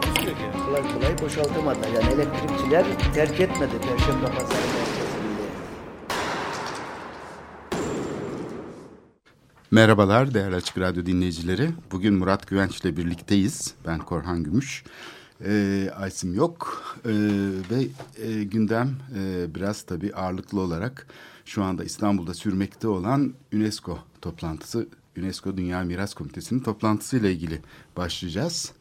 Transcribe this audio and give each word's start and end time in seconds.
Takusu 0.00 0.28
yok 0.28 0.36
yani. 0.40 0.64
kolay 0.64 0.94
kolay 0.94 1.18
boşaltamadılar. 1.18 1.88
Yani 1.88 2.14
elektrikçiler 2.14 2.86
terk 3.14 3.40
etmedi 3.40 3.72
Perşembe 3.72 4.26
Pazarı 4.26 4.48
merkezinde. 4.48 5.42
Merhabalar 9.70 10.34
değerli 10.34 10.54
Açık 10.54 10.78
Radyo 10.78 11.06
dinleyicileri. 11.06 11.70
Bugün 11.92 12.14
Murat 12.14 12.46
Güvenç 12.46 12.80
ile 12.80 12.96
birlikteyiz. 12.96 13.74
Ben 13.86 13.98
Korhan 13.98 14.44
Gümüş. 14.44 14.84
Ee, 15.44 15.90
Aysim 15.96 16.34
yok 16.34 16.82
ee, 17.04 17.10
ve 17.70 17.86
e, 18.22 18.44
gündem 18.44 18.90
e, 19.18 19.54
biraz 19.54 19.82
tabii 19.82 20.14
ağırlıklı 20.14 20.60
olarak 20.60 21.06
şu 21.44 21.64
anda 21.64 21.84
İstanbul'da 21.84 22.34
sürmekte 22.34 22.88
olan 22.88 23.34
UNESCO 23.54 23.98
toplantısı, 24.22 24.88
UNESCO 25.18 25.56
Dünya 25.56 25.82
Miras 25.82 26.14
Komitesi'nin 26.14 26.60
toplantısıyla 26.60 27.28
ilgili 27.28 27.62
başlayacağız. 27.96 28.72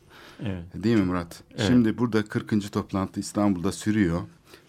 Evet. 0.43 0.83
Değil 0.83 0.97
mi 0.97 1.05
Murat? 1.05 1.43
Evet. 1.57 1.67
Şimdi 1.67 1.97
burada 1.97 2.25
40. 2.25 2.71
toplantı 2.71 3.19
İstanbul'da 3.19 3.71
sürüyor. 3.71 4.21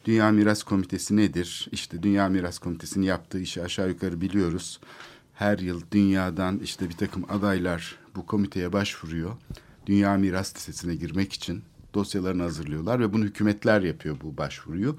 Dünya 0.04 0.30
Miras 0.30 0.62
Komitesi 0.62 1.16
nedir? 1.16 1.68
İşte 1.72 2.02
Dünya 2.02 2.28
Miras 2.28 2.58
Komitesi'nin 2.58 3.04
yaptığı 3.04 3.40
işi 3.40 3.62
aşağı 3.62 3.88
yukarı 3.88 4.20
biliyoruz. 4.20 4.80
Her 5.34 5.58
yıl 5.58 5.82
dünyadan 5.92 6.58
işte 6.58 6.88
bir 6.88 6.94
takım 6.94 7.24
adaylar 7.28 7.98
bu 8.16 8.26
komiteye 8.26 8.72
başvuruyor. 8.72 9.30
Dünya 9.86 10.16
Miras 10.16 10.56
Listesi'ne 10.56 10.94
girmek 10.94 11.32
için 11.32 11.62
dosyalarını 11.94 12.42
hazırlıyorlar 12.42 13.00
ve 13.00 13.12
bunu 13.12 13.24
hükümetler 13.24 13.82
yapıyor 13.82 14.16
bu 14.22 14.36
başvuruyu. 14.36 14.96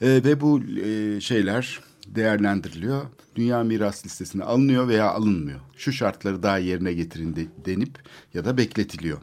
Ee, 0.00 0.24
ve 0.24 0.40
bu 0.40 0.60
e, 0.60 1.20
şeyler 1.20 1.80
değerlendiriliyor. 2.06 3.02
Dünya 3.36 3.62
Miras 3.62 4.06
Listesi'ne 4.06 4.44
alınıyor 4.44 4.88
veya 4.88 5.10
alınmıyor. 5.10 5.60
Şu 5.76 5.92
şartları 5.92 6.42
daha 6.42 6.58
yerine 6.58 6.92
getirin 6.92 7.36
de, 7.36 7.46
denip 7.64 7.98
ya 8.34 8.44
da 8.44 8.56
bekletiliyor. 8.56 9.18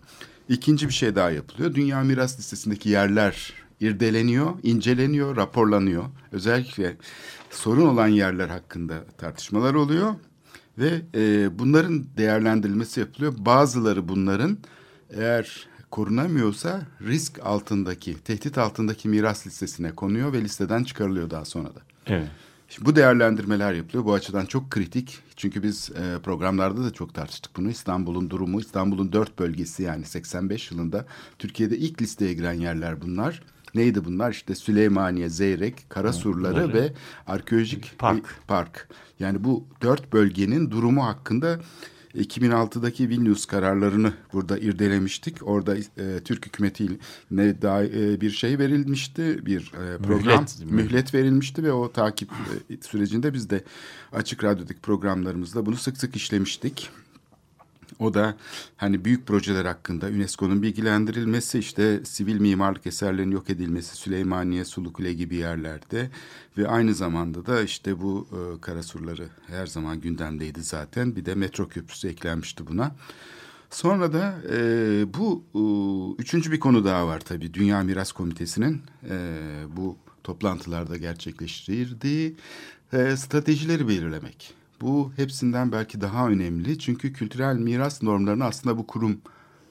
İkinci 0.49 0.87
bir 0.87 0.93
şey 0.93 1.15
daha 1.15 1.31
yapılıyor. 1.31 1.75
Dünya 1.75 2.01
Miras 2.01 2.39
Listesi'ndeki 2.39 2.89
yerler 2.89 3.53
irdeleniyor, 3.79 4.53
inceleniyor, 4.63 5.35
raporlanıyor. 5.35 6.03
Özellikle 6.31 6.97
sorun 7.49 7.85
olan 7.85 8.07
yerler 8.07 8.47
hakkında 8.47 9.05
tartışmalar 9.17 9.73
oluyor 9.73 10.15
ve 10.77 11.01
e, 11.15 11.59
bunların 11.59 12.05
değerlendirilmesi 12.17 12.99
yapılıyor. 12.99 13.33
Bazıları 13.37 14.07
bunların 14.07 14.57
eğer 15.09 15.67
korunamıyorsa 15.91 16.81
risk 17.01 17.39
altındaki, 17.45 18.23
tehdit 18.23 18.57
altındaki 18.57 19.09
miras 19.09 19.47
listesine 19.47 19.91
konuyor 19.91 20.33
ve 20.33 20.41
listeden 20.41 20.83
çıkarılıyor 20.83 21.29
daha 21.29 21.45
sonra 21.45 21.67
da. 21.67 21.81
Evet. 22.05 22.27
Şimdi 22.69 22.85
bu 22.85 22.95
değerlendirmeler 22.95 23.73
yapılıyor. 23.73 24.05
Bu 24.05 24.13
açıdan 24.13 24.45
çok 24.45 24.71
kritik. 24.71 25.19
Çünkü 25.35 25.63
biz 25.63 25.91
e, 25.91 26.19
programlarda 26.23 26.83
da 26.83 26.91
çok 26.93 27.13
tartıştık 27.13 27.55
bunu. 27.57 27.69
İstanbul'un 27.69 28.29
durumu, 28.29 28.59
İstanbul'un 28.61 29.13
dört 29.13 29.39
bölgesi 29.39 29.83
yani 29.83 30.05
85 30.05 30.71
yılında 30.71 31.05
Türkiye'de 31.39 31.77
ilk 31.77 32.01
listeye 32.01 32.33
giren 32.33 32.53
yerler 32.53 33.01
bunlar. 33.01 33.43
Neydi 33.75 34.05
bunlar? 34.05 34.31
İşte 34.31 34.55
Süleymaniye, 34.55 35.29
Zeyrek, 35.29 35.89
Karasurları 35.89 36.53
bunları- 36.55 36.73
ve 36.73 36.93
arkeolojik 37.27 37.99
Park. 37.99 38.17
bir 38.23 38.47
park. 38.47 38.87
Yani 39.19 39.43
bu 39.43 39.65
dört 39.81 40.13
bölgenin 40.13 40.71
durumu 40.71 41.05
hakkında 41.05 41.59
2006'daki 42.15 43.09
Vilnius 43.09 43.45
kararlarını 43.45 44.13
burada 44.33 44.57
irdelemiştik. 44.57 45.47
Orada 45.47 45.77
e, 45.77 46.19
Türk 46.25 46.45
hükümetiyle 46.45 46.97
daha 47.61 47.83
e, 47.83 48.21
bir 48.21 48.31
şey 48.31 48.59
verilmişti, 48.59 49.45
bir 49.45 49.59
e, 49.73 49.97
program 49.97 50.43
Mühlet. 50.43 50.71
mühlet 50.71 51.13
verilmişti 51.13 51.63
ve 51.63 51.71
o 51.71 51.91
takip 51.91 52.29
e, 52.69 52.77
sürecinde 52.81 53.33
biz 53.33 53.49
de 53.49 53.63
açık 54.11 54.43
radyodaki 54.43 54.79
programlarımızda 54.79 55.65
bunu 55.65 55.75
sık 55.75 55.97
sık 55.97 56.15
işlemiştik. 56.15 56.89
O 57.99 58.13
da 58.13 58.37
hani 58.77 59.05
büyük 59.05 59.27
projeler 59.27 59.65
hakkında 59.65 60.07
UNESCO'nun 60.07 60.61
bilgilendirilmesi 60.61 61.59
işte 61.59 62.05
sivil 62.05 62.39
mimarlık 62.39 62.87
eserlerinin 62.87 63.31
yok 63.31 63.49
edilmesi 63.49 63.95
Süleymaniye, 63.95 64.65
Sulukule 64.65 65.13
gibi 65.13 65.35
yerlerde 65.35 66.09
ve 66.57 66.67
aynı 66.67 66.93
zamanda 66.93 67.45
da 67.45 67.61
işte 67.61 68.01
bu 68.01 68.27
e, 68.31 68.61
karasurları 68.61 69.29
her 69.47 69.67
zaman 69.67 70.01
gündemdeydi 70.01 70.63
zaten. 70.63 71.15
Bir 71.15 71.25
de 71.25 71.35
metro 71.35 71.67
köprüsü 71.67 72.07
eklenmişti 72.07 72.67
buna. 72.67 72.95
Sonra 73.69 74.13
da 74.13 74.35
e, 74.51 74.57
bu 75.13 75.43
e, 75.55 75.61
üçüncü 76.21 76.51
bir 76.51 76.59
konu 76.59 76.85
daha 76.85 77.07
var 77.07 77.19
tabii. 77.19 77.53
Dünya 77.53 77.83
Miras 77.83 78.11
Komitesi'nin 78.11 78.81
e, 79.09 79.37
bu 79.77 79.97
toplantılarda 80.23 80.97
gerçekleştirdiği 80.97 82.35
e, 82.93 83.17
stratejileri 83.17 83.87
belirlemek. 83.87 84.58
Bu 84.81 85.11
hepsinden 85.15 85.71
belki 85.71 86.01
daha 86.01 86.27
önemli 86.27 86.79
çünkü 86.79 87.13
kültürel 87.13 87.55
miras 87.55 88.03
normlarını 88.03 88.45
aslında 88.45 88.77
bu 88.77 88.87
kurum 88.87 89.21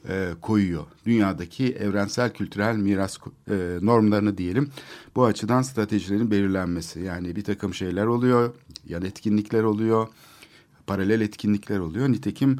e, 0.08 0.30
koyuyor. 0.40 0.84
Dünyadaki 1.06 1.72
evrensel 1.72 2.32
kültürel 2.32 2.76
miras 2.76 3.18
e, 3.50 3.78
normlarını 3.82 4.38
diyelim. 4.38 4.70
Bu 5.16 5.24
açıdan 5.24 5.62
stratejilerin 5.62 6.30
belirlenmesi. 6.30 7.00
Yani 7.00 7.36
bir 7.36 7.44
takım 7.44 7.74
şeyler 7.74 8.06
oluyor, 8.06 8.54
yan 8.88 9.04
etkinlikler 9.04 9.62
oluyor, 9.62 10.08
paralel 10.86 11.20
etkinlikler 11.20 11.78
oluyor. 11.78 12.08
Nitekim 12.08 12.58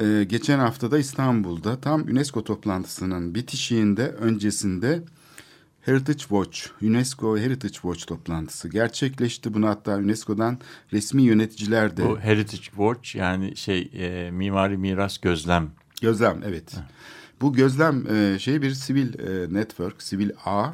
e, 0.00 0.24
geçen 0.28 0.58
haftada 0.58 0.98
İstanbul'da 0.98 1.80
tam 1.80 2.02
UNESCO 2.02 2.44
toplantısının 2.44 3.34
bitişiğinde 3.34 4.08
öncesinde 4.08 5.02
Heritage 5.88 6.18
Watch, 6.18 6.68
UNESCO 6.82 7.38
Heritage 7.38 7.72
Watch 7.72 8.06
toplantısı 8.06 8.68
gerçekleşti. 8.68 9.54
Bunu 9.54 9.68
hatta 9.68 9.96
UNESCO'dan 9.96 10.58
resmi 10.92 11.22
yöneticiler 11.22 11.96
de 11.96 12.04
Bu 12.04 12.20
Heritage 12.20 12.62
Watch 12.62 13.16
yani 13.16 13.56
şey 13.56 13.90
e, 13.94 14.30
mimari 14.30 14.76
miras 14.76 15.18
gözlem. 15.18 15.70
Gözlem 16.00 16.42
evet. 16.46 16.74
Bu 17.40 17.52
gözlem 17.52 18.06
e, 18.06 18.38
şey 18.38 18.62
bir 18.62 18.70
sivil 18.70 19.18
e, 19.18 19.54
network, 19.54 20.02
sivil 20.02 20.30
ağ. 20.44 20.70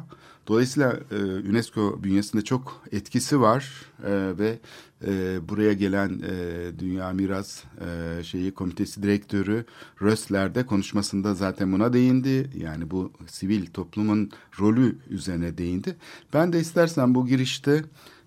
Dolayısıyla 0.47 0.99
e, 1.11 1.15
UNESCO 1.49 2.03
bünyesinde 2.03 2.43
çok 2.43 2.81
etkisi 2.91 3.41
var 3.41 3.71
e, 4.03 4.37
ve 4.37 4.59
e, 5.07 5.39
buraya 5.49 5.73
gelen 5.73 6.09
e, 6.09 6.79
Dünya 6.79 7.11
Miras 7.11 7.63
e, 7.63 8.23
şeyi 8.23 8.53
komitesi 8.53 9.03
direktörü 9.03 9.65
Rösler 10.01 10.55
de 10.55 10.65
konuşmasında 10.65 11.33
zaten 11.33 11.71
buna 11.73 11.93
değindi. 11.93 12.49
Yani 12.57 12.91
bu 12.91 13.11
sivil 13.27 13.65
toplumun 13.65 14.31
rolü 14.59 14.97
üzerine 15.09 15.57
değindi. 15.57 15.95
Ben 16.33 16.53
de 16.53 16.59
istersen 16.59 17.15
bu 17.15 17.27
girişte 17.27 17.83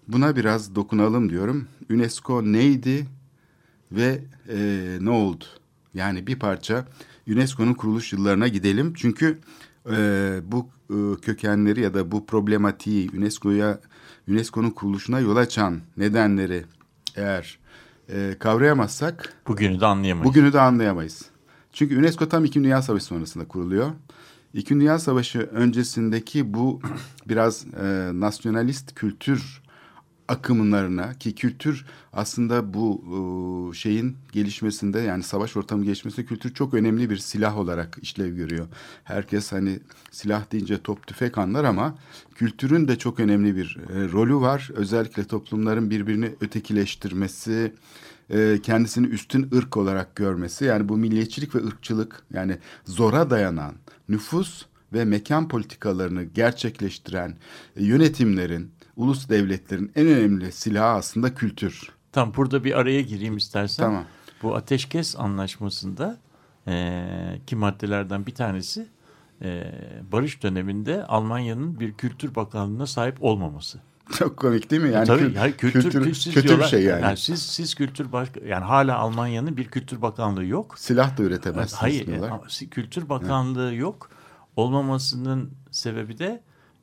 buna 0.08 0.36
biraz 0.36 0.74
dokunalım 0.74 1.30
diyorum. 1.30 1.68
UNESCO 1.90 2.42
neydi 2.42 3.06
ve 3.92 4.24
e, 4.48 4.58
ne 5.00 5.10
oldu? 5.10 5.44
Yani 5.94 6.26
bir 6.26 6.38
parça 6.38 6.86
UNESCO'nun 7.28 7.74
kuruluş 7.74 8.12
yıllarına 8.12 8.48
gidelim. 8.48 8.92
Çünkü 8.96 9.38
e, 9.96 10.40
bu 10.44 10.68
e, 10.90 11.20
kökenleri 11.20 11.80
ya 11.80 11.94
da 11.94 12.12
bu 12.12 12.26
problematiği 12.26 13.10
UNESCO'ya 13.16 13.80
UNESCO'nun 14.28 14.70
kuruluşuna 14.70 15.20
yol 15.20 15.36
açan 15.36 15.80
nedenleri 15.96 16.64
eğer 17.16 17.58
e, 18.08 18.36
kavrayamazsak 18.38 19.32
Bugünü 19.48 19.80
de 19.80 19.86
anlayamayız. 19.86 20.28
bugünü 20.28 20.52
de 20.52 20.60
anlayamayız. 20.60 21.22
Çünkü 21.72 21.98
UNESCO 21.98 22.28
tam 22.28 22.44
İkinci 22.44 22.64
Dünya 22.64 22.82
Savaşı 22.82 23.04
sonrasında 23.04 23.48
kuruluyor. 23.48 23.90
İkinci 24.54 24.80
Dünya 24.80 24.98
Savaşı 24.98 25.38
öncesindeki 25.38 26.54
bu 26.54 26.80
biraz 27.28 27.66
e, 27.82 28.10
nasyonalist 28.14 28.94
kültür 28.94 29.62
akımlarına 30.28 31.14
ki 31.14 31.34
kültür 31.34 31.86
aslında 32.12 32.74
bu 32.74 33.02
e, 33.72 33.74
şeyin 33.76 34.16
gelişmesinde 34.32 35.00
yani 35.00 35.22
savaş 35.22 35.56
ortamı 35.56 35.84
gelişmesinde 35.84 36.26
kültür 36.26 36.54
çok 36.54 36.74
önemli 36.74 37.10
bir 37.10 37.16
silah 37.16 37.58
olarak 37.58 37.98
işlev 38.02 38.36
görüyor. 38.36 38.66
Herkes 39.04 39.52
hani 39.52 39.80
silah 40.10 40.52
deyince 40.52 40.82
top 40.82 41.06
tüfek 41.06 41.38
anlar 41.38 41.64
ama 41.64 41.98
kültürün 42.34 42.88
de 42.88 42.98
çok 42.98 43.20
önemli 43.20 43.56
bir 43.56 43.78
e, 43.90 44.12
rolü 44.12 44.36
var. 44.36 44.70
Özellikle 44.74 45.24
toplumların 45.24 45.90
birbirini 45.90 46.30
ötekileştirmesi, 46.40 47.72
e, 48.30 48.58
kendisini 48.62 49.06
üstün 49.06 49.50
ırk 49.54 49.76
olarak 49.76 50.16
görmesi 50.16 50.64
yani 50.64 50.88
bu 50.88 50.96
milliyetçilik 50.96 51.54
ve 51.54 51.66
ırkçılık 51.66 52.22
yani 52.32 52.58
zora 52.84 53.30
dayanan 53.30 53.74
nüfus 54.08 54.64
ve 54.92 55.04
mekan 55.04 55.48
politikalarını 55.48 56.24
gerçekleştiren 56.24 57.36
yönetimlerin, 57.76 58.70
ulus 58.98 59.28
devletlerin 59.28 59.92
en 59.96 60.06
önemli 60.06 60.52
silahı 60.52 60.96
aslında 60.96 61.34
kültür. 61.34 61.88
Tam 62.12 62.34
burada 62.34 62.64
bir 62.64 62.78
araya 62.78 63.00
gireyim 63.02 63.36
istersen. 63.36 63.84
Tamam. 63.84 64.04
Bu 64.42 64.56
ateşkes 64.56 65.16
anlaşmasında 65.18 66.16
e, 66.68 67.04
ki 67.46 67.56
maddelerden 67.56 68.26
bir 68.26 68.34
tanesi 68.34 68.86
e, 69.42 69.72
barış 70.12 70.42
döneminde 70.42 71.04
Almanya'nın 71.06 71.80
bir 71.80 71.92
kültür 71.92 72.34
bakanlığına 72.34 72.86
sahip 72.86 73.22
olmaması. 73.24 73.78
Çok 74.18 74.36
komik 74.36 74.70
değil 74.70 74.82
mi? 74.82 74.90
Yani 74.92 75.06
Tabii 75.06 75.32
yani 75.36 75.52
kültür, 75.52 75.82
kültür- 75.82 76.14
siz 76.14 76.34
kötü 76.34 76.44
bir 76.44 76.48
diyorlar- 76.48 76.68
şey 76.68 76.82
yani. 76.82 77.16
siz 77.16 77.42
siz 77.42 77.74
kültür 77.74 78.12
baş, 78.12 78.28
yani 78.46 78.64
hala 78.64 78.98
Almanya'nın 78.98 79.56
bir 79.56 79.64
kültür 79.64 80.02
bakanlığı 80.02 80.44
yok. 80.44 80.78
Silah 80.78 81.16
da 81.18 81.22
üretemezsiniz 81.22 81.82
Hayır, 81.82 82.06
diyorlar. 82.06 82.40
si- 82.48 82.70
Kültür 82.70 83.08
Bakanlığı 83.08 83.74
yok. 83.74 84.10
Olmamasının 84.56 85.50
sebebi 85.70 86.18
de 86.18 86.42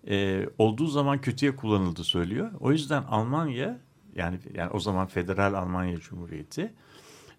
e, 0.09 0.45
olduğu 0.57 0.87
zaman 0.87 1.21
kötüye 1.21 1.55
kullanıldı 1.55 2.03
söylüyor. 2.03 2.51
O 2.59 2.71
yüzden 2.71 3.03
Almanya 3.03 3.79
yani 4.15 4.39
yani 4.53 4.69
o 4.69 4.79
zaman 4.79 5.07
Federal 5.07 5.53
Almanya 5.53 5.99
Cumhuriyeti 5.99 6.73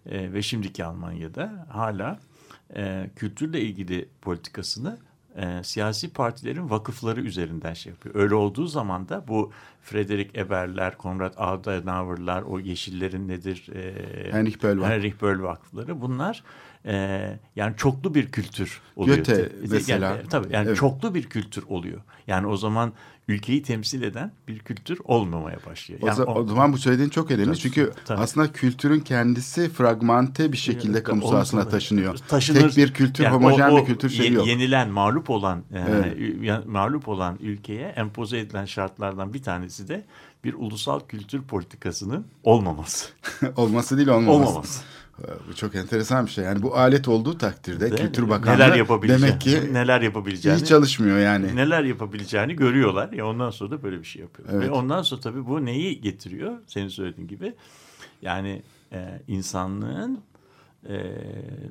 e, 0.05 0.33
ve 0.33 0.41
şimdiki 0.41 0.85
Almanya'da 0.85 1.67
hala 1.69 2.19
e, 2.75 3.09
kültürle 3.15 3.61
ilgili 3.61 4.09
politikasını 4.21 4.97
e, 5.35 5.63
siyasi 5.63 6.13
partilerin 6.13 6.69
vakıfları 6.69 7.21
üzerinden 7.21 7.73
şey 7.73 7.91
yapıyor. 7.91 8.15
Öyle 8.15 8.35
olduğu 8.35 8.67
zaman 8.67 9.09
da 9.09 9.27
bu 9.27 9.51
Frederick 9.81 10.41
Eberler, 10.41 10.97
Konrad 10.97 11.33
Adenauer'lar, 11.37 12.41
o 12.41 12.59
Yeşillerin 12.59 13.27
nedir? 13.27 13.67
E, 13.75 14.33
Heinrich 14.33 14.63
Böll 14.63 14.77
Vakfı. 14.77 14.91
Heinrich 14.91 15.21
Böll 15.21 15.41
Vakfıları 15.41 16.01
bunlar 16.01 16.43
e, 16.85 17.39
yani 17.55 17.73
çoklu 17.77 18.13
bir 18.15 18.31
kültür 18.31 18.81
oluyor. 18.95 19.17
Goethe 19.17 19.33
Yani, 19.41 19.49
mesela. 19.69 20.17
tabii 20.29 20.53
yani 20.53 20.67
Evet. 20.67 20.77
çoklu 20.77 21.15
bir 21.15 21.23
kültür 21.23 21.63
oluyor. 21.67 22.01
Yani 22.27 22.47
o 22.47 22.57
zaman 22.57 22.93
ülkeyi 23.27 23.63
temsil 23.63 24.01
eden 24.01 24.31
bir 24.47 24.59
kültür 24.59 24.99
olmamaya 25.03 25.57
başlıyor. 25.65 26.01
O, 26.03 26.07
Yani 26.07 26.17
za- 26.17 26.25
o 26.25 26.47
zaman 26.47 26.73
bu 26.73 26.77
söylediğin 26.77 27.09
çok 27.09 27.31
önemli. 27.31 27.45
Tabii, 27.45 27.57
Çünkü 27.57 27.91
tabii. 28.05 28.21
aslında 28.21 28.51
kültürün 28.51 28.99
kendisi 28.99 29.69
fragmente 29.69 30.51
bir 30.51 30.57
şekilde 30.57 30.97
Evet, 30.97 31.03
kamu 31.07 31.27
sahasına 31.27 31.69
taşınıyor. 31.69 32.17
taşınır. 32.17 32.59
Tek 32.69 32.77
bir 32.77 32.93
kültür, 32.93 33.23
Yani 33.23 33.33
homojen 33.35 33.69
o- 33.69 33.73
o 33.73 33.77
bir 33.81 33.85
kültür 33.85 34.09
şeyi 34.09 34.33
yok. 34.33 34.47
Yenilen, 34.47 34.89
mağlup 34.89 35.29
olan, 35.29 35.63
e, 35.73 35.79
Evet. 35.89 36.17
ya- 36.41 36.63
mağlup 36.67 37.07
olan 37.07 37.37
ülkeye 37.41 37.87
empoze 37.87 38.39
edilen 38.39 38.65
şartlardan 38.65 39.33
bir 39.33 39.43
tanesi 39.43 39.87
de 39.87 40.05
bir 40.43 40.53
ulusal 40.53 40.99
kültür 40.99 41.41
politikasının 41.41 42.27
olmaması. 42.43 43.09
Olması 43.55 43.97
değil 43.97 44.07
olmaması. 44.07 44.49
olmaması. 44.49 44.83
Bu 45.49 45.55
çok 45.55 45.75
enteresan 45.75 46.25
bir 46.25 46.31
şey. 46.31 46.43
Yani 46.43 46.61
bu 46.61 46.75
alet 46.75 47.07
olduğu 47.07 47.37
takdirde 47.37 47.89
mi? 47.89 47.95
Kültür 47.95 48.29
Bakanlığı 48.29 48.59
neler 48.59 48.87
demek 49.07 49.41
ki 49.41 49.73
neler 49.73 50.01
yapabileceğini 50.01 50.61
iyi 50.61 50.65
çalışmıyor 50.65 51.19
yani. 51.19 51.55
neler 51.55 51.83
yapabileceğini 51.83 52.55
görüyorlar. 52.55 53.11
Ya 53.11 53.27
ondan 53.27 53.49
sonra 53.49 53.71
da 53.71 53.83
böyle 53.83 53.99
bir 53.99 54.05
şey 54.05 54.21
yapıyor. 54.21 54.49
Evet. 54.51 54.67
Ve 54.67 54.71
ondan 54.71 55.01
sonra 55.01 55.21
tabii 55.21 55.45
bu 55.45 55.65
neyi 55.65 56.01
getiriyor? 56.01 56.57
Senin 56.67 56.87
söylediğin 56.87 57.27
gibi. 57.27 57.53
Yani 58.21 58.61
e, 58.93 59.21
insanlığın 59.27 60.21
e, 60.89 61.13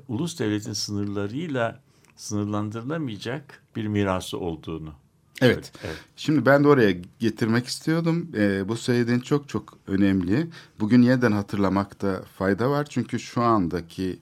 ulus 0.08 0.38
devletin 0.38 0.72
sınırlarıyla 0.72 1.80
sınırlandırılamayacak 2.16 3.62
bir 3.76 3.86
mirası 3.86 4.38
olduğunu. 4.38 4.94
Evet. 5.42 5.72
Evet. 5.84 5.96
Şimdi 6.16 6.46
ben 6.46 6.64
de 6.64 6.68
oraya 6.68 6.94
getirmek 7.18 7.66
istiyordum. 7.66 8.28
Ee, 8.36 8.68
bu 8.68 8.76
söylediğin 8.76 9.20
çok 9.20 9.48
çok 9.48 9.78
önemli. 9.86 10.46
Bugün 10.80 11.02
yeniden 11.02 11.32
hatırlamakta 11.32 12.22
fayda 12.38 12.70
var. 12.70 12.86
Çünkü 12.90 13.18
şu 13.18 13.42
andaki 13.42 14.18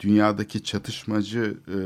dünyadaki 0.00 0.64
çatışmacı 0.64 1.58
e, 1.68 1.78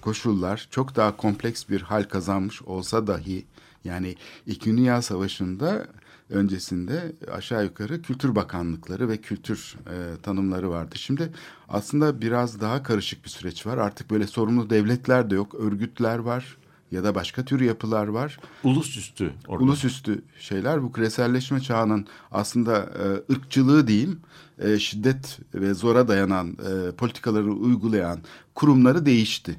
koşullar 0.00 0.68
çok 0.70 0.96
daha 0.96 1.16
kompleks 1.16 1.68
bir 1.68 1.82
hal 1.82 2.04
kazanmış 2.04 2.62
olsa 2.62 3.06
dahi 3.06 3.44
yani 3.84 4.14
İkinci 4.46 4.76
Dünya 4.76 5.02
Savaşı'nda 5.02 5.86
öncesinde 6.30 7.12
aşağı 7.32 7.64
yukarı 7.64 8.02
kültür 8.02 8.34
bakanlıkları 8.34 9.08
ve 9.08 9.16
kültür 9.16 9.76
e, 9.86 10.22
tanımları 10.22 10.70
vardı. 10.70 10.98
Şimdi 10.98 11.32
aslında 11.68 12.20
biraz 12.20 12.60
daha 12.60 12.82
karışık 12.82 13.24
bir 13.24 13.30
süreç 13.30 13.66
var. 13.66 13.78
Artık 13.78 14.10
böyle 14.10 14.26
sorumlu 14.26 14.70
devletler 14.70 15.30
de 15.30 15.34
yok, 15.34 15.54
örgütler 15.54 16.18
var 16.18 16.56
ya 16.90 17.04
da 17.04 17.14
başka 17.14 17.44
tür 17.44 17.60
yapılar 17.60 18.06
var. 18.06 18.38
Ulusüstü. 18.64 19.32
Orada. 19.48 19.64
Ulusüstü 19.64 20.22
şeyler 20.40 20.82
bu 20.82 20.92
küreselleşme 20.92 21.60
çağının 21.60 22.06
aslında 22.32 22.78
e, 22.78 23.32
ırkçılığı 23.32 23.86
diyeyim, 23.86 24.20
e, 24.58 24.78
şiddet 24.78 25.38
ve 25.54 25.74
zora 25.74 26.08
dayanan 26.08 26.48
e, 26.48 26.92
politikaları 26.92 27.52
uygulayan 27.52 28.18
kurumları 28.54 29.06
değişti. 29.06 29.56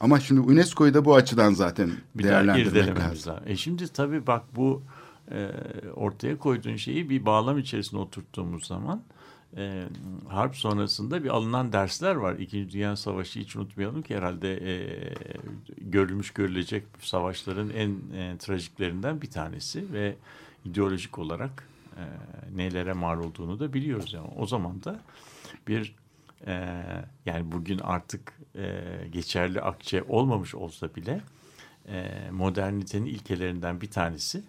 Ama 0.00 0.20
şimdi 0.20 0.40
UNESCO'yu 0.40 0.94
da 0.94 1.04
bu 1.04 1.14
açıdan 1.14 1.52
zaten 1.52 1.90
bir 2.14 2.24
değerlendirmek 2.24 2.98
lazım. 2.98 3.34
E 3.46 3.56
şimdi 3.56 3.88
tabii 3.88 4.26
bak 4.26 4.42
bu 4.56 4.82
e, 5.30 5.50
ortaya 5.94 6.38
koyduğun 6.38 6.76
şeyi 6.76 7.10
bir 7.10 7.26
bağlam 7.26 7.58
içerisine 7.58 8.00
oturttuğumuz 8.00 8.66
zaman 8.66 9.02
e, 9.56 9.84
harp 10.28 10.56
sonrasında 10.56 11.24
bir 11.24 11.28
alınan 11.28 11.72
dersler 11.72 12.14
var. 12.14 12.38
İkinci 12.38 12.72
Dünya 12.72 12.96
Savaşı 12.96 13.40
hiç 13.40 13.56
unutmayalım 13.56 14.02
ki 14.02 14.16
herhalde 14.16 14.56
e, 14.56 14.98
görülmüş 15.80 16.30
görülecek 16.30 16.84
savaşların 17.00 17.70
en 17.70 17.90
e, 18.14 18.38
trajiklerinden 18.38 19.22
bir 19.22 19.30
tanesi 19.30 19.92
ve 19.92 20.16
ideolojik 20.64 21.18
olarak 21.18 21.68
e, 21.96 22.04
nelere 22.56 22.92
mal 22.92 23.18
olduğunu 23.18 23.60
da 23.60 23.72
biliyoruz. 23.72 24.12
Yani 24.12 24.28
o 24.36 24.46
zaman 24.46 24.84
da 24.84 25.00
bir 25.68 25.94
e, 26.46 26.82
yani 27.26 27.52
bugün 27.52 27.78
artık 27.78 28.32
e, 28.56 28.82
geçerli 29.12 29.60
akçe 29.60 30.02
olmamış 30.02 30.54
olsa 30.54 30.94
bile 30.94 31.20
e, 31.88 32.10
modernitenin 32.30 33.06
ilkelerinden 33.06 33.80
bir 33.80 33.90
tanesi 33.90 34.42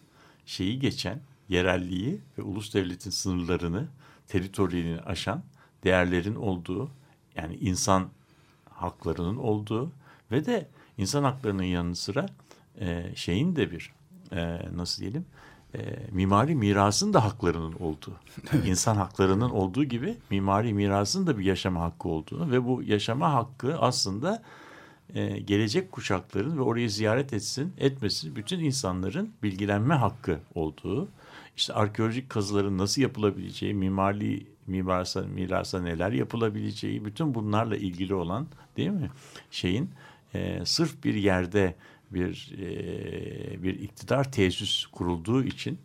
şeyi 0.45 0.79
geçen 0.79 1.19
yerelliği 1.49 2.21
ve 2.38 2.41
ulus 2.41 2.73
devletin 2.73 3.09
sınırlarını 3.09 3.88
teritoriyini 4.27 5.01
aşan 5.01 5.44
değerlerin 5.83 6.35
olduğu 6.35 6.91
yani 7.35 7.56
insan 7.56 8.09
haklarının 8.69 9.38
olduğu 9.38 9.91
ve 10.31 10.45
de 10.45 10.68
insan 10.97 11.24
haklarının 11.24 11.63
yanı 11.63 11.95
sıra 11.95 12.25
e, 12.79 13.12
şeyin 13.15 13.56
de 13.56 13.71
bir 13.71 13.94
e, 14.31 14.62
nasıl 14.75 15.01
diyelim 15.01 15.25
e, 15.75 15.79
mimari 16.12 16.56
mirasın 16.56 17.13
da 17.13 17.24
haklarının 17.24 17.74
olduğu. 17.74 18.13
insan 18.65 18.95
haklarının 18.95 19.50
olduğu 19.50 19.83
gibi 19.83 20.18
mimari 20.30 20.73
mirasın 20.73 21.27
da 21.27 21.38
bir 21.38 21.45
yaşama 21.45 21.81
hakkı 21.81 22.09
olduğunu 22.09 22.51
ve 22.51 22.65
bu 22.65 22.83
yaşama 22.83 23.33
hakkı 23.33 23.77
aslında 23.77 24.44
e, 25.13 25.39
gelecek 25.39 25.91
kuşakların 25.91 26.57
ve 26.57 26.62
orayı 26.62 26.89
ziyaret 26.89 27.33
etsin 27.33 27.73
etmesin 27.77 28.35
bütün 28.35 28.59
insanların 28.59 29.33
bilgilenme 29.44 29.95
hakkı 29.95 30.39
olduğu 30.56 31.07
işte 31.57 31.74
arkeolojik 31.74 32.30
kazıların 32.30 32.77
nasıl 32.77 33.01
yapılabileceği 33.01 33.74
mimari 33.74 34.48
mirasa, 34.68 35.21
mirasa 35.21 35.81
neler 35.81 36.11
yapılabileceği 36.11 37.06
bütün 37.06 37.35
bunlarla 37.35 37.76
ilgili 37.78 38.14
olan 38.14 38.47
değil 38.78 38.90
mi 38.90 39.11
şeyin 39.52 39.90
e, 40.33 40.66
sırf 40.66 41.04
bir 41.04 41.14
yerde 41.14 41.76
bir 42.11 42.54
e, 42.57 43.64
bir 43.64 43.80
iktidar 43.80 44.31
tesis 44.31 44.85
kurulduğu 44.85 45.44
için 45.44 45.80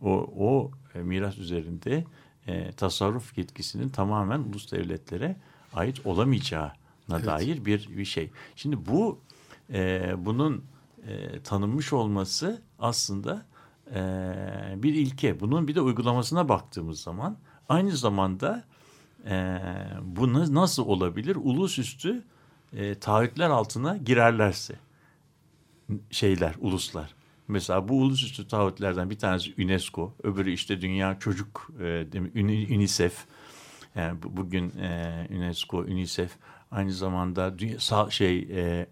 o 0.00 0.10
o 0.38 0.70
e, 0.94 0.98
miras 0.98 1.38
üzerinde 1.38 2.04
e, 2.46 2.72
tasarruf 2.72 3.38
yetkisinin 3.38 3.88
tamamen 3.88 4.38
ulus 4.38 4.72
devletlere 4.72 5.36
ait 5.74 6.06
olamayacağına 6.06 6.72
Evet. 7.10 7.26
dair 7.26 7.64
bir 7.64 7.88
bir 7.96 8.04
şey. 8.04 8.30
Şimdi 8.56 8.86
bu 8.86 9.20
e, 9.72 10.12
bunun 10.18 10.64
e, 11.06 11.40
tanınmış 11.40 11.92
olması 11.92 12.62
aslında 12.78 13.46
e, 13.94 14.82
bir 14.82 14.94
ilke. 14.94 15.40
Bunun 15.40 15.68
bir 15.68 15.74
de 15.74 15.80
uygulamasına 15.80 16.48
baktığımız 16.48 17.00
zaman 17.00 17.36
aynı 17.68 17.96
zamanda 17.96 18.64
e, 19.26 19.58
bu 20.02 20.32
na- 20.32 20.54
nasıl 20.54 20.86
olabilir? 20.86 21.36
Ulusüstü 21.42 22.22
e, 22.72 22.94
taahhütler 22.94 23.50
altına 23.50 23.96
girerlerse 23.96 24.74
şeyler, 26.10 26.54
uluslar. 26.58 27.14
Mesela 27.48 27.88
bu 27.88 27.94
ulusüstü 28.00 28.48
taahhütlerden 28.48 29.10
bir 29.10 29.18
tanesi 29.18 29.64
UNESCO, 29.64 30.14
öbürü 30.22 30.50
işte 30.52 30.80
Dünya 30.80 31.18
Çocuk 31.18 31.70
e, 31.80 32.06
UNICEF. 32.74 33.24
Yani 33.94 34.22
bu- 34.22 34.36
bugün 34.36 34.78
e, 34.78 35.26
UNESCO, 35.30 35.78
UNICEF 35.78 36.30
aynı 36.70 36.92
zamanda 36.92 37.58
dünya, 37.58 37.76
sa- 37.76 38.10
şey 38.10 38.38
e, 38.38 38.86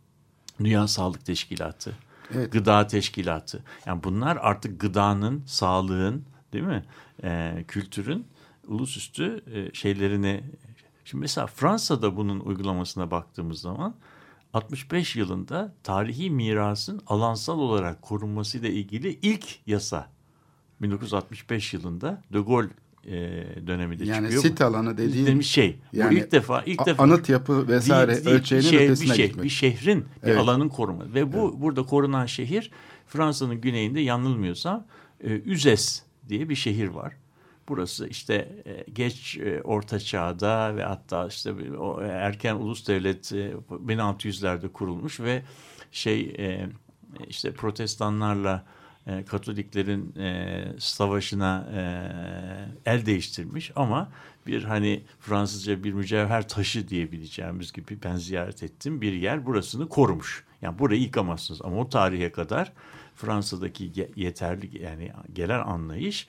Dünya 0.64 0.88
Sağlık 0.88 1.26
Teşkilatı, 1.26 1.92
Evet. 2.34 2.52
Gıda 2.52 2.86
Teşkilatı. 2.86 3.64
Yani 3.86 4.04
bunlar 4.04 4.38
artık 4.40 4.80
gıdanın, 4.80 5.42
sağlığın, 5.46 6.24
değil 6.52 6.64
mi? 6.64 6.84
E, 7.24 7.64
kültürün 7.68 8.26
ulusüstü 8.66 9.44
e, 9.52 9.74
şeylerini. 9.74 10.44
Şimdi 11.04 11.20
mesela 11.22 11.46
Fransa'da 11.46 12.16
bunun 12.16 12.40
uygulamasına 12.40 13.10
baktığımız 13.10 13.60
zaman 13.60 13.94
65 14.52 15.16
yılında 15.16 15.74
tarihi 15.82 16.30
mirasın 16.30 17.02
alansal 17.06 17.58
olarak 17.58 18.02
korunmasıyla 18.02 18.68
ilgili 18.68 19.18
ilk 19.22 19.58
yasa 19.66 20.10
1965 20.82 21.74
yılında 21.74 22.22
De 22.32 22.40
Gaulle 22.40 22.68
e, 23.06 23.12
döneminde 23.66 24.04
Yani 24.04 24.22
çıkıyor. 24.22 24.42
sit 24.42 24.60
alanı 24.60 24.98
dediğin 24.98 25.26
Demiş 25.26 25.50
şey. 25.50 25.76
yani 25.92 26.14
bu 26.14 26.18
ilk 26.18 26.32
defa 26.32 26.62
ilk 26.62 26.86
defa 26.86 27.02
anıt 27.02 27.28
yapı 27.28 27.68
vesaire 27.68 28.12
Değil, 28.14 28.24
değil. 28.24 28.36
ölçeğinin 28.36 28.66
bir 28.72 28.76
şehir, 28.78 28.86
ötesine 28.90 29.10
bir, 29.10 29.16
şey, 29.16 29.26
gitmek. 29.26 29.44
bir 29.44 29.48
şehrin 29.50 30.00
bir 30.24 30.28
Evet. 30.28 30.38
alanın 30.38 30.68
koruması. 30.68 31.14
Ve 31.14 31.32
bu 31.32 31.60
burada 31.62 31.82
korunan 31.82 32.26
şehir 32.26 32.70
Fransa'nın 33.06 33.60
güneyinde 33.60 34.00
yanılmıyorsam 34.00 34.86
e, 35.24 35.28
Üzes 35.30 36.02
diye 36.28 36.48
bir 36.48 36.54
şehir 36.54 36.88
var. 36.88 37.12
Burası 37.68 38.08
işte 38.08 38.62
e, 38.66 38.90
geç 38.92 39.36
e, 39.38 39.60
orta 39.62 39.98
çağda 40.00 40.76
ve 40.76 40.82
hatta 40.84 41.26
işte 41.26 41.58
bir- 41.58 41.70
o 41.70 42.00
erken 42.02 42.54
ulus 42.54 42.88
devlet 42.88 43.32
e, 43.32 43.52
1600'lerde 43.70 44.68
kurulmuş 44.68 45.20
ve 45.20 45.42
şey 45.92 46.20
e, 46.38 46.68
işte 47.28 47.52
protestanlarla 47.52 48.66
e, 49.06 49.24
Katoliklerin 49.24 50.14
e, 50.18 50.64
savaşına 50.78 51.68
e, 51.74 52.90
el 52.90 53.06
değiştirmiş 53.06 53.72
ama 53.76 54.12
bir 54.46 54.64
hani 54.64 55.02
Fransızca 55.20 55.84
bir 55.84 55.92
mücevher 55.92 56.48
taşı 56.48 56.88
diyebileceğimiz 56.88 57.72
gibi 57.72 57.98
ben 58.04 58.16
ziyaret 58.16 58.62
ettim 58.62 59.00
bir 59.00 59.12
yer 59.12 59.46
burasını 59.46 59.88
korumuş. 59.88 60.44
Yani 60.62 60.78
burayı 60.78 61.00
yıkamazsınız 61.00 61.60
ama 61.64 61.76
o 61.76 61.88
tarihe 61.88 62.32
kadar 62.32 62.72
Fransa'daki 63.14 64.10
yeterli 64.16 64.82
yani 64.82 65.12
gelen 65.32 65.60
anlayış 65.60 66.28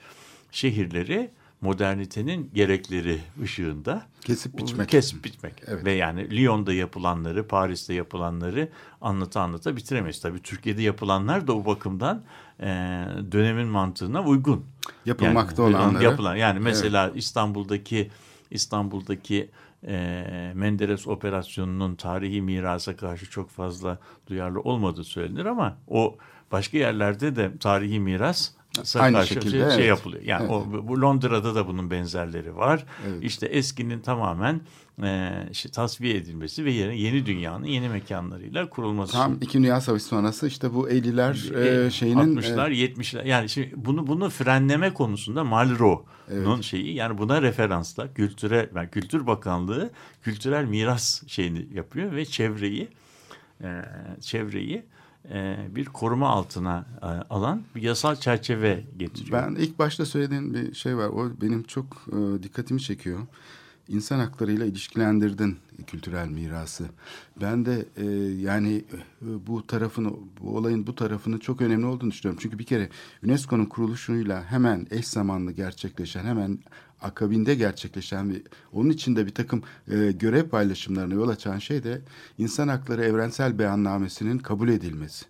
şehirleri 0.50 1.30
modernitenin 1.60 2.50
gerekleri 2.54 3.20
ışığında 3.42 4.02
kesip 4.20 4.58
biçmek. 4.58 4.88
Kesip 4.88 5.24
biçmek. 5.24 5.54
Evet. 5.66 5.84
Ve 5.84 5.92
yani 5.92 6.36
Lyon'da 6.36 6.72
yapılanları, 6.72 7.46
Paris'te 7.46 7.94
yapılanları 7.94 8.68
anlata 9.00 9.40
anlata 9.40 9.76
bitiremeyiz. 9.76 10.20
Tabii 10.20 10.42
Türkiye'de 10.42 10.82
yapılanlar 10.82 11.46
da 11.46 11.56
o 11.56 11.64
bakımdan 11.64 12.22
e, 12.60 12.66
dönemin 13.32 13.66
mantığına 13.66 14.22
uygun. 14.22 14.64
Yapılmakta 15.06 15.62
yani, 15.62 15.76
olanları. 15.76 16.04
Yapılan, 16.04 16.36
yani 16.36 16.58
mesela 16.58 17.06
evet. 17.06 17.16
İstanbul'daki 17.16 18.10
İstanbul'daki 18.50 19.50
e, 19.86 20.52
Menderes 20.54 21.08
operasyonunun 21.08 21.94
tarihi 21.94 22.42
mirasa 22.42 22.96
karşı 22.96 23.30
çok 23.30 23.50
fazla 23.50 23.98
duyarlı 24.28 24.60
olmadığı 24.60 25.04
söylenir 25.04 25.46
ama 25.46 25.76
o 25.88 26.16
başka 26.52 26.78
yerlerde 26.78 27.36
de 27.36 27.58
tarihi 27.58 28.00
miras 28.00 28.57
Aynı 28.98 29.16
karşı 29.16 29.34
şekilde 29.34 29.50
şey, 29.50 29.60
evet. 29.60 29.72
şey 29.72 29.86
yapılıyor. 29.86 30.22
Yani 30.22 30.42
evet. 30.42 30.50
o 30.50 30.88
bu 30.88 31.00
Londra'da 31.00 31.54
da 31.54 31.66
bunun 31.66 31.90
benzerleri 31.90 32.56
var. 32.56 32.84
Evet. 33.08 33.24
İşte 33.24 33.46
eskinin 33.46 34.00
tamamen 34.00 34.60
e, 35.02 35.32
işte, 35.50 35.68
tasfiye 35.68 36.16
edilmesi 36.16 36.64
ve 36.64 36.70
yerine 36.70 36.96
yeni 36.96 37.26
dünyanın 37.26 37.64
yeni 37.64 37.88
mekanlarıyla 37.88 38.70
kurulması. 38.70 39.12
Tam 39.12 39.34
İkinci 39.34 39.64
Dünya 39.64 39.80
Savaşı 39.80 40.04
sonrası 40.04 40.46
işte 40.46 40.74
bu 40.74 40.90
50'ler 40.90 41.86
e, 41.86 41.90
şeyinin 41.90 42.36
60'lar, 42.36 42.70
e, 42.70 42.74
70'ler. 42.74 43.28
Yani 43.28 43.48
şimdi 43.48 43.72
bunu 43.76 44.06
bunu 44.06 44.30
frenleme 44.30 44.94
konusunda 44.94 45.44
Malraux'un 45.44 46.52
evet. 46.52 46.64
şeyi 46.64 46.94
yani 46.94 47.18
buna 47.18 47.42
referansla 47.42 48.14
kültüre 48.14 48.70
yani 48.74 48.90
Kültür 48.90 49.26
Bakanlığı 49.26 49.90
kültürel 50.22 50.64
miras 50.64 51.22
şeyini 51.26 51.66
yapıyor 51.74 52.12
ve 52.12 52.24
çevreyi 52.24 52.88
e, 53.62 53.84
çevreyi 54.20 54.76
e, 54.76 54.84
bir 55.70 55.84
koruma 55.84 56.28
altına 56.28 56.86
e, 57.02 57.06
alan 57.06 57.62
bir 57.74 57.82
yasal 57.82 58.16
çerçeve 58.16 58.84
getiriyor. 58.96 59.42
Ben 59.42 59.54
ilk 59.54 59.78
başta 59.78 60.06
söylediğin 60.06 60.54
bir 60.54 60.74
şey 60.74 60.96
var. 60.96 61.08
O 61.08 61.30
benim 61.40 61.62
çok 61.62 61.86
e, 62.12 62.42
dikkatimi 62.42 62.80
çekiyor. 62.80 63.18
İnsan 63.88 64.18
haklarıyla 64.18 64.66
ilişkilendirdin 64.66 65.56
kültürel 65.86 66.28
mirası. 66.28 66.84
Ben 67.40 67.66
de 67.66 67.84
e, 67.96 68.04
yani 68.40 68.84
e, 69.22 69.46
bu 69.46 69.66
tarafını, 69.66 70.12
bu 70.40 70.56
olayın 70.56 70.86
bu 70.86 70.94
tarafını 70.94 71.38
çok 71.38 71.60
önemli 71.60 71.86
olduğunu 71.86 72.10
düşünüyorum. 72.10 72.40
Çünkü 72.42 72.58
bir 72.58 72.64
kere 72.64 72.88
UNESCO'nun 73.24 73.64
kuruluşuyla 73.64 74.44
hemen 74.44 74.86
eş 74.90 75.08
zamanlı 75.08 75.52
gerçekleşen, 75.52 76.24
hemen 76.24 76.58
akabinde 77.02 77.54
gerçekleşen 77.54 78.30
ve 78.30 78.42
onun 78.72 78.90
içinde 78.90 79.26
bir 79.26 79.34
takım 79.34 79.62
e, 79.90 80.12
görev 80.12 80.48
paylaşımlarına 80.48 81.14
yol 81.14 81.28
açan 81.28 81.58
şey 81.58 81.84
de 81.84 82.00
insan 82.38 82.68
hakları 82.68 83.04
evrensel 83.04 83.58
beyannamesinin 83.58 84.38
kabul 84.38 84.68
edilmesi. 84.68 85.26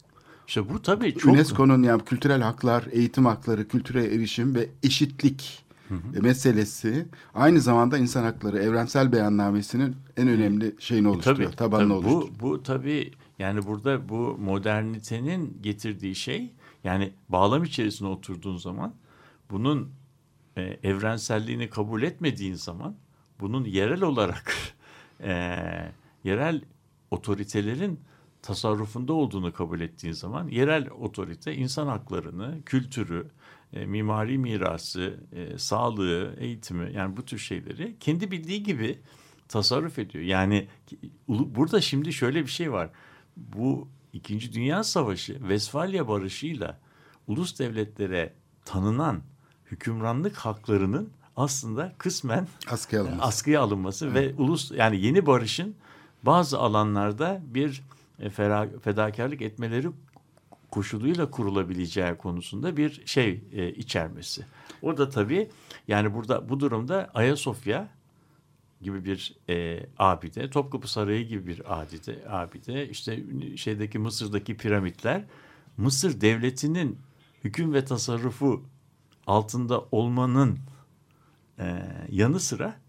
İşte 0.48 0.68
bu 0.68 0.82
tabii 0.82 1.14
çok... 1.14 1.32
UNESCO'nun 1.32 1.82
yani 1.82 2.04
kültürel 2.04 2.40
haklar, 2.40 2.84
eğitim 2.90 3.26
hakları, 3.26 3.68
kültüre 3.68 4.04
erişim 4.04 4.54
ve 4.54 4.68
eşitlik 4.82 5.67
hı 5.88 5.94
hı. 5.94 6.22
meselesi 6.22 7.06
aynı 7.34 7.60
zamanda 7.60 7.98
insan 7.98 8.22
hakları 8.24 8.58
evrensel 8.58 9.12
beyannamesinin 9.12 9.96
en 10.16 10.28
önemli 10.28 10.74
şeyini 10.78 11.08
oluşturuyor, 11.08 11.52
tabii, 11.52 11.56
tabanını 11.56 12.00
tabii, 12.00 12.14
oluşturuyor. 12.14 12.40
Bu, 12.40 12.50
bu 12.50 12.62
tabii 12.62 13.12
yani 13.38 13.66
burada 13.66 14.08
bu 14.08 14.38
modernitenin 14.38 15.58
getirdiği 15.62 16.14
şey 16.14 16.52
yani 16.84 17.12
bağlam 17.28 17.64
içerisine 17.64 18.08
oturduğun 18.08 18.56
zaman 18.56 18.94
bunun 19.50 19.92
e, 20.56 20.78
evrenselliğini 20.82 21.70
kabul 21.70 22.02
etmediğin 22.02 22.54
zaman 22.54 22.96
bunun 23.40 23.64
yerel 23.64 24.02
olarak 24.02 24.54
e, 25.20 25.32
yerel 26.24 26.60
otoritelerin 27.10 28.00
tasarrufunda 28.42 29.12
olduğunu 29.12 29.52
kabul 29.52 29.80
ettiğin 29.80 30.12
zaman 30.12 30.48
yerel 30.48 30.90
otorite 30.90 31.54
insan 31.54 31.86
haklarını, 31.86 32.62
kültürü, 32.66 33.30
e, 33.72 33.86
mimari 33.86 34.38
mirası, 34.38 35.20
e, 35.32 35.58
sağlığı, 35.58 36.34
eğitimi 36.38 36.92
yani 36.92 37.16
bu 37.16 37.24
tür 37.24 37.38
şeyleri 37.38 37.96
kendi 38.00 38.30
bildiği 38.30 38.62
gibi 38.62 38.98
tasarruf 39.48 39.98
ediyor. 39.98 40.24
Yani 40.24 40.68
burada 41.28 41.80
şimdi 41.80 42.12
şöyle 42.12 42.42
bir 42.42 42.50
şey 42.50 42.72
var. 42.72 42.90
Bu 43.36 43.88
İkinci 44.12 44.52
Dünya 44.52 44.84
Savaşı 44.84 45.48
Vesfalya 45.48 46.08
Barışı'yla 46.08 46.78
ulus 47.26 47.58
devletlere 47.58 48.32
tanınan 48.64 49.22
hükümranlık 49.70 50.36
haklarının 50.36 51.10
aslında 51.36 51.92
kısmen 51.98 52.48
askıya 52.70 53.02
alınması, 53.02 53.22
askıya 53.22 53.60
alınması 53.60 54.06
evet. 54.06 54.38
ve 54.38 54.42
ulus 54.42 54.70
yani 54.70 55.00
yeni 55.00 55.26
barışın 55.26 55.74
bazı 56.22 56.58
alanlarda 56.58 57.40
bir 57.44 57.82
e, 58.18 58.30
fedakarlık 58.80 59.42
etmeleri 59.42 59.88
koşuluyla 60.70 61.30
kurulabileceği 61.30 62.14
konusunda 62.14 62.76
bir 62.76 63.06
şey 63.06 63.44
e, 63.52 63.72
içermesi. 63.72 64.46
O 64.82 64.96
da 64.96 65.08
tabii 65.08 65.50
yani 65.88 66.14
burada 66.14 66.48
bu 66.48 66.60
durumda 66.60 67.10
Ayasofya 67.14 67.88
gibi 68.80 69.04
bir 69.04 69.36
e, 69.48 69.86
abide, 69.98 70.50
Topkapı 70.50 70.90
Sarayı 70.90 71.28
gibi 71.28 71.46
bir 71.46 71.80
adide, 71.80 72.28
abide, 72.28 72.88
işte 72.88 73.22
şeydeki 73.56 73.98
Mısır'daki 73.98 74.56
piramitler, 74.56 75.24
Mısır 75.76 76.20
devletinin 76.20 76.98
hüküm 77.44 77.74
ve 77.74 77.84
tasarrufu 77.84 78.64
altında 79.26 79.84
olmanın 79.92 80.58
e, 81.58 81.82
yanı 82.10 82.40
sıra 82.40 82.80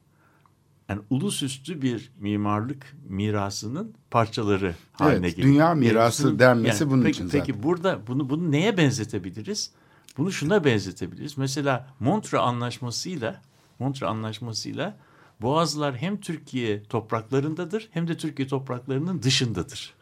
yani 0.90 1.02
ulusüstü 1.10 1.82
bir 1.82 2.12
mimarlık 2.20 2.96
mirasının 3.10 3.94
parçaları 4.12 4.76
haline 4.92 5.26
evet, 5.28 5.36
geliyor. 5.36 5.54
Dünya 5.54 5.74
mirası 5.74 6.28
yani, 6.28 6.40
denmesi 6.40 6.84
yani, 6.84 6.92
bunun 6.92 7.04
peki, 7.04 7.16
için 7.16 7.26
zaten. 7.26 7.40
Peki 7.40 7.64
burada 7.64 8.08
bunu 8.08 8.30
bunu 8.30 8.52
neye 8.52 8.78
benzetebiliriz? 8.78 9.72
Bunu 10.18 10.32
şuna 10.32 10.66
benzetebiliriz. 10.66 11.38
Mesela 11.38 11.88
Montre 12.00 12.38
Anlaşması'yla 12.38 13.42
Montre 13.80 14.08
Anlaşması'yla 14.08 14.98
Boğazlar 15.42 15.98
hem 15.98 16.22
Türkiye 16.22 16.84
topraklarındadır 16.84 17.90
hem 17.92 18.08
de 18.08 18.18
Türkiye 18.18 18.48
topraklarının 18.48 19.24
dışındadır. 19.24 19.94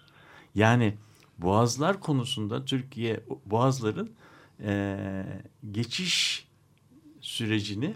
Yani 0.56 0.94
Boğazlar 1.38 2.00
konusunda 2.00 2.66
Türkiye 2.66 3.24
Boğazların 3.46 4.12
e, 4.64 4.98
geçiş 5.72 6.48
sürecini 7.22 7.96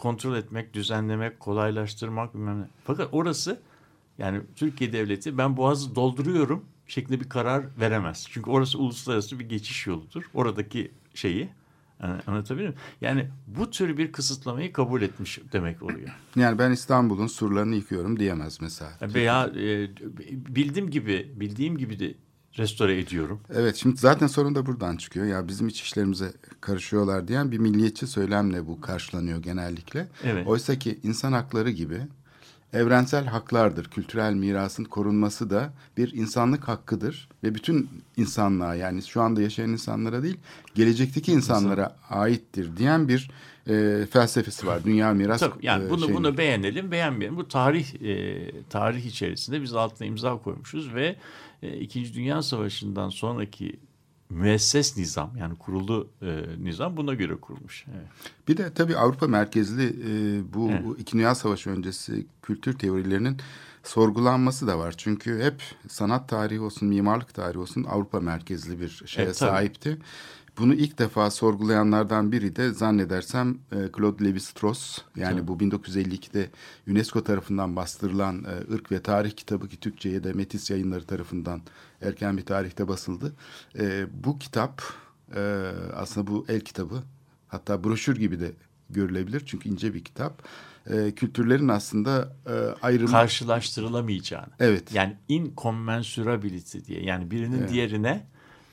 kontrol 0.00 0.36
etmek, 0.36 0.74
düzenlemek, 0.74 1.40
kolaylaştırmak 1.40 2.34
bilmem 2.34 2.60
ne. 2.60 2.64
Fakat 2.84 3.08
orası 3.12 3.60
yani 4.18 4.40
Türkiye 4.56 4.92
devleti 4.92 5.38
ben 5.38 5.56
boğazı 5.56 5.94
dolduruyorum 5.94 6.64
şeklinde 6.86 7.20
bir 7.20 7.28
karar 7.28 7.64
veremez. 7.80 8.26
Çünkü 8.30 8.50
orası 8.50 8.78
uluslararası 8.78 9.38
bir 9.38 9.48
geçiş 9.48 9.86
yoludur. 9.86 10.24
Oradaki 10.34 10.90
şeyi 11.14 11.48
yani 12.02 12.20
anlatabiliyor 12.26 12.68
muyum? 12.68 12.82
Yani 13.00 13.28
bu 13.46 13.70
tür 13.70 13.96
bir 13.96 14.12
kısıtlamayı 14.12 14.72
kabul 14.72 15.02
etmiş 15.02 15.38
demek 15.52 15.82
oluyor. 15.82 16.08
Yani 16.36 16.58
ben 16.58 16.70
İstanbul'un 16.70 17.26
surlarını 17.26 17.74
yıkıyorum 17.74 18.18
diyemez 18.18 18.60
mesela. 18.60 18.90
Veya 19.02 19.46
e, 19.46 19.88
bildiğim 20.30 20.90
gibi, 20.90 21.32
bildiğim 21.36 21.78
gibi 21.78 21.98
de 21.98 22.14
restore 22.58 22.98
ediyorum. 22.98 23.40
Evet 23.54 23.76
şimdi 23.76 23.96
zaten 23.96 24.26
sorun 24.26 24.54
da 24.54 24.66
buradan 24.66 24.96
çıkıyor. 24.96 25.26
Ya 25.26 25.48
bizim 25.48 25.68
iç 25.68 25.82
işlerimize 25.82 26.32
karışıyorlar 26.60 27.28
diyen 27.28 27.52
bir 27.52 27.58
milliyetçi 27.58 28.06
söylemle 28.06 28.66
bu 28.66 28.80
karşılanıyor 28.80 29.42
genellikle. 29.42 30.08
Evet. 30.24 30.46
Oysa 30.46 30.78
ki 30.78 30.98
insan 31.02 31.32
hakları 31.32 31.70
gibi 31.70 32.00
evrensel 32.72 33.26
haklardır. 33.26 33.84
Kültürel 33.84 34.34
mirasın 34.34 34.84
korunması 34.84 35.50
da 35.50 35.72
bir 35.96 36.12
insanlık 36.12 36.68
hakkıdır 36.68 37.28
ve 37.44 37.54
bütün 37.54 37.90
insanlığa 38.16 38.74
yani 38.74 39.02
şu 39.02 39.22
anda 39.22 39.42
yaşayan 39.42 39.70
insanlara 39.70 40.22
değil 40.22 40.36
gelecekteki 40.74 41.32
insanlara 41.32 41.96
aittir 42.10 42.76
diyen 42.76 43.08
bir 43.08 43.30
e, 43.68 44.06
felsefesi 44.10 44.66
var. 44.66 44.84
Dünya 44.84 45.12
miras 45.12 45.40
Tabii, 45.40 45.66
yani 45.66 45.86
e, 45.86 45.90
bunu 45.90 46.00
şeyini. 46.00 46.16
bunu 46.16 46.38
beğenelim, 46.38 46.90
beğenmeyelim. 46.90 47.36
Bu 47.36 47.48
tarih 47.48 48.02
e, 48.02 48.50
tarih 48.70 49.06
içerisinde 49.06 49.62
biz 49.62 49.74
altına 49.74 50.08
imza 50.08 50.36
koymuşuz 50.36 50.94
ve 50.94 51.16
e, 51.62 51.80
İkinci 51.80 52.14
Dünya 52.14 52.42
Savaşı'ndan 52.42 53.08
sonraki 53.08 53.80
müesses 54.30 54.96
nizam 54.96 55.36
yani 55.36 55.58
kurulu 55.58 56.08
e, 56.22 56.44
nizam 56.58 56.96
buna 56.96 57.14
göre 57.14 57.36
kurulmuş. 57.36 57.84
Evet. 57.94 58.06
Bir 58.48 58.56
de 58.56 58.74
tabii 58.74 58.96
Avrupa 58.96 59.26
merkezli 59.26 59.84
e, 59.84 60.42
bu 60.54 60.70
Evet. 60.70 60.84
İkinci 60.98 61.12
Dünya 61.12 61.34
Savaşı 61.34 61.70
öncesi 61.70 62.26
kültür 62.42 62.78
teorilerinin 62.78 63.36
sorgulanması 63.84 64.66
da 64.66 64.78
var. 64.78 64.94
Çünkü 64.96 65.42
hep 65.42 65.62
sanat 65.88 66.28
tarihi 66.28 66.60
olsun, 66.60 66.88
mimarlık 66.88 67.34
tarihi 67.34 67.58
olsun 67.58 67.84
Avrupa 67.84 68.20
merkezli 68.20 68.80
bir 68.80 69.02
şeye 69.06 69.22
Evet, 69.22 69.38
tabii. 69.38 69.98
Bunu 70.60 70.74
ilk 70.74 70.98
defa 70.98 71.30
sorgulayanlardan 71.30 72.32
biri 72.32 72.56
de 72.56 72.70
zannedersem 72.72 73.58
e, 73.72 73.76
Claude 73.96 74.24
Lévi-Strauss. 74.24 75.00
Yani 75.16 75.36
Tabii. 75.36 75.48
bu 75.48 75.56
1952'de 75.56 76.50
UNESCO 76.88 77.24
tarafından 77.24 77.76
bastırılan 77.76 78.44
e, 78.44 78.74
Irk 78.74 78.92
ve 78.92 79.02
Tarih 79.02 79.30
kitabı 79.30 79.68
ki 79.68 79.80
Türkçe'ye 79.80 80.24
de 80.24 80.32
Metis 80.32 80.70
yayınları 80.70 81.04
tarafından 81.04 81.60
erken 82.02 82.36
bir 82.36 82.44
tarihte 82.44 82.88
basıldı. 82.88 83.34
E, 83.78 84.06
bu 84.24 84.38
kitap 84.38 84.82
aslında 85.94 86.26
bu 86.26 86.46
el 86.48 86.60
kitabı 86.60 87.02
hatta 87.48 87.84
broşür 87.84 88.16
gibi 88.16 88.40
de 88.40 88.52
görülebilir 88.90 89.42
çünkü 89.46 89.68
ince 89.68 89.94
bir 89.94 90.04
kitap. 90.04 90.42
E, 90.86 91.14
kültürlerin 91.14 91.68
aslında 91.68 92.36
e, 92.46 92.52
ayrımı... 92.82 93.10
Karşılaştırılamayacağını. 93.10 94.52
Evet. 94.60 94.94
Yani 94.94 95.16
incommensurability 95.28 96.78
diye. 96.86 97.02
Yani 97.02 97.30
birinin 97.30 97.68
diğerine 97.68 98.26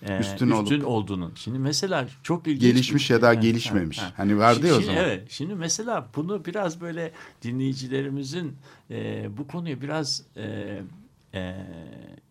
e, 0.05 0.19
Üstün 0.19 0.33
üstün, 0.33 0.49
olup- 0.51 0.83
olduğunun. 0.85 1.31
Şimdi 1.35 1.59
mesela 1.59 2.07
çok 2.23 2.47
ilginç. 2.47 2.61
Gelişmiş 2.61 3.09
ya 3.09 3.21
da 3.21 3.33
gelişmemiş. 3.33 3.97
ha, 3.99 4.05
ha. 4.05 4.13
Hani 4.17 4.37
vardı 4.37 4.67
ya 4.67 4.73
o 4.73 4.75
Şimdi- 4.75 4.85
zaman. 4.85 5.03
Evet. 5.03 5.25
Şimdi 5.29 5.55
mesela 5.55 6.07
bunu 6.15 6.45
biraz 6.45 6.81
böyle 6.81 7.11
dinleyicilerimizin 7.41 8.55
e, 8.91 9.27
bu 9.37 9.47
konuyu 9.47 9.81
biraz 9.81 10.23
e, 10.37 10.77
e, 11.33 11.55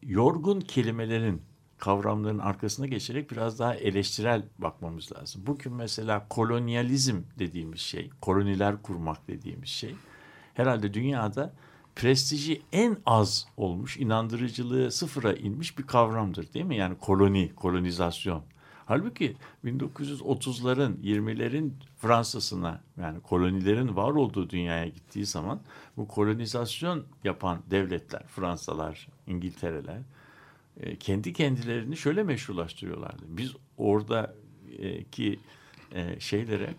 yorgun 0.02 0.60
kelimelerin 0.60 1.42
kavramların 1.78 2.38
arkasına 2.38 2.86
geçerek 2.86 3.30
biraz 3.30 3.58
daha 3.58 3.74
eleştirel 3.74 4.42
bakmamız 4.58 5.12
lazım. 5.12 5.42
Bugün 5.46 5.72
mesela 5.72 6.26
kolonyalizm 6.28 7.16
dediğimiz 7.38 7.80
şey, 7.80 8.10
koloniler 8.20 8.82
kurmak 8.82 9.28
dediğimiz 9.28 9.68
şey 9.68 9.94
herhalde 10.54 10.94
dünyada 10.94 11.52
prestiji 11.96 12.62
en 12.72 12.96
az 13.06 13.46
olmuş, 13.56 13.96
inandırıcılığı 13.96 14.90
sıfıra 14.90 15.32
inmiş 15.32 15.78
bir 15.78 15.86
kavramdır 15.86 16.52
değil 16.52 16.64
mi? 16.64 16.76
Yani 16.76 16.98
koloni, 16.98 17.54
kolonizasyon. 17.54 18.42
Halbuki 18.86 19.36
1930'ların, 19.64 20.96
20'lerin 21.02 21.70
Fransa'sına 21.98 22.80
yani 23.00 23.20
kolonilerin 23.20 23.96
var 23.96 24.10
olduğu 24.10 24.50
dünyaya 24.50 24.86
gittiği 24.86 25.26
zaman 25.26 25.60
bu 25.96 26.08
kolonizasyon 26.08 27.04
yapan 27.24 27.62
devletler, 27.70 28.22
Fransalar, 28.26 29.08
İngiltereler 29.26 29.98
e, 30.80 30.96
kendi 30.96 31.32
kendilerini 31.32 31.96
şöyle 31.96 32.22
meşrulaştırıyorlardı. 32.22 33.22
Biz 33.28 33.52
oradaki 33.76 35.40
e, 35.92 36.20
şeylere, 36.20 36.74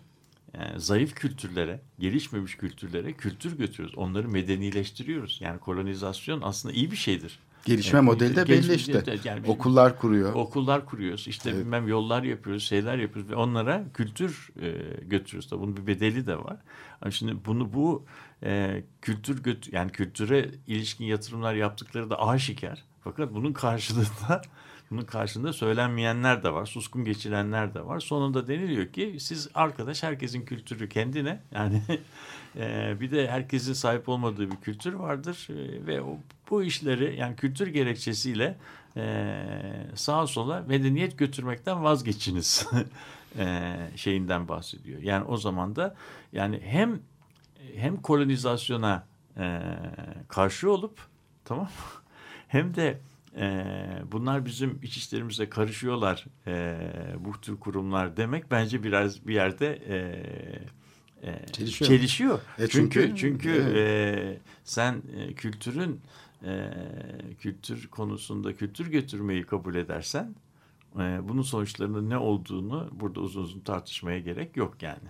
e, 0.58 0.78
zayıf 0.78 1.14
kültürlere, 1.14 1.80
gelişmemiş 1.98 2.54
kültürlere 2.56 3.12
kültür 3.12 3.58
götürüyoruz. 3.58 3.98
Onları 3.98 4.28
medenileştiriyoruz. 4.28 5.38
Yani 5.42 5.58
kolonizasyon 5.60 6.40
aslında 6.42 6.74
iyi 6.74 6.90
bir 6.90 6.96
şeydir. 6.96 7.38
Gelişme 7.64 7.98
Evet, 7.98 8.04
modeli 8.06 8.36
de 8.36 8.48
belli 8.48 8.74
işte. 8.74 9.04
yani- 9.24 9.46
Okullar 9.46 9.98
kuruyor. 9.98 10.34
Okullar 10.34 10.86
kuruyoruz. 10.86 11.28
işte 11.28 11.54
bilmem 11.56 11.88
yollar 11.88 12.22
yapıyoruz, 12.22 12.62
şeyler 12.62 12.98
yapıyoruz 12.98 13.30
ve 13.30 13.34
onlara 13.36 13.84
kültür 13.94 14.48
e, 14.62 14.68
götürüyoruz. 15.06 15.50
Tabii 15.50 15.60
bunun 15.60 15.76
bir 15.76 15.86
bedeli 15.86 16.26
de 16.26 16.36
var. 16.38 16.56
Ama 17.00 17.10
şimdi 17.10 17.36
bunu 17.46 17.72
bu 17.72 18.04
e, 18.42 18.82
kültür 19.02 19.42
göt 19.42 19.72
yani 19.72 19.92
kültüre 19.92 20.50
ilişkin 20.66 21.04
yatırımlar 21.04 21.54
yaptıkları 21.54 22.10
da 22.10 22.22
aşikar. 22.28 22.84
Fakat 23.04 23.34
bunun 23.34 23.52
karşılığında 23.52 24.42
bunun 24.90 25.02
karşılığında 25.02 25.52
söylenmeyenler 25.52 26.42
de 26.42 26.52
var, 26.52 26.66
suskun 26.66 27.04
geçirenler 27.04 27.74
de 27.74 27.86
var. 27.86 28.00
Sonunda 28.00 28.46
deniliyor 28.46 28.86
ki 28.86 29.16
siz 29.20 29.48
arkadaş 29.54 30.02
herkesin 30.02 30.44
kültürü 30.44 30.88
kendine 30.88 31.40
yani 31.52 31.82
e, 32.56 32.96
bir 33.00 33.10
de 33.10 33.30
herkesin 33.30 33.72
sahip 33.72 34.08
olmadığı 34.08 34.50
bir 34.50 34.56
kültür 34.56 34.92
vardır 34.92 35.48
E, 35.50 35.86
ve 35.86 36.02
o, 36.02 36.18
bu 36.50 36.62
işleri 36.62 37.16
yani 37.16 37.36
kültür 37.36 37.66
gerekçesiyle 37.66 38.56
e, 38.96 39.44
sağa 39.94 40.26
sola 40.26 40.64
medeniyet 40.68 41.18
götürmekten 41.18 41.84
vazgeçiniz 41.84 42.66
e, 43.38 43.76
şeyinden 43.96 44.48
bahsediyor. 44.48 45.02
Yani 45.02 45.24
o 45.24 45.36
zaman 45.36 45.76
da 45.76 45.96
yani 46.32 46.60
hem 46.64 47.00
hem 47.76 47.96
kolonizasyona 47.96 49.06
karşı 50.28 50.72
olup 50.72 51.00
tamam 51.44 51.68
hem 52.48 52.74
de 52.74 52.98
e, 53.38 53.64
bunlar 54.12 54.46
bizim 54.46 54.78
iç 54.82 54.96
işlerimize 54.96 55.48
karışıyorlar 55.50 56.26
e, 56.46 56.76
bu 57.20 57.40
tür 57.40 57.56
kurumlar 57.56 58.16
demek 58.16 58.50
bence 58.50 58.82
biraz 58.82 59.26
bir 59.26 59.34
yerde 59.34 59.66
e, 59.88 59.96
e, 61.30 61.46
Çelişiyor. 61.52 61.88
çelişiyor. 61.90 62.40
E 62.58 62.68
çünkü 62.68 63.00
çünkü- 63.00 63.16
çünkü 63.16 63.50
evet. 63.50 63.76
e, 63.76 64.40
sen 64.64 65.02
e, 65.16 65.32
kültürün 65.34 66.00
e, 66.44 66.70
kültür 67.40 67.86
konusunda 67.88 68.56
kültür 68.56 68.86
götürmeyi 68.86 69.42
kabul 69.42 69.74
edersen 69.74 70.34
e, 70.96 70.98
bunun 71.22 71.42
sonuçlarının 71.42 72.10
ne 72.10 72.18
olduğunu 72.18 72.88
burada 72.92 73.20
uzun 73.20 73.42
uzun 73.42 73.60
tartışmaya 73.60 74.18
gerek 74.18 74.56
yok 74.56 74.82
yani. 74.82 75.08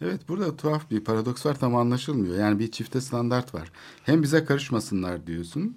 Evet 0.00 0.28
burada 0.28 0.56
tuhaf 0.56 0.90
bir 0.90 1.04
paradoks 1.04 1.46
var 1.46 1.58
tam 1.58 1.76
anlaşılmıyor. 1.76 2.38
Yani 2.38 2.58
bir 2.58 2.70
çifte 2.70 3.00
standart 3.00 3.54
var. 3.54 3.72
Hem 4.04 4.22
bize 4.22 4.44
karışmasınlar 4.44 5.26
diyorsun. 5.26 5.76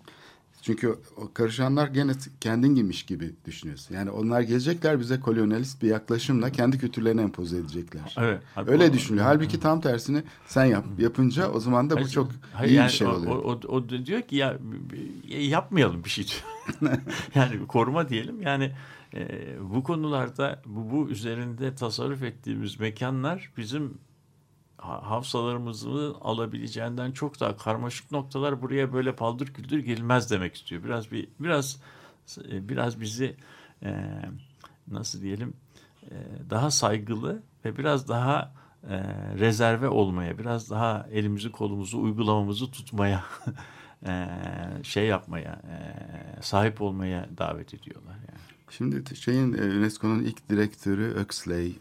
Çünkü 0.64 0.96
o 1.18 1.34
karışanlar 1.34 1.88
gene 1.88 2.12
kendin 2.42 2.76
giymiş 2.76 3.04
gibi 3.04 3.34
düşünüyorsun. 3.46 3.96
Yani 3.96 4.10
onlar 4.10 4.42
gelecekler 4.42 5.00
bize 5.00 5.20
kolonyalist 5.20 5.82
bir 5.82 5.88
yaklaşımla 5.88 6.50
kendi 6.50 6.78
kültürlerini 6.78 7.22
empoze 7.22 7.58
edecekler. 7.58 8.16
Evet. 8.18 8.42
Öyle 8.68 8.94
düşünüyor. 8.94 9.26
Halbuki 9.26 9.60
tam 9.60 9.82
tersini 9.82 10.24
sen 10.46 10.66
yap. 10.66 10.86
Yapınca 10.98 11.52
o 11.52 11.60
zaman 11.60 11.90
da 11.90 12.00
bu 12.02 12.10
çok 12.10 12.32
hayır, 12.54 12.72
iyi 12.72 12.76
yani 12.76 12.88
bir 12.88 12.94
şey 12.94 13.08
o, 13.08 13.12
oluyor. 13.12 13.36
O, 13.36 13.60
o, 13.68 13.76
o 13.76 13.90
diyor 13.90 14.22
ki 14.22 14.36
ya 14.36 14.58
ya 15.28 15.42
yapmayalım 15.48 16.04
bir 16.04 16.10
şey 16.10 16.26
diyor. 16.28 16.98
yani 17.36 17.68
koruma 17.68 18.10
diyelim. 18.10 18.42
Yani 18.42 18.72
e, 19.14 19.28
bu 19.62 19.84
konularda 19.84 20.62
bu, 20.66 20.92
bu 20.92 21.10
üzerinde 21.10 21.76
tasarruf 21.76 22.24
ettiğimiz 22.24 22.80
mekanlar 22.80 23.52
bizim 23.58 23.98
hafızalarımızı 24.84 26.16
alabileceğinden 26.22 27.12
çok 27.12 27.40
daha 27.40 27.58
karmaşık 27.58 28.12
noktalar 28.12 28.62
buraya 28.62 28.94
böyle 28.94 29.16
paldır 29.16 29.48
küldür 29.48 29.80
gelmez 29.80 30.32
demek 30.32 30.56
istiyor. 30.56 30.84
Biraz 30.84 31.12
bir 31.12 31.28
biraz 31.40 31.80
e, 32.52 32.70
biraz 32.70 33.02
bizi 33.02 33.36
e, 33.84 34.06
nasıl 34.88 35.22
diyelim 35.22 35.54
e, 36.04 36.16
daha 36.50 36.72
saygılı 36.72 37.44
ve 37.66 37.78
biraz 37.78 38.08
daha 38.08 38.54
rezerve 39.40 39.88
olmaya, 39.88 40.38
biraz 40.38 40.70
daha 40.70 41.08
elimizi 41.12 41.52
kolumuzu 41.52 42.02
uygulamamızı 42.02 42.72
tutmaya, 42.72 43.24
şey 44.84 45.06
yapmaya, 45.06 45.62
sahip 46.42 46.82
olmaya 46.82 47.30
davet 47.38 47.74
ediyorlar. 47.74 48.16
Yani. 48.16 48.40
Şimdi 48.70 49.16
şeyin 49.16 49.54
UNESCO'nun 49.54 50.24
ilk 50.24 50.50
direktörü 50.50 51.20
Huxley, 51.20 51.76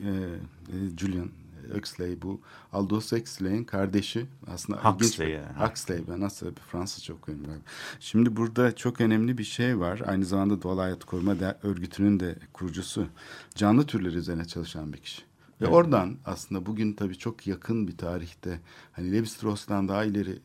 Julian 0.96 1.30
Huxley 1.74 2.22
bu 2.22 2.40
Aldous 2.72 3.12
Huxley'in 3.12 3.64
kardeşi 3.64 4.26
aslında 4.52 4.84
Huxley 4.84 5.26
bir- 5.28 5.32
yani. 5.32 5.68
Huxley 5.68 6.00
ben 6.08 6.20
nasıl 6.20 6.46
Fransızca 6.72 7.14
okuyorum 7.14 7.44
galiba. 7.44 7.62
Şimdi 8.00 8.36
burada 8.36 8.76
çok 8.76 9.00
önemli 9.00 9.38
bir 9.38 9.44
şey 9.44 9.78
var. 9.78 10.02
Aynı 10.06 10.24
zamanda 10.24 10.62
Doğal 10.62 10.78
Hayat 10.78 11.04
Koruma 11.04 11.40
De- 11.40 11.58
Örgütü'nün 11.62 12.20
de 12.20 12.36
kurucusu. 12.52 13.06
Canlı 13.54 13.86
türleri 13.86 14.16
üzerine 14.16 14.44
çalışan 14.44 14.92
bir 14.92 14.98
kişi. 14.98 15.22
Ve 15.60 15.66
oradan 15.66 16.16
aslında 16.26 16.66
bugün 16.66 16.92
tabii 16.92 17.18
çok 17.18 17.46
yakın 17.46 17.88
bir 17.88 17.96
tarihte 17.96 18.60
hani 18.92 19.12
Levi-Strauss'tan 19.12 19.88
daha 19.88 20.04
ileri 20.04 20.38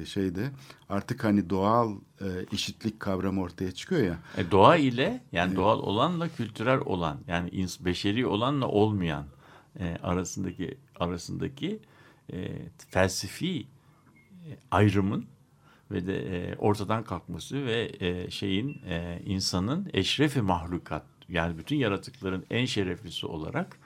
e, 0.00 0.04
şeyde 0.06 0.50
artık 0.88 1.24
hani 1.24 1.50
doğal 1.50 1.92
e, 2.20 2.26
eşitlik 2.52 3.00
kavramı 3.00 3.40
ortaya 3.40 3.72
çıkıyor 3.72 4.02
ya. 4.02 4.18
E, 4.36 4.50
doğa 4.50 4.76
ile 4.76 5.22
yani 5.32 5.56
doğal 5.56 5.78
olanla 5.78 6.28
kültürel 6.28 6.78
olan 6.80 7.18
yani 7.28 7.66
beşeri 7.80 8.26
olanla 8.26 8.66
olmayan 8.68 9.24
e, 9.78 9.96
arasındaki 10.02 10.78
arasındaki 11.00 11.80
e, 12.32 12.48
felsefi 12.90 13.60
e, 13.60 13.66
ayrımın 14.70 15.26
ve 15.90 16.06
de 16.06 16.48
e, 16.50 16.56
ortadan 16.56 17.04
kalkması 17.04 17.66
ve 17.66 17.92
e, 18.00 18.30
şeyin 18.30 18.82
e, 18.86 19.22
insanın 19.26 19.90
eşrefi 19.92 20.42
mahlukat 20.42 21.04
yani 21.28 21.58
bütün 21.58 21.76
yaratıkların 21.76 22.46
en 22.50 22.64
şereflisi 22.64 23.26
olarak 23.26 23.78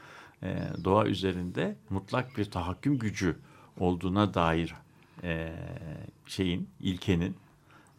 e, 0.43 0.59
doğa 0.85 1.07
üzerinde 1.07 1.77
mutlak 1.91 2.39
bir 2.39 2.45
tahakküm 2.45 2.99
gücü 2.99 3.37
olduğuna 3.79 4.35
dair 4.35 4.75
e, 5.23 5.53
şeyin 6.27 6.69
ilkenin 6.81 7.37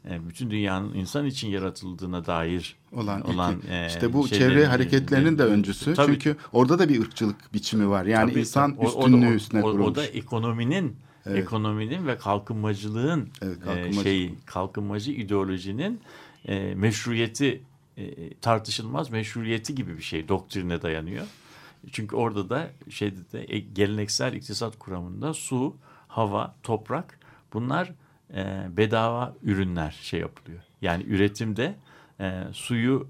bütün 0.09 0.51
dünyanın 0.51 0.93
insan 0.93 1.25
için 1.25 1.47
yaratıldığına 1.49 2.25
dair 2.25 2.75
olan, 2.91 3.21
olan 3.29 3.61
e, 3.69 3.87
işte 3.87 4.13
bu 4.13 4.27
çevre 4.27 4.65
hareketlerinin 4.65 5.37
de 5.37 5.43
öncüsü. 5.43 5.93
Tabii. 5.93 6.11
Çünkü 6.13 6.35
orada 6.53 6.79
da 6.79 6.89
bir 6.89 7.01
ırkçılık 7.01 7.53
biçimi 7.53 7.89
var. 7.89 8.05
Yani 8.05 8.29
Tabii, 8.31 8.39
insan. 8.39 8.75
O- 8.77 8.85
üstünlüğü 8.87 9.27
o- 9.27 9.33
üstüne 9.33 9.59
o, 9.59 9.71
kurulmuş. 9.71 9.87
O 9.87 9.95
da 9.95 10.05
ekonominin 10.05 10.95
ekonominin 11.25 12.07
ve 12.07 12.17
kalkınmacılığın 12.17 13.29
Evet, 13.41 13.57
e, 13.57 13.59
kalkınmacı. 13.59 14.01
şeyi 14.01 14.35
kalkınmacı 14.45 15.11
ideolojinin 15.11 15.99
e, 16.47 16.75
meşruiyeti 16.75 17.63
e, 17.97 18.33
tartışılmaz 18.33 19.09
meşruiyeti 19.09 19.75
gibi 19.75 19.97
bir 19.97 20.03
şey 20.03 20.27
doktrine 20.27 20.81
dayanıyor. 20.81 21.25
Çünkü 21.91 22.15
orada 22.15 22.49
da 22.49 22.69
şeyde 22.89 23.31
de 23.31 23.45
e, 23.55 23.59
geleneksel 23.59 24.33
iktisat 24.33 24.79
kuramında 24.79 25.33
su, 25.33 25.75
hava, 26.07 26.55
toprak 26.63 27.19
bunlar 27.53 27.91
e, 28.33 28.67
bedava 28.77 29.35
ürünler 29.43 29.99
şey 30.01 30.19
yapılıyor. 30.19 30.61
Yani 30.81 31.03
üretimde 31.03 31.75
e, 32.19 32.43
suyu 32.51 33.07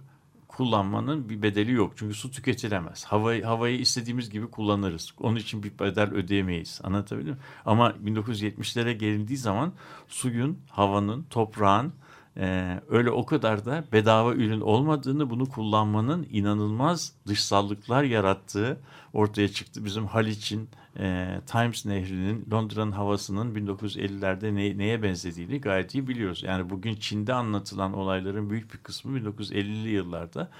kullanmanın 0.48 1.30
bir 1.30 1.42
bedeli 1.42 1.72
yok. 1.72 1.94
Çünkü 1.96 2.14
su 2.14 2.32
tüketilemez. 2.32 3.06
Havayı, 3.06 3.44
havayı 3.44 3.80
istediğimiz 3.80 4.30
gibi 4.30 4.48
kullanırız. 4.48 5.14
Onun 5.20 5.36
için 5.36 5.64
bir 5.64 5.80
bedel 5.80 6.14
ödeyemeyiz. 6.14 6.82
Anlatabildim 6.84 7.34
mi? 7.34 7.40
Ama 7.66 7.90
1970'lere 7.90 8.92
gelindiği 8.92 9.38
zaman 9.38 9.74
suyun, 10.08 10.60
havanın, 10.70 11.24
toprağın 11.30 11.94
e, 12.38 12.80
öyle 12.90 13.12
o 13.12 13.26
kadar 13.26 13.66
da 13.66 13.84
bedava 13.92 14.34
ürün 14.34 14.62
olmadığını, 14.62 15.30
bunu 15.30 15.50
kullanmanın 15.50 16.28
inanılmaz 16.32 17.14
dışsallıklar 17.28 18.04
yarattığı 18.04 18.80
ortaya 19.14 19.48
çıktı. 19.48 19.86
Bizim 19.86 20.06
Haliç'in, 20.06 20.70
e, 21.00 21.40
Times 21.46 21.86
Nehri'nin, 21.86 22.46
Londra'nın 22.52 22.92
havasının 22.92 23.56
1950'lerde 23.56 24.56
ne, 24.56 24.78
neye 24.78 25.04
benzediğini 25.04 25.62
gayet 25.62 25.96
iyi 25.96 26.08
biliyoruz. 26.08 26.44
Yani 26.44 26.70
bugün 26.70 26.96
Çin'de 26.96 27.34
anlatılan 27.34 27.94
olayların 27.94 28.50
büyük 28.50 28.74
bir 28.74 28.78
kısmı 28.78 29.20
1950'li 29.20 29.90
yıllarda 29.90 30.52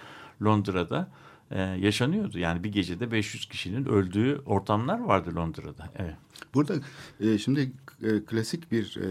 Londra'da 0.44 1.08
e, 1.52 1.62
yaşanıyordu. 1.62 2.40
Yani 2.40 2.64
bir 2.64 2.72
gecede 2.72 3.12
500 3.12 3.46
kişinin 3.46 3.86
öldüğü 3.86 4.42
ortamlar 4.46 5.00
vardı 5.00 5.36
Londra'da. 5.36 5.90
Evet. 5.96 6.16
Burada 6.54 6.74
e, 7.20 7.38
şimdi 7.38 7.72
e, 8.04 8.26
klasik 8.26 8.72
bir 8.72 8.98
e, 8.98 9.08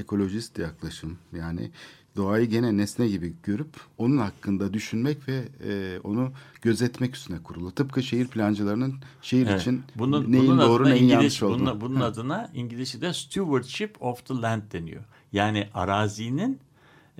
ekolojist 0.00 0.58
yaklaşım 0.58 1.18
yani 1.32 1.70
doğayı 2.18 2.46
gene 2.46 2.76
nesne 2.76 3.08
gibi 3.08 3.34
görüp 3.42 3.76
onun 3.98 4.18
hakkında 4.18 4.72
düşünmek 4.74 5.28
ve 5.28 5.48
e, 5.68 6.00
onu 6.04 6.32
gözetmek 6.62 7.16
üstüne 7.16 7.42
kurulu. 7.42 7.70
Tıpkı 7.74 8.02
şehir 8.02 8.26
plancılarının 8.28 8.94
şehir 9.22 9.46
Evet. 9.46 9.60
için 9.60 9.82
bunun, 9.96 10.32
neyin 10.32 10.48
bunun 10.48 10.58
doğru 10.58 10.84
neyin 10.84 10.96
İngiliz, 10.96 11.12
yanlış 11.12 11.42
olduğunu. 11.42 11.66
bunun, 11.66 11.80
bunun 11.80 12.00
adına 12.00 12.50
İngilizce'de 12.54 13.12
stewardship 13.12 14.02
of 14.02 14.26
the 14.26 14.34
land 14.34 14.62
deniyor. 14.72 15.04
Yani 15.32 15.68
arazinin 15.74 16.58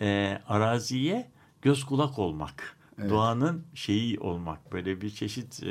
e, 0.01 0.39
araziye 0.49 1.31
göz 1.63 1.85
kulak 1.85 2.19
olmak. 2.19 2.78
Doğanın 3.11 3.65
şeyi 3.75 4.21
olmak. 4.21 4.73
Böyle 4.73 5.01
bir 5.01 5.11
çeşit 5.11 5.63
e, 5.63 5.67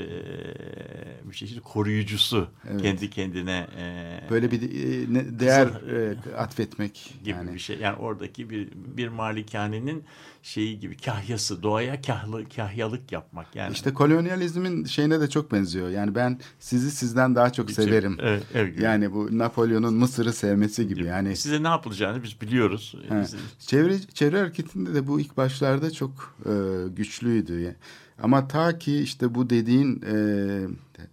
bir 1.25 1.33
çeşit 1.33 1.61
koruyucusu 1.61 2.47
Evet. 2.69 2.81
kendi 2.81 3.09
kendine 3.09 3.67
e, 3.77 4.29
Böyle 4.29 4.51
bir 4.51 4.61
e, 4.61 5.39
değer 5.39 5.67
e, 5.67 6.15
atfetmek 6.37 7.13
gibi 7.19 7.29
yani. 7.29 7.53
bir 7.53 7.59
şey. 7.59 7.77
Yani 7.77 7.95
oradaki 7.97 8.49
bir 8.49 8.69
bir 8.75 9.07
malikanenin 9.07 10.03
şeyi 10.47 10.79
gibi 10.79 10.97
kahyası, 10.97 11.63
doğaya 11.63 12.01
kahlı, 12.01 12.49
kahyalık 12.49 13.11
yapmak. 13.11 13.55
Yani 13.55 13.73
İşte 13.73 13.93
kolonyalizmin 13.93 14.85
şeyine 14.85 15.19
de 15.19 15.29
çok 15.29 15.51
benziyor. 15.51 15.89
Yani 15.89 16.15
ben 16.15 16.39
sizi 16.59 16.91
sizden 16.91 17.35
daha 17.35 17.53
çok 17.53 17.71
şey- 17.71 17.85
severim. 17.85 18.17
Evet, 18.21 18.43
evet. 18.53 18.81
Yani 18.81 19.13
bu 19.13 19.37
Napolyon'un 19.37 19.93
Mısır'ı 19.93 20.33
sevmesi 20.33 20.87
gibi. 20.87 21.05
Yani 21.05 21.35
size 21.35 21.63
ne 21.63 21.67
yapılacağını 21.67 22.23
biz 22.23 22.41
biliyoruz. 22.41 22.95
He. 23.09 23.21
Biz- 23.21 23.35
Çevre 23.59 23.99
çevre 24.13 24.39
hareketinde 24.39 24.93
de 24.93 25.07
bu 25.07 25.19
ilk 25.19 25.37
başlarda 25.37 25.91
çok 25.91 26.35
e, 26.45 26.53
güçlüydü. 26.95 27.75
Ama 28.23 28.47
ta 28.47 28.77
ki 28.77 28.97
işte 28.99 29.35
bu 29.35 29.49
dediğin 29.49 30.01
e, 30.01 30.15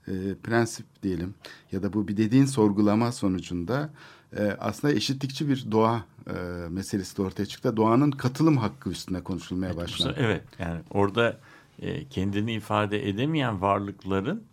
e, 0.08 0.34
prensip 0.42 0.86
diyelim 1.02 1.34
ya 1.72 1.82
da 1.82 1.92
bu 1.92 2.08
bir 2.08 2.16
dediğin 2.16 2.46
sorgulama 2.46 3.12
sonucunda 3.12 3.90
e, 4.36 4.56
aslında 4.60 4.94
eşitlikçi 4.94 5.48
bir 5.48 5.70
doğa 5.70 6.04
e, 6.26 6.32
meselesi 6.70 7.16
de 7.16 7.22
ortaya 7.22 7.46
çıktı. 7.46 7.76
Doğanın 7.76 8.10
katılım 8.10 8.56
hakkı 8.56 8.90
üstüne 8.90 9.20
konuşulmaya 9.20 9.76
başlandı. 9.76 10.16
Evet 10.18 10.42
yani 10.58 10.80
orada 10.90 11.40
e, 11.82 12.08
kendini 12.08 12.52
ifade 12.52 13.08
edemeyen 13.08 13.60
varlıkların 13.60 14.44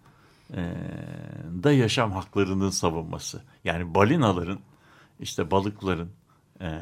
e, 0.54 0.74
da 1.64 1.72
yaşam 1.72 2.12
haklarının 2.12 2.70
savunması. 2.70 3.42
Yani 3.64 3.96
balinaların 3.96 4.60
işte 5.20 5.52
balıkların 5.52 6.10
e, 6.62 6.82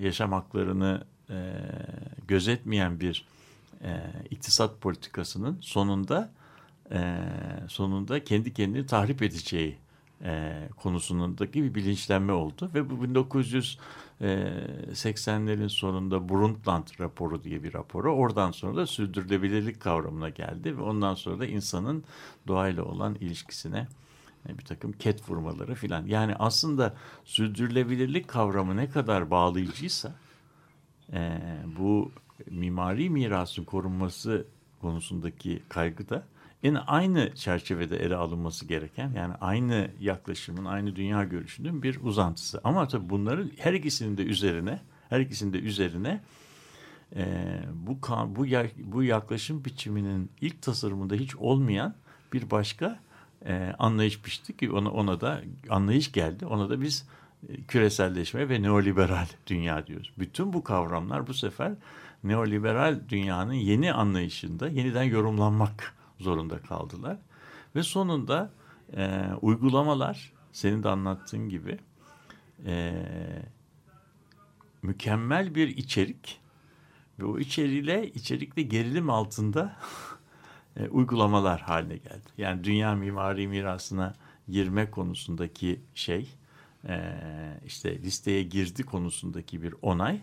yaşam 0.00 0.32
haklarını 0.32 1.04
e, 1.30 1.52
gözetmeyen 2.28 3.00
bir 3.00 3.24
e, 3.82 4.00
iktisat 4.30 4.80
politikasının 4.80 5.58
sonunda 5.60 6.30
e, 6.92 7.18
sonunda 7.68 8.24
kendi 8.24 8.54
kendini 8.54 8.86
tahrip 8.86 9.22
edeceği 9.22 9.78
e, 10.24 10.68
konusundaki 10.76 11.62
bir 11.62 11.74
bilinçlenme 11.74 12.32
oldu 12.32 12.70
ve 12.74 12.90
bu 12.90 12.94
1980'lerin 13.04 15.68
sonunda 15.68 16.28
Brundtland 16.28 16.86
raporu 17.00 17.44
diye 17.44 17.62
bir 17.62 17.74
raporu 17.74 18.14
oradan 18.14 18.50
sonra 18.50 18.76
da 18.76 18.86
sürdürülebilirlik 18.86 19.80
kavramına 19.80 20.28
geldi 20.28 20.78
ve 20.78 20.82
ondan 20.82 21.14
sonra 21.14 21.38
da 21.38 21.46
insanın 21.46 22.04
doğayla 22.46 22.84
olan 22.84 23.14
ilişkisine 23.14 23.86
e, 24.48 24.58
bir 24.58 24.64
takım 24.64 24.92
ket 24.92 25.30
vurmaları 25.30 25.74
filan. 25.74 26.06
Yani 26.06 26.34
aslında 26.34 26.94
sürdürülebilirlik 27.24 28.28
kavramı 28.28 28.76
ne 28.76 28.90
kadar 28.90 29.30
bağlayıcıysa 29.30 30.14
e, 31.12 31.40
bu 31.78 32.12
mimari 32.50 33.10
mirasın 33.10 33.64
korunması 33.64 34.46
konusundaki 34.80 35.62
kaygı 35.68 36.08
da 36.08 36.26
en 36.62 36.74
aynı 36.86 37.34
çerçevede 37.34 37.96
ele 37.96 38.16
alınması 38.16 38.66
gereken 38.66 39.12
yani 39.12 39.34
aynı 39.40 39.90
yaklaşımın 40.00 40.64
aynı 40.64 40.96
dünya 40.96 41.24
görüşünün 41.24 41.82
bir 41.82 41.98
uzantısı. 42.02 42.60
Ama 42.64 42.88
tabii 42.88 43.10
bunların 43.10 43.50
her 43.58 43.72
ikisinin 43.72 44.16
de 44.16 44.22
üzerine 44.22 44.80
her 45.08 45.20
ikisinin 45.20 45.52
de 45.52 45.58
üzerine 45.58 46.20
e, 47.16 47.24
bu 47.74 47.98
bu 48.26 48.46
bu 48.78 49.02
yaklaşım 49.02 49.64
biçiminin 49.64 50.30
ilk 50.40 50.62
tasarımında 50.62 51.14
hiç 51.14 51.36
olmayan 51.36 51.94
bir 52.32 52.50
başka 52.50 53.00
e, 53.46 53.74
anlayış 53.78 54.20
pişti 54.20 54.56
ki 54.56 54.70
ona 54.70 54.90
ona 54.90 55.20
da 55.20 55.42
anlayış 55.70 56.12
geldi. 56.12 56.46
Ona 56.46 56.70
da 56.70 56.80
biz 56.80 57.08
e, 57.48 57.62
küreselleşme 57.62 58.48
ve 58.48 58.62
neoliberal 58.62 59.26
dünya 59.46 59.86
diyoruz. 59.86 60.12
Bütün 60.18 60.52
bu 60.52 60.64
kavramlar 60.64 61.26
bu 61.26 61.34
sefer 61.34 61.72
neoliberal 62.24 63.00
dünyanın 63.08 63.52
yeni 63.52 63.92
anlayışında 63.92 64.68
yeniden 64.68 65.02
yorumlanmak 65.02 65.97
zorunda 66.18 66.58
kaldılar. 66.58 67.18
Ve 67.76 67.82
sonunda 67.82 68.50
e, 68.96 69.20
uygulamalar 69.42 70.32
senin 70.52 70.82
de 70.82 70.88
anlattığın 70.88 71.48
gibi 71.48 71.78
e, 72.66 73.04
mükemmel 74.82 75.54
bir 75.54 75.68
içerik 75.68 76.40
ve 77.18 77.24
o 77.24 77.38
içeriğiyle 77.38 78.12
içerikle 78.12 78.62
gerilim 78.62 79.10
altında 79.10 79.76
e, 80.76 80.88
uygulamalar 80.88 81.60
haline 81.60 81.96
geldi. 81.96 82.28
Yani 82.38 82.64
dünya 82.64 82.94
mimari 82.94 83.48
mirasına 83.48 84.14
girme 84.48 84.90
konusundaki 84.90 85.80
şey 85.94 86.34
e, 86.88 87.14
işte 87.66 88.02
listeye 88.02 88.42
girdi 88.42 88.82
konusundaki 88.82 89.62
bir 89.62 89.74
onay 89.82 90.20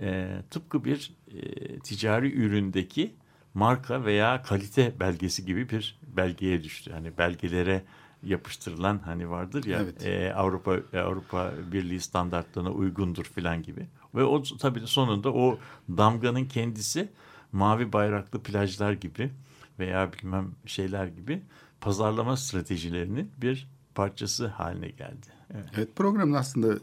e, 0.00 0.38
tıpkı 0.50 0.84
bir 0.84 1.12
e, 1.34 1.78
ticari 1.78 2.32
üründeki 2.32 3.14
marka 3.56 4.04
veya 4.04 4.42
kalite 4.42 5.00
belgesi 5.00 5.46
gibi 5.46 5.70
bir 5.70 5.98
belgeye 6.16 6.64
düştü. 6.64 6.92
Hani 6.92 7.18
belgelere 7.18 7.84
yapıştırılan 8.22 8.98
hani 8.98 9.30
vardır 9.30 9.64
ya 9.64 9.80
Evet. 9.82 10.06
e, 10.06 10.34
Avrupa 10.34 10.76
Avrupa 10.94 11.52
Birliği 11.72 12.00
standartlarına 12.00 12.70
uygundur 12.70 13.24
filan 13.24 13.62
gibi. 13.62 13.86
Ve 14.14 14.24
o 14.24 14.42
tabii 14.42 14.80
sonunda 14.80 15.32
o 15.32 15.58
damganın 15.88 16.44
kendisi 16.44 17.08
mavi 17.52 17.92
bayraklı 17.92 18.42
plajlar 18.42 18.92
gibi 18.92 19.30
veya 19.78 20.12
bilmem 20.12 20.50
şeyler 20.66 21.06
gibi 21.06 21.42
pazarlama 21.80 22.36
stratejilerinin 22.36 23.30
bir 23.40 23.68
parçası 23.94 24.46
haline 24.46 24.88
geldi. 24.88 25.26
Evet. 25.54 25.64
Evet 25.74 25.96
programın 25.96 26.32
aslında 26.32 26.78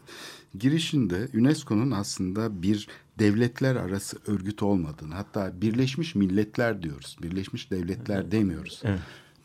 girişinde 0.58 1.28
UNESCO'nun 1.34 1.90
aslında 1.90 2.62
bir 2.62 2.88
devletler 3.18 3.76
arası 3.76 4.18
örgüt 4.26 4.62
olmadığını 4.62 5.14
hatta 5.14 5.60
Birleşmiş 5.60 6.14
Milletler 6.14 6.82
diyoruz. 6.82 7.16
Birleşmiş 7.22 7.70
Devletler 7.70 8.30
demiyoruz. 8.30 8.80
Evet. 8.84 9.00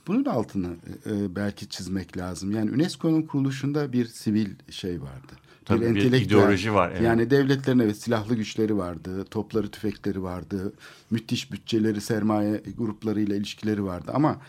Bunun 0.07 0.25
altını 0.25 0.75
e, 1.05 1.35
belki 1.35 1.69
çizmek 1.69 2.17
lazım. 2.17 2.51
Yani 2.51 2.71
UNESCO'nun 2.71 3.21
kuruluşunda 3.21 3.93
bir 3.93 4.05
sivil 4.05 4.49
şey 4.69 5.01
vardı. 5.01 5.33
Tabii 5.65 5.95
bir 5.95 6.01
entelektüel- 6.01 6.23
ideoloji 6.23 6.73
var, 6.73 6.91
evet. 6.91 7.01
Yani 7.01 7.29
devletlerin 7.29 7.79
evet 7.79 7.97
silahlı 7.97 8.35
güçleri 8.35 8.77
vardı, 8.77 9.25
topları 9.25 9.71
tüfekleri 9.71 10.23
vardı, 10.23 10.73
müthiş 11.11 11.51
bütçeleri, 11.51 12.01
sermaye 12.01 12.63
gruplarıyla 12.77 13.35
ilişkileri 13.35 13.83
vardı. 13.83 14.11
Ama 14.13 14.41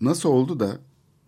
nasıl 0.00 0.28
oldu 0.28 0.60
da 0.60 0.78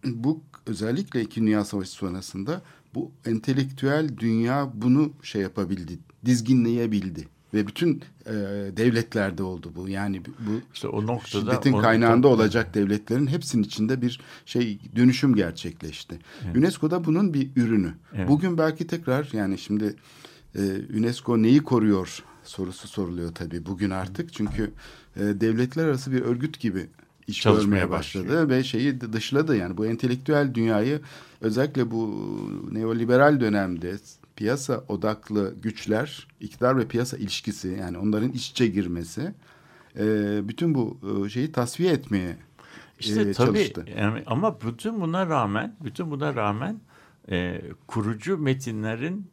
bu 0.04 0.40
özellikle 0.66 1.22
İkinci 1.22 1.46
Dünya 1.46 1.64
Savaşı 1.64 1.90
sonrasında 1.90 2.62
bu 2.94 3.12
entelektüel 3.26 4.08
dünya 4.18 4.70
bunu 4.74 5.12
şey 5.22 5.42
yapabildi, 5.42 5.98
dizginleyebildi. 6.24 7.28
Ve 7.54 7.66
bütün 7.66 8.02
e, 8.26 8.32
devletlerde 8.76 9.42
oldu 9.42 9.72
bu. 9.76 9.88
Yani 9.88 10.22
bu 10.24 10.60
İşte 10.74 10.88
o 10.88 11.06
noktada 11.06 11.40
şiddetin 11.52 11.72
onu- 11.72 11.82
kaynağında 11.82 12.28
olacak 12.28 12.74
devletlerin 12.74 13.26
hepsinin 13.26 13.62
içinde 13.62 14.02
bir 14.02 14.20
şey 14.46 14.78
dönüşüm 14.96 15.34
gerçekleşti. 15.34 16.18
UNESCO'da 16.56 17.04
bunun 17.04 17.34
bir 17.34 17.50
ürünü. 17.56 17.94
Evet. 18.14 18.28
Bugün 18.28 18.58
belki 18.58 18.86
tekrar 18.86 19.28
yani 19.32 19.58
şimdi 19.58 19.96
e, 20.58 20.60
UNESCO 20.98 21.42
neyi 21.42 21.62
koruyor 21.62 22.22
sorusu 22.44 22.88
soruluyor 22.88 23.34
tabii 23.34 23.66
bugün 23.66 23.90
artık. 23.90 24.32
Çünkü 24.32 24.70
e, 25.16 25.20
devletler 25.20 25.84
arası 25.84 26.12
bir 26.12 26.20
örgüt 26.22 26.60
gibi 26.60 26.86
iş 27.26 27.40
Çalışmaya 27.40 27.66
görmeye 27.80 27.90
başladı 27.90 28.24
başlıyor. 28.24 28.48
ve 28.48 28.64
şeyi 28.64 29.00
dışladı 29.00 29.56
yani 29.56 29.76
bu 29.76 29.86
entelektüel 29.86 30.54
dünyayı 30.54 31.00
özellikle 31.40 31.90
bu 31.90 32.30
neoliberal 32.72 33.40
dönemde 33.40 33.94
piyasa 34.36 34.84
odaklı 34.88 35.54
güçler, 35.62 36.28
iktidar 36.40 36.78
ve 36.78 36.88
piyasa 36.88 37.16
ilişkisi 37.16 37.68
yani 37.68 37.98
onların 37.98 38.32
iç 38.32 38.50
içe 38.50 38.66
girmesi 38.66 39.34
e, 39.98 40.04
bütün 40.48 40.74
bu 40.74 40.98
e, 41.26 41.28
şeyi 41.28 41.52
tasfiye 41.52 41.92
etmeye 41.92 42.36
İşte 43.00 43.20
e, 43.20 43.32
tabii 43.32 43.34
çalıştı. 43.34 43.84
yani 43.98 44.22
ama 44.26 44.60
bütün 44.60 45.00
buna 45.00 45.26
rağmen 45.26 45.76
bütün 45.84 46.10
buna 46.10 46.34
rağmen 46.34 46.80
e, 47.30 47.62
kurucu 47.86 48.38
metinlerin 48.38 49.26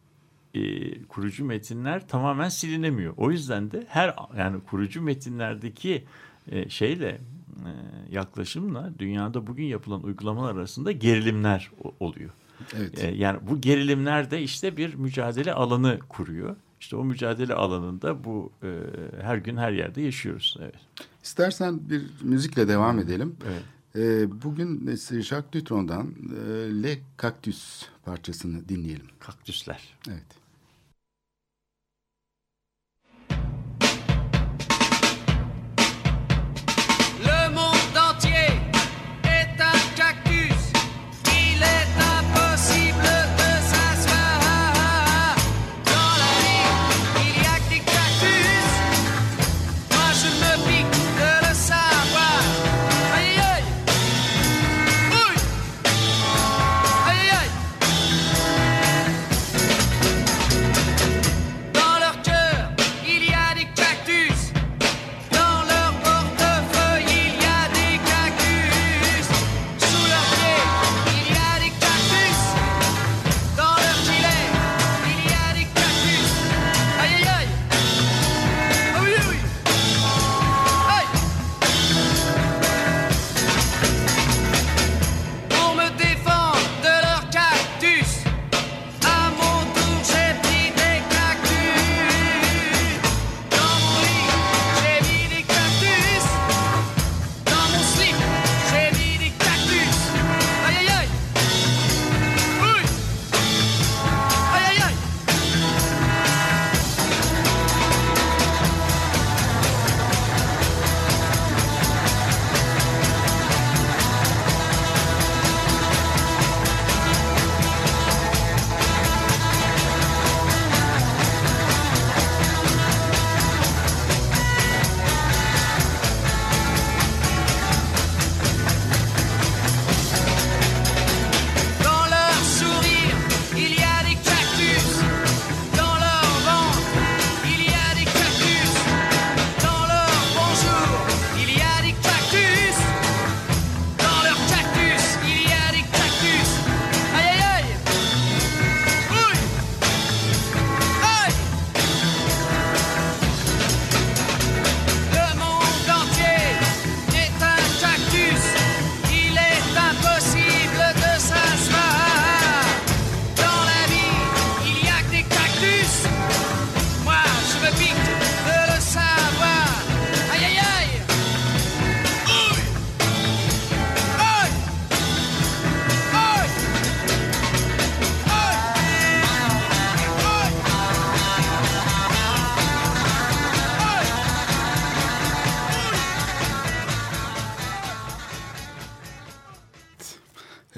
e, 0.54 1.04
kurucu 1.04 1.46
metinler 1.46 2.08
tamamen 2.08 2.50
silinemiyor. 2.50 3.14
O 3.18 3.32
yüzden 3.32 3.72
de 3.72 3.86
her 3.88 4.16
yani 4.38 4.62
kurucu 4.62 5.02
metinlerdeki 5.02 6.04
e, 6.52 6.70
şeyle 6.70 7.10
e, 7.10 7.72
yaklaşımla 8.12 8.92
dünyada 9.00 9.48
bugün 9.48 9.64
yapılan 9.64 10.04
uygulamalar 10.04 10.56
arasında 10.56 10.92
gerilimler 10.92 11.72
oluyor. 12.00 12.30
Evet. 12.78 13.04
E, 13.04 13.08
yani 13.08 13.40
bu 13.50 13.62
gerilimler 13.62 14.32
de 14.32 14.42
işte 14.42 14.78
bir 14.78 14.94
mücadele 14.94 15.54
alanı 15.54 16.00
kuruyor. 16.10 16.56
İşte 16.80 16.96
o 16.96 17.04
mücadele 17.04 17.54
alanında 17.54 18.24
bu 18.24 18.52
e, 18.64 18.68
her 19.22 19.38
gün 19.38 19.58
her 19.58 19.72
yerde 19.72 20.02
yaşıyoruz. 20.02 20.58
Evet. 20.62 20.76
İstersen 21.24 21.90
bir 21.90 22.04
müzikle 22.22 22.68
devam 22.68 23.00
edelim. 23.00 23.36
Evet. 23.48 23.64
E, 23.96 24.42
bugün 24.42 24.96
Jacques 24.96 25.54
Dutron'dan 25.54 26.08
e, 26.08 26.84
Le 26.84 27.00
Cactus 27.22 27.86
parçasını 28.06 28.70
dinleyelim. 28.70 29.08
Kaktüsler. 29.20 29.98
Evet. 30.10 30.41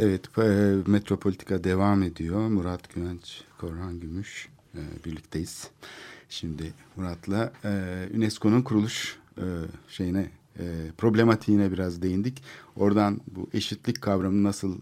Evet, 0.03 0.37
e, 0.37 0.75
Metropolitika 0.87 1.63
devam 1.63 2.03
ediyor. 2.03 2.47
Murat 2.47 2.95
Güvenç, 2.95 3.41
Korhan 3.57 3.99
Gümüş 3.99 4.49
e, 4.75 4.79
birlikteyiz. 5.05 5.67
Şimdi 6.29 6.73
Murat'la 6.95 7.53
e, 7.63 7.69
UNESCO'nun 8.15 8.61
kuruluş 8.61 9.17
e, 9.37 9.45
şeyine, 9.87 10.29
e, 10.59 10.63
problematiğine 10.97 11.71
biraz 11.71 12.01
değindik. 12.01 12.43
Oradan 12.75 13.21
bu 13.27 13.49
eşitlik 13.53 14.01
kavramı 14.01 14.43
nasıl 14.43 14.77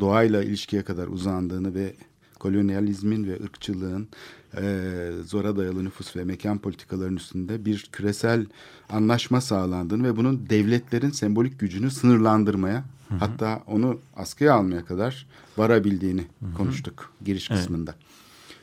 doğayla 0.00 0.42
ilişkiye 0.42 0.82
kadar 0.82 1.06
uzandığını 1.06 1.74
ve 1.74 1.94
kolonyalizmin 2.38 3.26
ve 3.26 3.42
ırkçılığın 3.44 4.08
e, 4.56 5.10
zora 5.24 5.56
dayalı 5.56 5.84
nüfus 5.84 6.16
ve 6.16 6.24
mekan 6.24 6.58
politikalarının 6.58 7.16
üstünde 7.16 7.64
bir 7.64 7.88
küresel 7.92 8.46
anlaşma 8.88 9.40
sağlandığını 9.40 10.04
ve 10.04 10.16
bunun 10.16 10.50
devletlerin 10.50 11.10
sembolik 11.10 11.60
gücünü 11.60 11.90
sınırlandırmaya 11.90 12.84
hatta 13.18 13.62
onu 13.66 14.00
askıya 14.16 14.54
almaya 14.54 14.84
kadar 14.84 15.26
varabildiğini 15.56 16.24
konuştuk 16.56 17.12
giriş 17.24 17.50
Evet. 17.50 17.60
kısmında. 17.60 17.94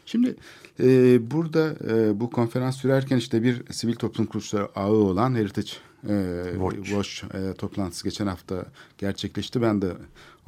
Şimdi 0.05 0.35
e, 0.79 1.19
burada 1.31 1.75
e, 1.89 2.19
bu 2.19 2.29
konferans 2.29 2.77
sürerken 2.77 3.17
işte 3.17 3.43
bir 3.43 3.63
sivil 3.71 3.95
toplum 3.95 4.25
kuruluşları 4.25 4.67
ağı 4.75 4.91
olan 4.91 5.35
Heritage 5.35 5.71
e, 6.09 6.43
Watch. 6.53 6.89
Watch 6.89 7.23
e, 7.35 7.53
toplantısı 7.53 8.03
geçen 8.03 8.27
hafta 8.27 8.65
gerçekleşti. 8.97 9.61
Ben 9.61 9.81
de 9.81 9.93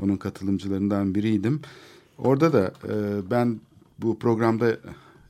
onun 0.01 0.17
katılımcılarından 0.17 1.15
biriydim. 1.15 1.61
Orada 2.17 2.53
da 2.53 2.73
e, 2.87 2.93
ben 3.31 3.59
bu 3.99 4.19
programda 4.19 4.77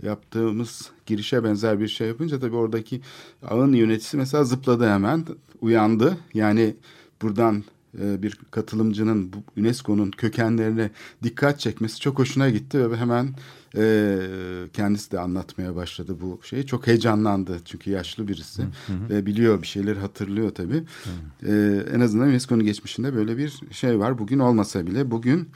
yaptığımız 0.04 0.92
girişe 1.06 1.44
benzer 1.44 1.80
bir 1.80 1.88
şey 1.88 2.08
yapınca 2.08 2.40
tabii 2.40 2.56
oradaki 2.56 3.02
ağın 3.50 3.74
yöneticisi 3.74 4.18
mesela 4.18 4.44
zıpladı 4.44 4.90
hemen 4.90 5.26
uyandı. 5.62 6.18
Yani 6.34 6.76
buradan 7.22 7.64
bir 7.94 8.38
katılımcının 8.52 9.32
UNESCO'nun 9.58 10.12
kökenlerine 10.12 10.92
dikkat 11.24 11.60
çekmesi 11.60 12.00
çok 12.00 12.20
hoşuna 12.20 12.50
gitti 12.50 12.92
ve 12.92 12.98
hemen 12.98 13.36
e, 13.78 14.18
kendisi 14.74 15.12
de 15.12 15.20
anlatmaya 15.20 15.76
başladı 15.76 16.18
bu 16.22 16.40
şeyi. 16.44 16.66
Çok 16.66 16.88
heyecanlandı 16.88 17.60
çünkü 17.66 17.92
yaşlı 17.92 18.28
birisi 18.28 18.64
ve 19.10 19.26
biliyor 19.26 19.62
bir 19.62 19.68
şeyleri 19.68 20.00
hatırlıyor 20.00 20.50
tabii. 20.50 20.84
E, 21.46 21.84
en 21.94 22.00
azından 22.00 22.28
UNESCO'nun 22.28 22.64
geçmişinde 22.64 23.16
böyle 23.16 23.38
bir 23.38 23.60
şey 23.72 24.00
var. 24.00 24.18
Bugün 24.18 24.40
olmasa 24.40 24.88
bile 24.88 25.12
bugün 25.12 25.50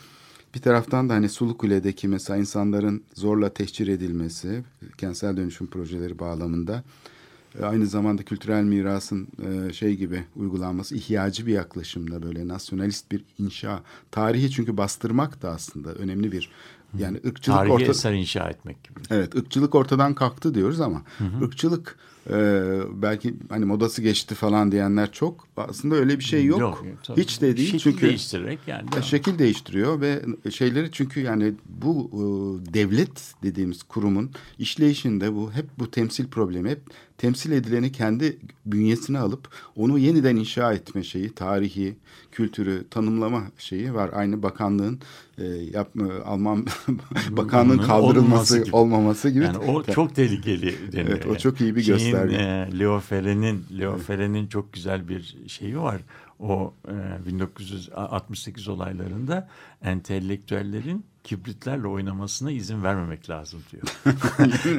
bir 0.56 0.62
taraftan 0.62 1.10
da 1.10 1.14
hani 1.14 1.30
Sulukule'deki 1.30 2.08
mesela 2.08 2.38
insanların 2.38 3.04
zorla 3.14 3.50
tehcir 3.50 3.88
edilmesi, 3.88 4.64
kentsel 4.98 5.38
dönüşüm 5.38 5.68
projeleri 5.68 6.20
bağlamında 6.20 6.74
e, 6.74 7.17
aynı 7.64 7.88
zamanda 7.88 8.24
kültürel 8.24 8.64
mirasın 8.64 9.28
e, 9.48 9.74
şey 9.74 9.96
gibi 9.96 10.24
uygulanması 10.36 10.96
ihyacı 10.96 11.48
bir 11.48 11.54
yaklaşımda 11.54 12.24
böyle 12.24 12.48
nasyonalist 12.48 13.12
bir 13.12 13.24
inşa. 13.38 13.84
Tarihi 14.12 14.52
çünkü 14.52 14.78
bastırmak 14.78 15.42
da 15.42 15.50
aslında 15.50 15.94
önemli 15.94 16.32
bir 16.32 16.52
yani 16.98 17.18
ırkçılık 17.26 17.58
Tarihi 17.58 17.74
orta, 17.74 17.86
eser 17.86 18.14
inşa 18.14 18.50
etmek 18.50 18.84
gibi. 18.84 19.00
Evet 19.10 19.36
ırkçılık 19.36 19.76
ortadan 19.76 20.16
kalktı 20.16 20.56
diyoruz 20.56 20.82
ama 20.82 21.02
ırkçılık 21.42 21.98
Ee, 22.30 22.80
belki 22.94 23.34
hani 23.50 23.66
modası 23.66 24.02
geçti 24.02 24.36
falan 24.36 24.72
diyenler 24.72 25.12
çok. 25.12 25.48
Aslında 25.58 25.96
öyle 25.96 26.20
bir 26.20 26.24
şey 26.24 26.46
yok. 26.46 26.86
tabii. 27.04 27.22
Hiç 27.22 27.42
de 27.42 27.58
değil. 27.58 27.72
Şekil 27.72 27.80
çünkü 27.80 28.08
değiştirerek 28.08 28.60
yani. 28.68 28.92
devam. 28.92 29.04
şekil 29.04 29.40
değiştiriyor 29.40 30.02
ve 30.02 30.22
şeyleri 30.52 30.92
çünkü 30.92 31.20
yani 31.20 31.54
bu 31.70 32.10
e, 32.14 32.74
devlet 32.74 33.34
dediğimiz 33.44 33.84
kurumun 33.84 34.32
işleyişinde 34.60 35.36
bu 35.36 35.52
hep 35.52 35.66
bu 35.80 35.92
temsil 35.92 36.28
problemi 36.28 36.70
hep 36.70 36.82
temsil 37.18 37.52
edileni 37.52 37.92
kendi 37.92 38.38
bünyesine 38.66 39.20
alıp 39.20 39.50
onu 39.76 39.98
yeniden 39.98 40.36
inşa 40.36 40.74
etme 40.74 41.04
şeyi 41.04 41.30
tarihi 41.30 41.96
kültürü 42.32 42.86
tanımlama 42.90 43.44
şeyi 43.58 43.94
var 43.94 44.10
aynı 44.14 44.44
bakanlığın 44.44 45.00
e, 45.38 45.44
yapma 45.46 46.06
Alman 46.26 46.66
bakanlığın 47.30 47.78
kaldırılması 47.78 48.56
olmaması 48.56 48.60
gibi. 48.64 48.76
olmaması 48.76 49.30
gibi 49.30 49.44
Yani 49.44 49.58
o 49.58 49.84
çok 49.84 50.16
tehlikeli 50.16 50.92
deniyor. 50.92 51.10
Evet, 51.10 51.28
o 51.28 51.36
çok 51.38 51.62
iyi 51.62 51.76
bir 51.76 51.82
Şeyin, 51.84 52.00
gösterge. 52.00 52.36
e, 52.36 52.80
Leo 52.80 53.00
Ferre'nin 53.00 53.66
Leo 53.80 53.98
Ferre'nin 53.98 54.48
çok 54.48 54.74
güzel 54.74 55.08
bir 55.08 55.38
şeyi 55.48 55.80
var. 55.80 56.02
O 56.40 56.74
e, 56.88 57.26
1968 57.28 58.68
olaylarında 58.68 59.48
entelektüellerin 59.84 61.06
kibritlerle 61.24 61.88
oynamasına 61.88 62.52
izin 62.52 62.84
vermemek 62.84 63.30
lazım 63.30 63.60
diyor. 63.72 63.84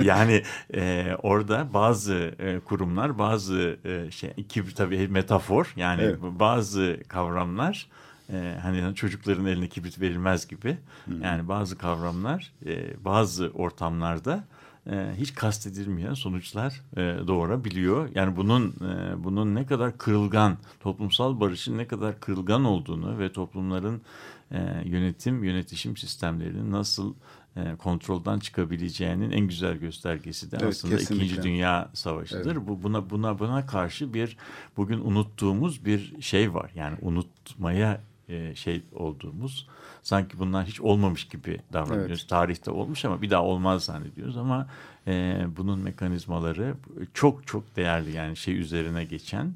yani 0.05 0.43
e, 0.75 1.13
orada 1.23 1.69
bazı 1.75 2.35
e, 2.39 2.61
kurumlar, 2.61 3.19
bazı 3.19 3.77
e, 3.85 4.11
şey 4.11 4.35
kibrit 4.49 4.77
tabii 4.77 5.09
metafor 5.09 5.73
yani 5.77 6.03
Evet. 6.03 6.19
bazı 6.23 6.97
kavramlar 7.09 7.89
e, 8.33 8.59
hani 8.63 8.95
çocukların 8.95 9.47
eline 9.47 9.69
kibrit 9.69 10.01
verilmez 10.01 10.49
gibi. 10.49 10.79
Yani 11.23 11.49
bazı 11.49 11.79
kavramlar 11.79 12.53
e, 12.67 13.05
bazı 13.05 13.51
ortamlarda 13.55 14.45
e, 14.91 15.15
hiç 15.17 15.35
kastedilmeyen 15.35 16.15
sonuçlar 16.15 16.83
e, 16.97 17.01
doğurabiliyor. 17.27 18.09
Yani 18.15 18.37
bunun 18.37 18.69
e, 18.69 19.25
bunun 19.25 19.55
ne 19.55 19.67
kadar 19.67 19.99
kırılgan, 19.99 20.57
toplumsal 20.81 21.41
barışın 21.41 21.79
ne 21.79 21.87
kadar 21.87 22.21
kırılgan 22.21 22.65
olduğunu 22.65 23.19
ve 23.19 23.33
toplumların 23.33 24.03
e, 24.51 24.83
yönetim, 24.85 25.45
yönetişim 25.45 25.97
sistemlerinin 25.97 26.73
nasıl 26.73 27.15
e, 27.57 27.77
kontrolden 27.77 28.39
çıkabileceğinin 28.39 29.31
en 29.31 29.41
güzel 29.49 29.77
göstergesi 29.77 30.51
de 30.51 30.57
Evet, 30.61 30.69
aslında 30.69 30.97
kesinlikle. 30.97 31.27
İkinci 31.27 31.43
Dünya 31.43 31.91
Savaşı'dır. 31.95 32.67
Bu 32.67 32.83
buna 32.83 33.11
buna 33.11 33.39
buna 33.39 33.67
karşı 33.67 34.15
bir 34.15 34.37
bugün 34.77 35.01
unuttuğumuz 35.01 35.85
bir 35.85 36.23
şey 36.23 36.55
var. 36.55 36.71
Yani 36.75 36.97
unutmaya 37.01 38.01
e, 38.29 38.55
şey 38.55 38.83
olduğumuz 38.93 39.69
sanki 40.03 40.39
bunlar 40.39 40.67
hiç 40.67 40.81
olmamış 40.81 41.29
gibi 41.29 41.61
davranıyoruz. 41.73 42.27
Tarihte 42.27 42.71
olmuş 42.71 43.05
ama 43.05 43.23
bir 43.23 43.31
daha 43.31 43.43
olmaz 43.43 43.85
zannediyoruz 43.85 44.37
ama 44.37 44.69
e, 45.07 45.45
bunun 45.57 45.79
mekanizmaları 45.79 46.75
çok 47.15 47.47
çok 47.47 47.77
değerli 47.77 48.17
yani 48.17 48.37
şey 48.37 48.59
üzerine 48.59 49.05
geçen 49.05 49.53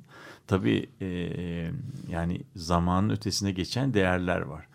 tabii 0.46 0.88
e, 1.00 1.06
yani 2.10 2.40
zamanın 2.56 3.10
ötesine 3.10 3.52
geçen 3.52 3.94
değerler 3.94 4.40
var. 4.40 4.66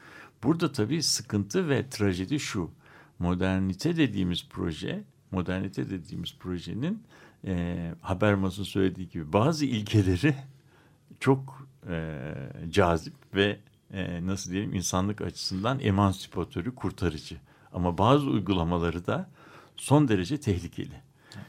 Burada 0.43 0.71
tabii 0.71 1.03
sıkıntı 1.03 1.69
ve 1.69 1.89
trajedi 1.89 2.39
şu. 2.39 2.71
Modernite 3.19 3.97
dediğimiz 3.97 4.47
proje, 4.49 5.03
modernite 5.31 5.89
dediğimiz 5.89 6.35
projenin 6.39 7.03
e, 7.45 7.77
Habermas'ın 8.01 8.63
söylediği 8.63 9.09
gibi 9.09 9.33
bazı 9.33 9.65
ilkeleri 9.65 10.35
çok 11.19 11.67
e, 11.89 12.23
cazip 12.69 13.13
ve 13.35 13.59
e, 13.93 14.25
nasıl 14.25 14.51
diyelim 14.51 14.73
insanlık 14.73 15.21
açısından 15.21 15.79
emansipatörü, 15.79 16.75
kurtarıcı. 16.75 17.37
Ama 17.73 17.97
bazı 17.97 18.29
uygulamaları 18.29 19.07
da 19.07 19.29
son 19.75 20.07
derece 20.07 20.39
tehlikeli. 20.39 21.01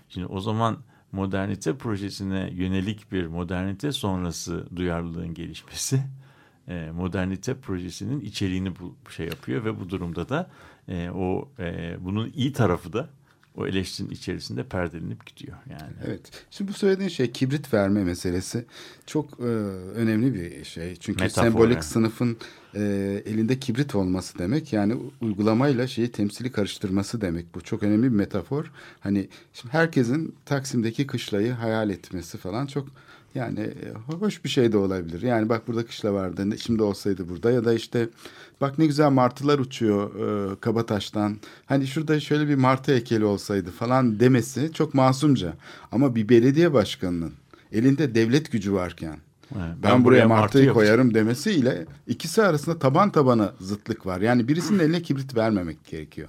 Şimdi 0.08 0.26
o 0.26 0.40
zaman 0.40 0.78
modernite 1.12 1.76
projesine 1.76 2.50
yönelik 2.52 3.12
bir 3.12 3.26
modernite 3.26 3.92
sonrası 3.92 4.66
duyarlılığın 4.76 5.34
gelişmesi 5.34 6.02
e, 6.68 6.90
modernite 6.94 7.54
projesinin 7.54 8.20
içeriğini 8.20 8.72
bu 8.78 9.10
şey 9.10 9.26
yapıyor 9.26 9.64
ve 9.64 9.80
bu 9.80 9.90
durumda 9.90 10.28
da 10.28 10.50
e, 10.88 11.10
o 11.10 11.48
e, 11.58 11.96
bunun 12.00 12.32
iyi 12.34 12.52
tarafı 12.52 12.92
da 12.92 13.08
o 13.58 13.66
eleştirinin 13.66 14.12
içerisinde 14.12 14.64
perdelenip 14.64 15.26
gidiyor 15.26 15.56
yani. 15.70 15.92
Evet. 16.06 16.20
Şimdi 16.50 16.70
bu 16.70 16.74
söylediğin 16.74 17.08
şey 17.08 17.30
kibrit 17.30 17.74
verme 17.74 18.04
meselesi 18.04 18.64
çok 19.06 19.40
e, 19.40 19.42
önemli 19.94 20.34
bir 20.34 20.64
şey. 20.64 20.96
Çünkü 20.96 21.24
Metafor, 21.24 21.42
sembolik 21.42 21.74
evet. 21.74 21.84
sınıfın 21.84 22.36
e, 22.74 22.80
elinde 23.26 23.58
kibrit 23.58 23.94
olması 23.94 24.38
demek. 24.38 24.72
Yani 24.72 24.96
uygulamayla 25.20 25.86
şeyi 25.86 26.12
temsili 26.12 26.52
karıştırması 26.52 27.20
demek. 27.20 27.54
Bu 27.54 27.60
çok 27.60 27.82
önemli 27.82 28.02
bir 28.02 28.16
metafor. 28.16 28.72
Hani 29.00 29.28
şimdi 29.52 29.72
herkesin 29.72 30.34
Taksim'deki 30.44 31.06
kışlayı 31.06 31.52
hayal 31.52 31.90
etmesi 31.90 32.38
falan 32.38 32.66
çok 32.66 32.88
yani 33.34 33.60
e, 33.60 34.12
hoş 34.12 34.44
bir 34.44 34.48
şey 34.48 34.72
de 34.72 34.76
olabilir. 34.76 35.22
Yani 35.22 35.48
bak 35.48 35.68
burada 35.68 35.86
kışla 35.86 36.12
vardı. 36.12 36.58
Şimdi 36.58 36.82
olsaydı 36.82 37.28
burada 37.28 37.50
ya 37.50 37.64
da 37.64 37.74
işte 37.74 38.08
bak 38.60 38.78
ne 38.78 38.86
güzel 38.86 39.10
martılar 39.10 39.58
uçuyor 39.58 40.10
e, 40.52 40.56
Kabataş'tan. 40.60 41.36
Hani 41.66 41.86
şurada 41.86 42.20
şöyle 42.20 42.48
bir 42.48 42.54
martı 42.54 42.92
heykeli 42.92 43.24
olsaydı 43.24 43.70
falan 43.70 44.20
demesi 44.20 44.70
çok 44.72 44.94
masumca. 44.94 45.52
Ama 45.92 46.14
bir 46.14 46.28
belediye 46.28 46.72
başkanının 46.72 47.32
elinde 47.72 48.14
devlet 48.14 48.52
gücü 48.52 48.72
varken 48.72 49.16
Evet, 49.56 49.76
ben, 49.82 50.04
buraya, 50.04 50.28
martıyı 50.28 50.64
yapacağım. 50.64 50.74
koyarım 50.86 51.14
demesiyle 51.14 51.86
ikisi 52.06 52.42
arasında 52.42 52.78
taban 52.78 53.10
tabana 53.12 53.52
zıtlık 53.60 54.06
var. 54.06 54.20
Yani 54.20 54.48
birisinin 54.48 54.78
eline 54.78 55.02
kibrit 55.02 55.36
vermemek 55.36 55.84
gerekiyor. 55.84 56.28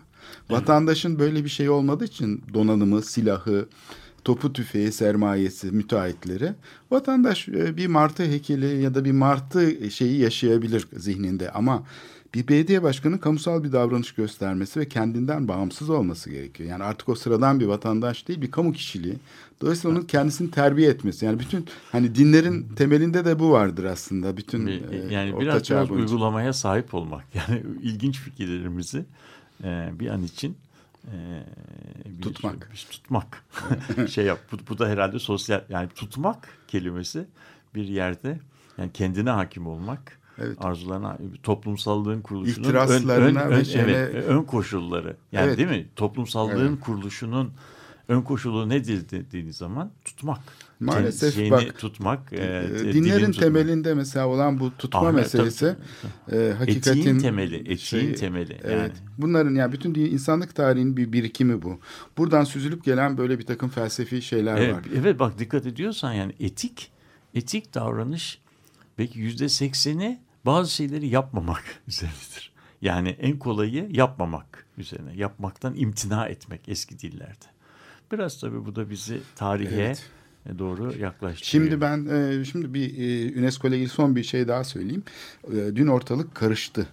Vatandaşın 0.50 1.20
böyle 1.20 1.44
bir 1.44 1.50
şey 1.50 1.70
olmadığı 1.70 2.06
için 2.06 2.44
donanımı, 2.54 3.02
silahı, 3.02 3.68
topu 4.24 4.54
tüfeği, 4.54 4.92
sermayesi, 4.92 5.72
müteahhitleri 5.72 6.54
vatandaş 6.92 7.50
e, 7.50 7.78
bir 7.78 7.88
martı 7.88 8.24
heykeli 8.24 8.82
ya 8.82 8.94
da 8.96 9.06
bir 9.06 9.12
martı 9.12 9.92
şeyi 9.92 10.20
yaşayabilir 10.20 10.88
zihninde 10.98 11.52
ama 11.52 11.84
bir 12.34 12.48
belediye 12.48 12.84
başkanının 12.84 13.18
kamusal 13.18 13.64
bir 13.64 13.72
davranış 13.72 14.12
göstermesi 14.12 14.80
ve 14.80 14.88
kendinden 14.90 15.48
bağımsız 15.48 15.90
olması 15.90 16.30
gerekiyor. 16.30 16.70
Yani 16.70 16.84
artık 16.84 17.10
o 17.10 17.16
sıradan 17.16 17.60
bir 17.60 17.66
vatandaş 17.66 18.28
değil, 18.28 18.42
bir 18.42 18.52
kamu 18.52 18.74
kişiliği. 18.74 19.16
Dolayısıyla 19.62 19.98
onun 19.98 20.06
kendisini 20.06 20.52
terbiye 20.52 20.90
etmesi. 20.90 21.26
Yani 21.26 21.40
bütün 21.40 21.66
hani 21.92 22.16
dinlerin 22.16 22.68
temelinde 22.76 23.26
de 23.26 23.40
bu 23.40 23.52
vardır 23.52 23.84
aslında. 23.84 24.38
Bütün 24.38 24.68
Bir- 24.68 24.92
e, 25.10 25.14
yani 25.14 25.34
Orta 25.34 25.42
biraz, 25.46 25.70
biraz 25.70 25.90
boyunca. 25.90 26.14
uygulamaya 26.14 26.54
sahip 26.54 26.94
olmak. 26.94 27.24
Yani 27.36 27.64
ilginç 27.82 28.20
fikirlerimizi 28.20 29.06
e, 29.64 29.90
bir 30.00 30.08
an 30.10 30.24
için 30.24 30.58
e, 31.06 31.14
Tutmak. 32.22 32.70
bir 32.74 32.88
tutmak. 32.92 33.44
şey 34.10 34.26
yap. 34.26 34.40
Bu, 34.52 34.58
bu 34.70 34.80
da 34.80 34.88
herhalde 34.90 35.20
sosyal 35.20 35.62
yani 35.70 35.90
tutmak 35.96 36.48
kelimesi 36.68 37.26
bir 37.76 37.84
yerde 37.88 38.40
yani 38.78 38.90
kendine 38.94 39.30
hakim 39.30 39.68
olmak. 39.68 40.19
Evet. 40.42 40.58
Arzularına, 40.62 41.18
toplumsallığın 41.44 42.22
kuruluşunun 42.22 42.64
İhtiraslarına 42.68 43.50
ve 43.50 43.54
ön, 43.56 43.64
şeyine- 43.64 43.92
evet, 43.92 44.26
ön 44.28 44.44
koşulları. 44.44 45.16
Yani 45.32 45.48
Evet. 45.48 45.58
değil 45.58 45.70
mi? 45.70 45.86
Toplumsallığın 45.96 46.76
kuruluşunun 46.78 47.52
ön 48.08 48.22
koşulu 48.22 48.70
nedir 48.70 49.10
dediğiniz 49.10 49.58
zaman 49.58 49.92
tutmak. 50.06 50.40
Maalesef 50.80 51.36
Şeyini 51.36 51.52
bak, 51.52 51.78
tutmak. 51.78 52.34
e, 52.34 52.36
E, 52.36 52.70
dilini 52.80 52.94
dinlerin 52.94 53.26
tutmak. 53.32 53.40
temelinde 53.44 53.94
mesela 53.94 54.28
olan 54.28 54.60
bu 54.60 54.72
tutma 54.78 55.00
Ahmet, 55.00 55.14
meselesi 55.16 55.76
e, 56.32 56.54
hakikatin 56.58 57.00
Etiğin 57.00 57.18
temeli, 57.20 57.56
etiğin 57.56 57.76
şeyi- 57.78 58.16
temeli 58.16 58.58
Evet. 58.64 58.72
yani. 58.78 58.92
Bunların 59.18 59.56
yani 59.56 59.72
bütün 59.72 59.94
insanlık 59.96 60.56
tarihinin 60.56 60.98
bir 60.98 61.14
birikimi 61.14 61.62
bu. 61.62 61.80
Buradan 62.18 62.44
süzülüp 62.44 62.84
gelen 62.84 63.18
böyle 63.18 63.40
bir 63.40 63.46
takım 63.46 63.70
felsefi 63.70 64.22
şeyler 64.22 64.58
Evet, 64.58 64.74
var. 64.74 64.84
evet 65.02 65.20
bak 65.20 65.40
dikkat 65.40 65.66
ediyorsan 65.66 66.14
yani 66.14 66.34
etik, 66.40 66.92
etik 67.36 67.74
davranış 67.74 68.40
belki 68.98 69.20
yüzde 69.20 69.50
sekseni 69.50 70.20
bazı 70.46 70.72
şeyleri 70.72 71.08
yapmamak 71.08 71.64
üzerinedir. 71.88 72.52
Yani 72.82 73.10
en 73.10 73.40
kolayı 73.40 73.88
yapmamak 73.92 74.66
üzerine. 74.78 75.16
Yapmaktan 75.16 75.74
imtina 75.76 76.28
etmek 76.28 76.62
eski 76.68 77.00
dillerde. 77.00 77.46
Biraz 78.12 78.40
tabii 78.40 78.66
bu 78.66 78.76
da 78.76 78.90
bizi 78.90 79.22
tarihe 79.36 79.76
Evet. 79.86 80.04
doğru 80.60 80.84
yaklaştırıyor. 81.00 81.70
Şimdi 81.70 81.82
ben 81.82 82.06
e, 82.06 82.46
şimdi 82.46 82.74
bir 82.74 82.98
e, 82.98 83.40
UNESCO 83.40 83.68
ile 83.68 83.76
ilgili 83.76 83.90
son 83.90 84.16
bir 84.16 84.24
şey 84.24 84.48
daha 84.48 84.64
söyleyeyim. 84.64 85.04
E, 85.52 85.76
dün 85.76 85.88
ortalık 85.88 86.36
karıştı 86.36 86.88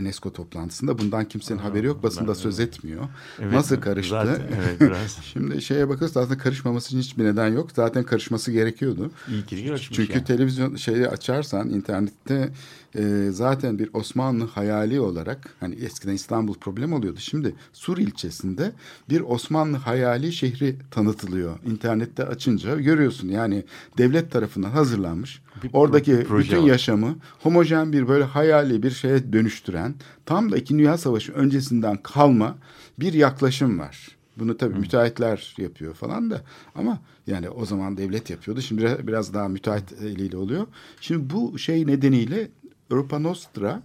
UNESCO 0.00 0.32
toplantısında. 0.32 0.98
Bundan 0.98 1.24
kimsenin 1.28 1.58
haberi 1.58 1.86
yok. 1.86 2.02
Basında 2.02 2.28
ben- 2.28 2.32
söz 2.34 2.60
etmiyor. 2.60 3.04
Evet, 3.40 3.52
Nasıl 3.52 3.80
karıştı? 3.80 4.10
Zaten, 4.10 4.42
evet 4.64 4.80
biraz. 4.80 5.18
Şimdi 5.22 5.62
şeye 5.62 5.88
bakırsa 5.88 6.20
aslında 6.20 6.38
karışmaması 6.38 6.86
için 6.88 6.98
hiçbir 6.98 7.24
neden 7.24 7.48
yok. 7.48 7.70
Zaten 7.72 8.04
karışması 8.04 8.52
gerekiyordu. 8.52 9.10
İyi 9.28 9.44
ki 9.46 9.74
Çünkü 9.92 10.12
yani. 10.12 10.24
televizyon 10.24 10.76
şeyi 10.76 11.08
açarsan 11.08 11.70
internette 11.70 12.50
e, 12.94 13.28
zaten 13.30 13.78
bir 13.78 13.90
Osmanlı 13.92 14.44
hayali 14.44 15.00
olarak 15.00 15.54
hani 15.60 15.74
eskiden 15.74 16.12
İstanbul 16.12 16.54
problem 16.54 16.92
oluyordu. 16.92 17.18
Şimdi 17.20 17.54
Sur 17.72 17.98
ilçesinde 17.98 18.72
bir 19.10 19.20
Osmanlı 19.20 19.76
hayali 19.76 20.32
şehri 20.32 20.76
tanıtılıyor. 20.90 21.58
İnternette 21.66 22.24
açınca 22.24 22.80
görüyorsun 22.80 23.28
yani 23.28 23.64
devlet 23.98 24.30
tarafından 24.30 24.70
hazırlanmış. 24.70 25.42
Bir 25.62 25.70
Oradaki 25.72 26.18
bütün 26.38 26.62
var. 26.62 26.68
yaşamı 26.68 27.16
homojen 27.42 27.92
bir 27.92 28.08
böyle 28.08 28.24
hayali 28.24 28.82
bir 28.82 28.90
şeye 28.90 29.32
dönüştüren 29.32 29.94
tam 30.26 30.52
da 30.52 30.56
İkinci 30.56 30.82
Dünya 30.82 30.98
Savaşı 30.98 31.32
öncesinden 31.32 31.96
kalma 32.02 32.58
bir 33.00 33.12
yaklaşım 33.12 33.78
var. 33.78 34.08
Bunu 34.36 34.56
tabii 34.56 34.78
müteahhitler 34.78 35.54
yapıyor 35.58 35.94
falan 35.94 36.30
da 36.30 36.42
ama 36.74 37.00
yani 37.26 37.50
o 37.50 37.66
zaman 37.66 37.96
devlet 37.96 38.30
yapıyordu. 38.30 38.60
Şimdi 38.60 38.96
biraz 39.02 39.34
daha 39.34 39.48
müteahhit 39.48 39.92
eliyle 39.92 40.36
oluyor. 40.36 40.66
Şimdi 41.00 41.30
bu 41.34 41.58
şey 41.58 41.86
nedeniyle 41.86 42.48
Europa 42.92 43.18
Nostra 43.18 43.82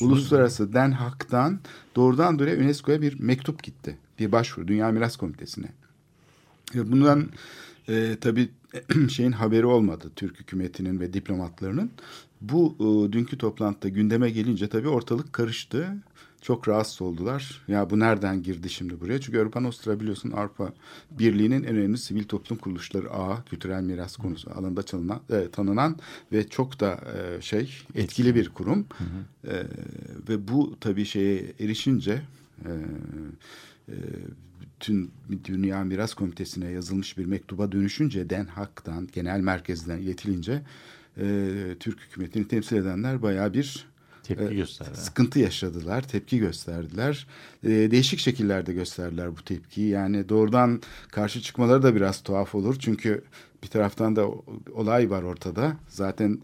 Uluslararası 0.00 0.72
Den 0.72 0.90
Haag'dan 0.90 1.60
doğrudan 1.96 2.38
doğruya 2.38 2.56
UNESCO'ya 2.56 3.02
bir 3.02 3.20
mektup 3.20 3.62
gitti. 3.62 3.98
Bir 4.18 4.32
başvuru 4.32 4.68
Dünya 4.68 4.88
Miras 4.92 5.16
Komitesi'ne. 5.16 5.68
Bundan 6.74 7.28
e, 7.88 8.16
tabii 8.20 8.48
şeyin 9.10 9.32
haberi 9.32 9.66
olmadı 9.66 10.10
Türk 10.16 10.40
hükümetinin 10.40 11.00
ve 11.00 11.12
diplomatlarının. 11.12 11.90
Bu 12.40 12.76
e, 12.80 13.12
dünkü 13.12 13.38
toplantıda 13.38 13.88
gündeme 13.88 14.30
gelince 14.30 14.68
tabii 14.68 14.88
ortalık 14.88 15.32
karıştı. 15.32 15.96
Çok 16.40 16.68
rahatsız 16.68 17.02
oldular. 17.02 17.62
Ya 17.68 17.90
bu 17.90 17.98
nereden 17.98 18.42
girdi 18.42 18.70
şimdi 18.70 19.00
buraya? 19.00 19.20
Çünkü 19.20 19.38
Avrupa 19.38 19.60
Nostra 19.60 20.00
biliyorsun 20.00 20.30
Avrupa 20.30 20.72
Birliği'nin 21.10 21.62
en 21.62 21.76
önemli 21.76 21.98
sivil 21.98 22.24
toplum 22.24 22.58
kuruluşları 22.58 23.10
ağı, 23.10 23.44
kültürel 23.44 23.82
miras 23.82 24.16
konusu 24.16 24.50
alanında 24.50 24.82
çalınan, 24.82 25.20
e, 25.30 25.48
tanınan 25.50 25.98
ve 26.32 26.48
çok 26.48 26.80
da 26.80 27.00
e, 27.14 27.40
şey 27.42 27.78
etkili 27.94 28.34
bir 28.34 28.48
kurum. 28.48 28.86
E, 29.44 29.54
ve 30.28 30.48
bu 30.48 30.76
tabii 30.80 31.04
şeye 31.04 31.52
erişince 31.60 32.22
e, 32.64 32.70
e, 33.88 33.94
bütün 34.60 35.10
Dünya 35.44 35.84
Miras 35.84 36.14
Komitesi'ne 36.14 36.70
yazılmış 36.70 37.18
bir 37.18 37.24
mektuba 37.24 37.72
dönüşünce 37.72 38.30
Den 38.30 38.46
Haag'dan, 38.46 39.08
genel 39.12 39.40
merkezden 39.40 39.98
iletilince 39.98 40.62
e, 41.20 41.76
Türk 41.80 42.00
hükümetini 42.00 42.48
temsil 42.48 42.76
edenler 42.76 43.22
bayağı 43.22 43.54
bir 43.54 43.86
Tepki 44.26 44.44
e, 44.44 44.54
gösterdi. 44.54 44.96
Sıkıntı 44.96 45.38
yaşadılar, 45.38 46.08
tepki 46.08 46.38
gösterdiler. 46.38 47.26
E, 47.64 47.68
değişik 47.68 48.18
şekillerde 48.18 48.72
gösterdiler 48.72 49.36
bu 49.36 49.44
tepkiyi. 49.44 49.88
Yani 49.88 50.28
doğrudan 50.28 50.82
karşı 51.10 51.42
çıkmaları 51.42 51.82
da 51.82 51.94
biraz 51.94 52.22
tuhaf 52.22 52.54
olur. 52.54 52.76
Çünkü 52.78 53.24
bir 53.62 53.68
taraftan 53.68 54.16
da 54.16 54.26
olay 54.72 55.10
var 55.10 55.22
ortada. 55.22 55.76
Zaten 55.88 56.38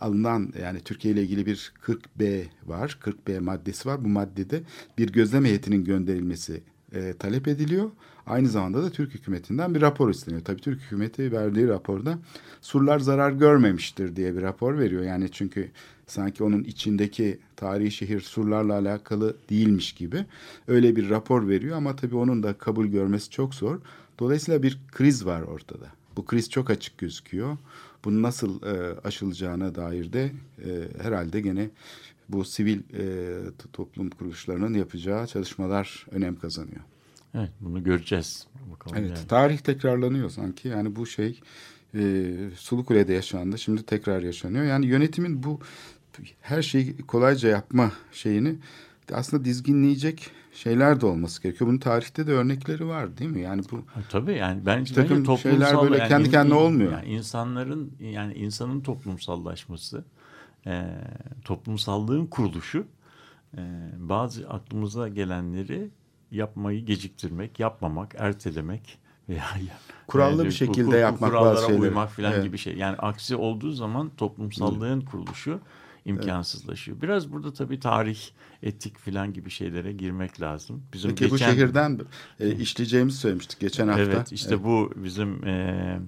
alınan 0.00 0.52
yani 0.62 0.80
Türkiye 0.80 1.14
ile 1.14 1.22
ilgili 1.22 1.46
bir 1.46 1.72
40B 1.86 2.44
var. 2.66 2.98
40B 3.04 3.40
maddesi 3.40 3.88
var. 3.88 4.04
Bu 4.04 4.08
maddede 4.08 4.62
bir 4.98 5.12
gözlem 5.12 5.44
heyetinin 5.44 5.84
gönderilmesi 5.84 6.62
e, 6.92 7.12
talep 7.18 7.48
ediliyor. 7.48 7.90
Aynı 8.26 8.48
zamanda 8.48 8.82
da 8.82 8.90
Türk 8.90 9.14
hükümetinden 9.14 9.74
bir 9.74 9.80
rapor 9.80 10.10
isteniyor. 10.10 10.44
Tabii 10.44 10.60
Türk 10.60 10.80
hükümeti 10.80 11.32
verdiği 11.32 11.68
raporda 11.68 12.18
surlar 12.60 12.98
zarar 12.98 13.32
görmemiştir 13.32 14.16
diye 14.16 14.36
bir 14.36 14.42
rapor 14.42 14.78
veriyor. 14.78 15.02
Yani 15.02 15.30
çünkü 15.30 15.70
sanki 16.06 16.44
onun 16.44 16.64
içindeki 16.64 17.38
tarihi 17.56 17.90
şehir 17.90 18.20
surlarla 18.20 18.72
alakalı 18.74 19.36
değilmiş 19.50 19.92
gibi 19.92 20.24
öyle 20.68 20.96
bir 20.96 21.10
rapor 21.10 21.48
veriyor 21.48 21.76
ama 21.76 21.96
tabii 21.96 22.16
onun 22.16 22.42
da 22.42 22.52
kabul 22.52 22.86
görmesi 22.86 23.30
çok 23.30 23.54
zor. 23.54 23.80
Dolayısıyla 24.18 24.62
bir 24.62 24.78
kriz 24.92 25.26
var 25.26 25.42
ortada. 25.42 25.86
Bu 26.16 26.24
kriz 26.24 26.50
çok 26.50 26.70
açık 26.70 26.98
gözüküyor. 26.98 27.56
Bunun 28.04 28.22
nasıl 28.22 28.62
e, 28.62 29.00
aşılacağına 29.00 29.74
dair 29.74 30.12
de 30.12 30.32
e, 30.64 31.02
herhalde 31.02 31.40
gene 31.40 31.70
bu 32.28 32.44
sivil 32.44 32.78
e, 32.78 33.36
toplum 33.72 34.10
kuruluşlarının 34.10 34.74
yapacağı 34.74 35.26
çalışmalar 35.26 36.06
önem 36.10 36.36
kazanıyor. 36.36 36.80
Evet 37.34 37.50
bunu 37.60 37.84
göreceğiz. 37.84 38.46
Bakalım 38.72 38.96
Evet, 38.98 39.10
yani. 39.16 39.28
tarih 39.28 39.58
tekrarlanıyor 39.58 40.30
sanki. 40.30 40.68
Yani 40.68 40.96
bu 40.96 41.06
şey 41.06 41.40
e, 41.94 42.32
Sulukule'de 42.56 43.12
yaşandı, 43.12 43.58
şimdi 43.58 43.82
tekrar 43.82 44.22
yaşanıyor. 44.22 44.64
Yani 44.64 44.86
yönetimin 44.86 45.42
bu 45.42 45.60
her 46.40 46.62
şeyi 46.62 46.96
kolayca 46.98 47.48
yapma 47.48 47.92
şeyini 48.12 48.56
aslında 49.12 49.44
dizginleyecek 49.44 50.30
şeyler 50.52 51.00
de 51.00 51.06
olması 51.06 51.42
gerekiyor. 51.42 51.68
Bunun 51.70 51.78
tarihte 51.78 52.26
de 52.26 52.32
örnekleri 52.32 52.86
var 52.86 53.18
değil 53.18 53.30
mi? 53.30 53.40
Yani 53.40 53.62
bu 53.70 53.76
Ha, 53.76 54.00
Tabii 54.08 54.32
yani 54.32 54.66
bence, 54.66 54.94
takım 54.94 55.16
bence 55.16 55.26
toplumsal 55.26 55.60
şeyler 55.70 55.82
böyle 55.82 55.98
yani 55.98 56.08
kendi 56.08 56.26
in- 56.28 56.30
kendine 56.30 56.54
in- 56.54 56.58
olmuyor. 56.58 56.92
Yani 56.92 57.08
insanların 57.08 57.92
yani 58.00 58.34
insanın 58.34 58.80
toplumsallaşması, 58.80 60.04
e, 60.66 60.84
toplumsallığın 61.44 62.26
kuruluşu 62.26 62.86
e, 63.56 63.60
bazı 63.98 64.48
aklımıza 64.48 65.08
gelenleri 65.08 65.90
yapmayı 66.30 66.84
geciktirmek, 66.84 67.60
yapmamak, 67.60 68.14
ertelemek 68.18 68.98
veya 69.28 69.44
Kurallı 70.06 70.44
bir 70.44 70.50
şekilde 70.50 70.96
yapmak 70.96 71.20
bazı 71.20 71.30
kurallara 71.30 71.66
şeyleri. 71.66 71.80
uymak 71.80 72.10
falan 72.10 72.32
Evet. 72.32 72.44
gibi 72.44 72.58
şey. 72.58 72.76
Yani 72.76 72.96
aksi 72.96 73.36
olduğu 73.36 73.72
zaman 73.72 74.10
toplumsallığın 74.16 75.00
kuruluşu 75.00 75.60
imkansızlaşıyor. 76.04 77.00
Biraz 77.02 77.32
burada 77.32 77.52
tabii 77.52 77.80
tarih, 77.80 78.18
etik 78.62 78.98
falan 78.98 79.32
gibi 79.32 79.50
şeylere 79.50 79.92
girmek 79.92 80.40
lazım. 80.40 80.82
Bizim 80.92 81.10
peki 81.10 81.30
bu 81.30 81.34
geçen- 81.36 81.50
şehirden 81.52 82.00
e, 82.40 82.52
işleyeceğimizi 82.56 83.18
söylemiştik 83.18 83.60
geçen 83.60 83.88
hafta. 83.88 84.02
Evet 84.02 84.32
işte 84.32 84.64
bu 84.64 84.92
bizim 84.96 85.44
e, 85.46 86.00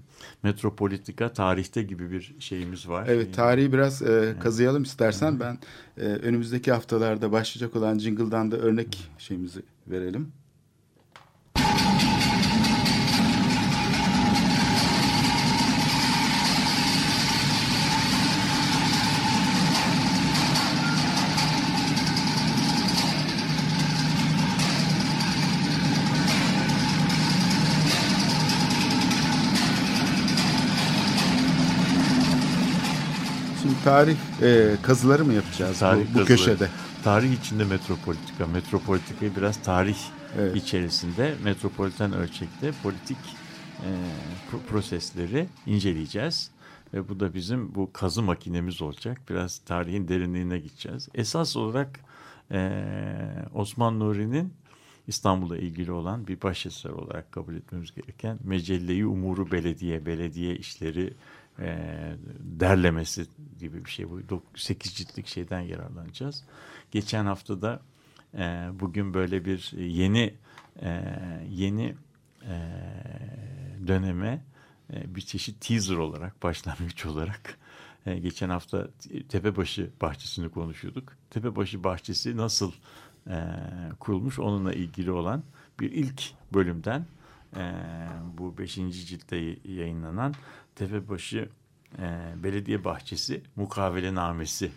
metropolitika 0.42 1.32
tarihte 1.32 1.82
gibi 1.82 2.10
bir 2.10 2.34
şeyimiz 2.38 2.88
var. 2.88 3.06
Evet 3.08 3.34
tarihi 3.34 3.72
biraz 3.72 4.02
e, 4.02 4.36
kazıyalım 4.40 4.82
istersen 4.82 5.40
ben 5.40 5.58
e, 5.96 6.00
önümüzdeki 6.00 6.72
haftalarda 6.72 7.32
başlayacak 7.32 7.76
olan 7.76 7.98
Jingle'dan 7.98 8.50
da 8.50 8.56
örnek 8.56 9.10
şeyimizi 9.18 9.62
verelim. 9.86 10.32
Şimdi 33.62 33.75
tarih 33.86 34.16
e, 34.42 34.76
kazıları 34.82 35.24
mı 35.24 35.32
yapacağız 35.32 35.78
Tarih 35.78 36.00
bu, 36.00 36.08
bu 36.08 36.12
kazıları. 36.18 36.26
köşede? 36.26 36.68
Tarih 37.04 37.32
içinde 37.32 37.64
metropolitika. 37.64 38.46
Metropolitikayı 38.46 39.36
biraz 39.36 39.62
tarih 39.62 39.96
Evet. 40.38 40.56
içerisinde 40.56 41.34
metropoliten 41.44 42.12
ölçekte 42.12 42.72
politik 42.82 43.16
e, 43.82 43.88
pro- 44.50 44.62
prosesleri 44.70 45.48
inceleyeceğiz. 45.66 46.50
Ve 46.94 47.08
bu 47.08 47.20
da 47.20 47.34
bizim 47.34 47.74
bu 47.74 47.92
kazı 47.92 48.22
makinemiz 48.22 48.82
olacak. 48.82 49.20
Biraz 49.30 49.58
tarihin 49.58 50.08
derinliğine 50.08 50.58
gideceğiz. 50.58 51.08
Esas 51.14 51.56
olarak 51.56 52.00
e, 52.52 52.82
Osman 53.54 54.00
Nuri'nin 54.00 54.52
İstanbul'la 55.06 55.58
ilgili 55.58 55.92
olan 55.92 56.26
bir 56.26 56.42
başeser 56.42 56.90
olarak 56.90 57.32
kabul 57.32 57.54
etmemiz 57.54 57.94
gereken 57.94 58.38
Mecelle-i 58.44 59.06
Umuru 59.06 59.50
Belediye, 59.50 60.06
belediye 60.06 60.56
işleri 60.56 61.14
e, 61.58 61.78
derlemesi 62.40 63.26
gibi 63.58 63.84
bir 63.84 63.90
şey 63.90 64.10
bu. 64.10 64.42
8 64.54 64.94
ciltlik 64.94 65.26
şeyden 65.26 65.60
yararlanacağız. 65.60 66.44
Geçen 66.90 67.26
haftada 67.26 67.80
e, 68.34 68.68
bugün 68.72 69.14
böyle 69.14 69.44
bir 69.44 69.72
yeni 69.78 70.34
e, 70.82 71.02
yeni 71.48 71.94
e, 72.42 72.56
döneme 73.86 74.44
e, 74.92 75.14
bir 75.14 75.20
çeşit 75.20 75.60
teaser 75.60 75.96
olarak 75.96 76.42
başlangıç 76.42 77.06
olarak 77.06 77.58
e, 78.06 78.18
geçen 78.18 78.48
hafta 78.48 78.88
Tepebaşı 79.28 79.90
bahçesini 80.02 80.48
konuşuyorduk. 80.48 81.12
Tepebaşı 81.30 81.84
bahçesi 81.84 82.36
nasıl 82.36 82.72
e, 83.26 83.36
kurulmuş 84.00 84.38
onunla 84.38 84.72
ilgili 84.72 85.10
olan 85.10 85.42
bir 85.80 85.92
ilk 85.92 86.22
bölümden 86.54 87.06
e, 87.56 87.72
bu 88.38 88.58
5. 88.58 88.74
ciltte 88.74 89.36
yayınlanan 89.64 90.34
Tepebaşı 90.76 91.48
e, 91.98 92.04
Belediye 92.42 92.84
Bahçesi 92.84 93.42
Mukavelenamesi. 93.56 94.70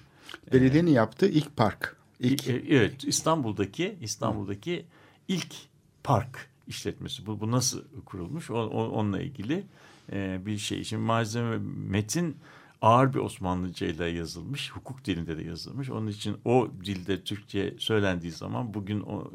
Belediyenin 0.54 0.92
yaptığı 0.92 1.28
ilk 1.30 1.58
park. 1.58 1.96
İlk 2.20 2.48
e, 2.48 2.64
Evet, 2.70 3.04
İstanbul'daki 3.04 3.98
İstanbul'daki 4.02 4.86
ilk 5.28 5.56
park 6.04 6.50
işletmesi. 6.68 7.26
Bu, 7.26 7.40
bu 7.40 7.52
nasıl 7.52 7.84
kurulmuş? 8.06 8.52
O, 8.52 8.56
o- 8.56 8.88
onunla 8.90 9.22
ilgili 9.22 9.64
e, 10.12 10.40
bir 10.46 10.58
şey. 10.58 10.84
Şimdi 10.84 11.04
malzeme 11.04 11.58
metin 11.90 12.38
ağır 12.82 13.14
bir 13.14 13.20
Osmanlıca 13.20 13.88
ile 13.88 14.06
yazılmış, 14.06 14.72
hukuk 14.72 15.06
dilinde 15.06 15.38
de 15.38 15.44
yazılmış. 15.44 15.90
Onun 15.90 16.08
için 16.08 16.38
o 16.46 16.68
dilde 16.86 17.24
Türkçe 17.24 17.76
söylendiği 17.78 18.32
zaman 18.32 18.74
bugün 18.74 19.02
o 19.02 19.32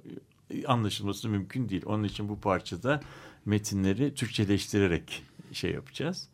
e, 0.51 0.67
anlaşılması 0.67 1.29
mümkün 1.29 1.69
değil. 1.69 1.83
Onun 1.87 2.05
için 2.05 2.29
bu 2.29 2.41
parçada 2.41 3.01
metinleri 3.45 4.15
Türkçeleştirerek 4.15 5.23
şey 5.53 5.73
yapacağız. 5.73 6.29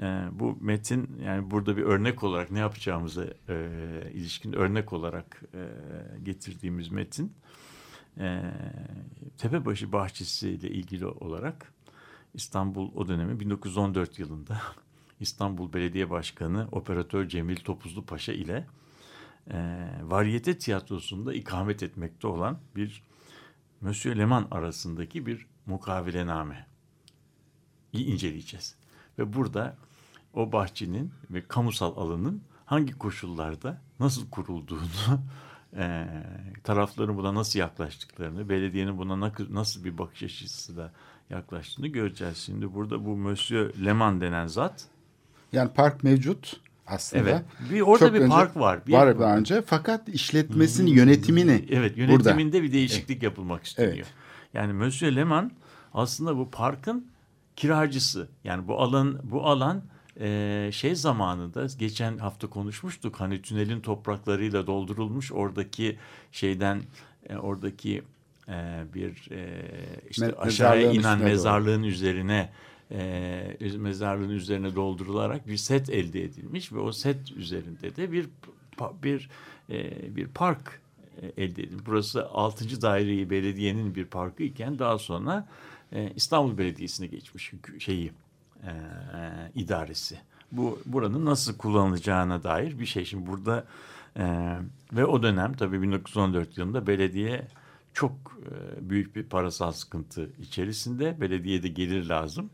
Ee, 0.00 0.24
bu 0.32 0.58
metin 0.60 1.20
yani 1.24 1.50
burada 1.50 1.76
bir 1.76 1.82
örnek 1.82 2.24
olarak 2.24 2.50
ne 2.50 2.58
yapacağımıza 2.58 3.24
e, 3.48 3.66
ilişkin 4.14 4.52
örnek 4.52 4.92
olarak 4.92 5.42
e, 5.54 5.68
getirdiğimiz 6.22 6.88
metin 6.88 7.32
e, 8.18 8.42
Tepebaşı 9.38 9.92
Bahçesi 9.92 10.50
ile 10.50 10.70
ilgili 10.70 11.06
olarak 11.06 11.72
İstanbul 12.34 12.90
o 12.94 13.08
dönemi 13.08 13.40
1914 13.40 14.18
yılında 14.18 14.60
İstanbul 15.20 15.72
Belediye 15.72 16.10
Başkanı 16.10 16.68
Operatör 16.72 17.28
Cemil 17.28 17.56
Topuzlu 17.56 18.06
Paşa 18.06 18.32
ile 18.32 18.66
e, 19.50 19.88
Variyete 20.02 20.58
Tiyatrosu'nda 20.58 21.34
ikamet 21.34 21.82
etmekte 21.82 22.26
olan 22.26 22.58
bir 22.76 23.02
Monsieur 23.80 24.16
Leman 24.16 24.48
arasındaki 24.50 25.26
bir 25.26 25.46
mukavelename 25.66 26.66
inceleyeceğiz. 27.92 28.76
Ve 29.18 29.32
burada 29.32 29.76
o 30.34 30.52
bahçenin 30.52 31.10
ve 31.30 31.42
kamusal 31.48 31.96
alanın 31.96 32.42
hangi 32.66 32.92
koşullarda 32.98 33.78
nasıl 34.00 34.30
kurulduğunu, 34.30 34.80
e, 35.76 36.06
tarafların 36.64 37.16
buna 37.16 37.34
nasıl 37.34 37.58
yaklaştıklarını, 37.58 38.48
belediyenin 38.48 38.98
buna 38.98 39.20
na- 39.20 39.32
nasıl 39.50 39.84
bir 39.84 39.98
bakış 39.98 40.22
açısıyla 40.22 40.92
yaklaştığını 41.30 41.86
göreceğiz. 41.86 42.36
Şimdi 42.36 42.74
burada 42.74 43.04
bu 43.04 43.16
Monsieur 43.16 43.74
Leman 43.84 44.20
denen 44.20 44.46
zat, 44.46 44.84
Yani 45.52 45.70
park 45.70 46.04
mevcut 46.04 46.60
aslında. 46.86 47.22
evet, 47.30 47.42
bir 47.70 47.80
orada 47.80 48.06
Çok 48.06 48.14
bir 48.14 48.20
önce- 48.20 48.28
park 48.34 48.56
var. 48.56 48.86
Bir, 48.86 48.92
var 48.92 49.18
daha 49.18 49.36
önce 49.36 49.62
fakat 49.62 50.08
işletmesini, 50.08 50.90
yönetimini 50.90 51.64
Evet 51.70 51.96
burada. 51.98 52.12
yönetiminde 52.12 52.62
bir 52.62 52.72
değişiklik 52.72 53.22
yapılmak 53.22 53.64
isteniyor. 53.64 53.94
Evet. 53.96 54.06
Yani 54.54 54.72
Monsieur 54.72 55.16
Leman 55.16 55.52
aslında 55.94 56.36
bu 56.36 56.50
parkın 56.50 57.06
kiracısı. 57.56 58.28
Yani 58.44 58.68
bu 58.68 58.80
alan 58.80 59.18
bu 59.22 59.46
alan 59.46 59.82
e, 60.20 60.70
şey 60.72 60.94
zamanında 60.94 61.66
geçen 61.78 62.18
hafta 62.18 62.46
konuşmuştuk. 62.46 63.20
Hani 63.20 63.42
tünelin 63.42 63.80
topraklarıyla 63.80 64.66
doldurulmuş 64.66 65.32
oradaki 65.32 65.98
şeyden 66.32 66.82
e, 67.28 67.36
oradaki 67.36 68.02
e, 68.48 68.84
bir 68.94 69.30
e, 69.30 69.62
işte 70.10 70.26
Me- 70.26 70.36
aşağıya 70.36 70.88
mezarlığın 70.88 71.00
inen 71.00 71.18
üstüne 71.18 71.18
doğru. 71.18 71.28
mezarlığın 71.28 71.82
üzerine 71.82 72.52
e, 72.90 73.76
mezarlığın 73.76 74.30
üzerine 74.30 74.74
doldurularak 74.74 75.48
bir 75.48 75.56
set 75.56 75.90
elde 75.90 76.24
edilmiş 76.24 76.72
ve 76.72 76.78
o 76.78 76.92
set 76.92 77.32
üzerinde 77.32 77.96
de 77.96 78.12
bir 78.12 78.28
bir 79.02 79.30
e, 79.70 80.16
bir 80.16 80.28
park 80.28 80.80
elde 81.36 81.62
edilmiş. 81.62 81.86
Burası 81.86 82.28
6. 82.28 82.82
daireyi 82.82 83.30
belediyenin 83.30 83.94
bir 83.94 84.04
parkı 84.04 84.42
iken 84.42 84.78
daha 84.78 84.98
sonra 84.98 85.48
e, 85.92 86.12
İstanbul 86.16 86.58
Belediyesi'ne 86.58 87.06
geçmiş 87.06 87.52
şeyi 87.78 88.12
e, 88.64 88.72
idaresi. 89.54 90.18
Bu 90.52 90.78
buranın 90.86 91.24
nasıl 91.24 91.56
kullanılacağına 91.56 92.42
dair 92.42 92.78
bir 92.78 92.86
şey. 92.86 93.04
Şimdi 93.04 93.26
burada 93.26 93.64
e, 94.16 94.56
ve 94.92 95.06
o 95.06 95.22
dönem 95.22 95.52
tabii 95.52 95.82
1914 95.82 96.58
yılında 96.58 96.86
belediye 96.86 97.48
çok 97.94 98.12
e, 98.42 98.90
büyük 98.90 99.16
bir 99.16 99.22
parasal 99.22 99.72
sıkıntı 99.72 100.30
içerisinde. 100.38 101.20
Belediyede 101.20 101.68
gelir 101.68 102.06
lazım 102.06 102.50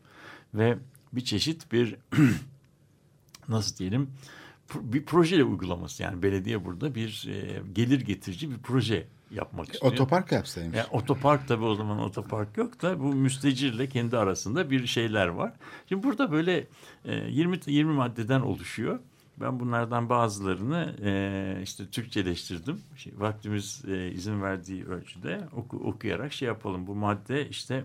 ve 0.54 0.78
bir 1.12 1.24
çeşit 1.24 1.72
bir 1.72 1.96
nasıl 3.48 3.76
diyelim 3.76 4.10
bir 4.74 5.04
proje 5.04 5.44
uygulaması 5.44 6.02
yani 6.02 6.22
belediye 6.22 6.64
burada 6.64 6.94
bir 6.94 7.28
e, 7.28 7.62
gelir 7.72 8.00
getirici 8.00 8.50
bir 8.50 8.58
proje 8.58 9.06
yapmak 9.30 9.74
istiyor. 9.74 9.92
otopark 9.92 10.32
yapsaymış. 10.32 10.76
Yani 10.76 10.86
otopark 10.90 11.48
tabii 11.48 11.64
o 11.64 11.74
zaman 11.74 11.98
otopark 11.98 12.56
yok 12.56 12.82
da 12.82 13.00
bu 13.00 13.12
müstecirle 13.12 13.88
kendi 13.88 14.18
arasında 14.18 14.70
bir 14.70 14.86
şeyler 14.86 15.26
var. 15.26 15.52
Şimdi 15.88 16.02
burada 16.02 16.32
böyle 16.32 16.66
e, 17.04 17.14
20 17.14 17.58
20 17.66 17.92
maddeden 17.92 18.40
oluşuyor. 18.40 18.98
Ben 19.40 19.60
bunlardan 19.60 20.08
bazılarını 20.08 20.96
e, 21.02 21.60
işte 21.62 21.86
Türkçeleştirdim. 21.86 22.80
Şey, 22.96 23.12
vaktimiz 23.16 23.84
e, 23.88 24.10
izin 24.10 24.42
verdiği 24.42 24.86
ölçüde 24.86 25.40
oku, 25.56 25.76
okuyarak 25.76 26.32
şey 26.32 26.48
yapalım. 26.48 26.86
Bu 26.86 26.94
madde 26.94 27.48
işte 27.48 27.84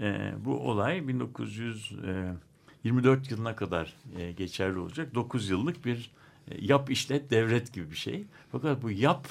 e, 0.00 0.32
bu 0.44 0.70
olay 0.70 1.08
1924 1.08 3.30
yılına 3.30 3.56
kadar 3.56 3.94
e, 4.18 4.32
geçerli 4.32 4.78
olacak. 4.78 5.14
9 5.14 5.50
yıllık 5.50 5.84
bir 5.84 6.10
e, 6.48 6.64
yap 6.64 6.90
işlet 6.90 7.30
devret 7.30 7.72
gibi 7.72 7.90
bir 7.90 7.96
şey. 7.96 8.24
Fakat 8.52 8.82
bu 8.82 8.90
yap 8.90 9.28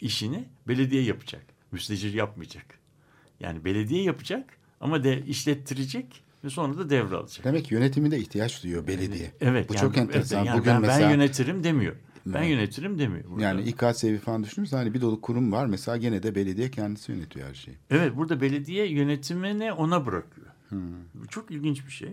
işini 0.00 0.44
belediye 0.68 1.02
yapacak. 1.02 1.42
Müstecir 1.72 2.14
yapmayacak. 2.14 2.64
Yani 3.40 3.64
belediye 3.64 4.02
yapacak 4.02 4.44
ama 4.80 5.04
de 5.04 5.22
işlettirecek 5.26 6.22
ve 6.44 6.50
sonra 6.50 6.78
da 6.78 6.90
devralacak. 6.90 7.44
Demek 7.44 7.64
ki 7.64 7.74
yönetiminde 7.74 8.18
ihtiyaç 8.18 8.62
duyuyor 8.62 8.86
belediye. 8.86 9.32
Evet. 9.40 9.68
Bu 9.68 9.74
yani- 9.74 9.80
çok 9.80 9.96
enteresan. 9.96 10.38
evet, 10.38 10.48
yani 10.48 10.60
Bugün 10.60 10.72
ben, 10.72 10.80
mesela 10.80 11.08
ben 11.08 11.14
yönetirim 11.14 11.64
demiyor. 11.64 11.96
Ben 12.26 12.42
yönetirim 12.42 12.98
demiyor. 12.98 13.24
burada. 13.30 13.42
yani 13.42 13.62
İKSV 13.62 14.18
falan 14.18 14.44
düşünürüz 14.44 14.72
hani 14.72 14.94
bir 14.94 15.00
dolu 15.00 15.20
kurum 15.20 15.52
var. 15.52 15.66
Mesela 15.66 15.96
gene 15.96 16.22
de 16.22 16.34
belediye 16.34 16.70
kendisi 16.70 17.12
yönetiyor 17.12 17.48
her 17.48 17.54
şeyi. 17.54 17.76
Evet 17.90 18.16
burada 18.16 18.40
belediye 18.40 18.86
yönetimini 18.86 19.72
ona 19.72 20.06
bırakıyor. 20.06 20.46
Hmm. 20.68 20.80
Bu 21.14 21.26
çok 21.26 21.50
ilginç 21.50 21.86
bir 21.86 21.92
şey. 21.92 22.12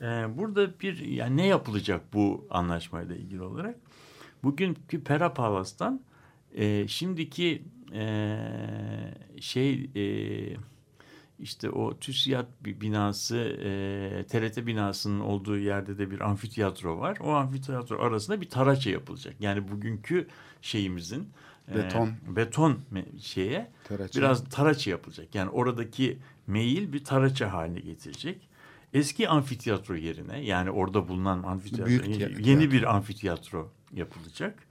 Ee, 0.00 0.04
burada 0.36 0.80
bir 0.80 0.98
yani 0.98 1.36
ne 1.36 1.46
yapılacak 1.46 2.14
bu 2.14 2.46
anlaşmayla 2.50 3.16
ilgili 3.16 3.42
olarak? 3.42 3.76
Bugünkü 4.42 5.04
Pera 5.04 5.34
Palas'tan 5.34 6.00
e, 6.54 6.88
şimdiki 6.88 7.62
e, 7.94 8.38
şey 9.40 9.90
e, 9.96 10.04
işte 11.38 11.70
o 11.70 11.98
TÜSİAD 11.98 12.46
binası 12.64 13.36
e, 13.36 14.24
TRT 14.28 14.66
binasının 14.66 15.20
olduğu 15.20 15.58
yerde 15.58 15.98
de 15.98 16.10
bir 16.10 16.20
amfiteyatro 16.20 16.98
var. 16.98 17.18
O 17.20 17.32
amfiteyatro 17.32 18.02
arasında 18.02 18.40
bir 18.40 18.48
taraça 18.48 18.90
yapılacak. 18.90 19.34
Yani 19.40 19.68
bugünkü 19.68 20.28
şeyimizin 20.62 21.28
e, 21.70 21.74
Beton. 21.74 22.10
beton 22.28 22.78
me- 22.92 23.20
şeye 23.20 23.70
Taraça. 23.84 24.20
biraz 24.20 24.44
taraça 24.48 24.90
yapılacak. 24.90 25.34
Yani 25.34 25.50
oradaki 25.50 26.18
meyil 26.46 26.92
bir 26.92 27.04
taraça 27.04 27.52
haline 27.52 27.80
getirecek. 27.80 28.48
Eski 28.92 29.28
amfiteyatro 29.28 29.94
yerine 29.94 30.44
yani 30.44 30.70
orada 30.70 31.08
bulunan 31.08 31.42
amfiteyatro 31.42 31.86
Büyük 31.86 32.08
yeni, 32.08 32.48
yeni 32.48 32.70
bir 32.70 32.96
amfiteyatro 32.96 33.72
yapılacak. 33.92 34.67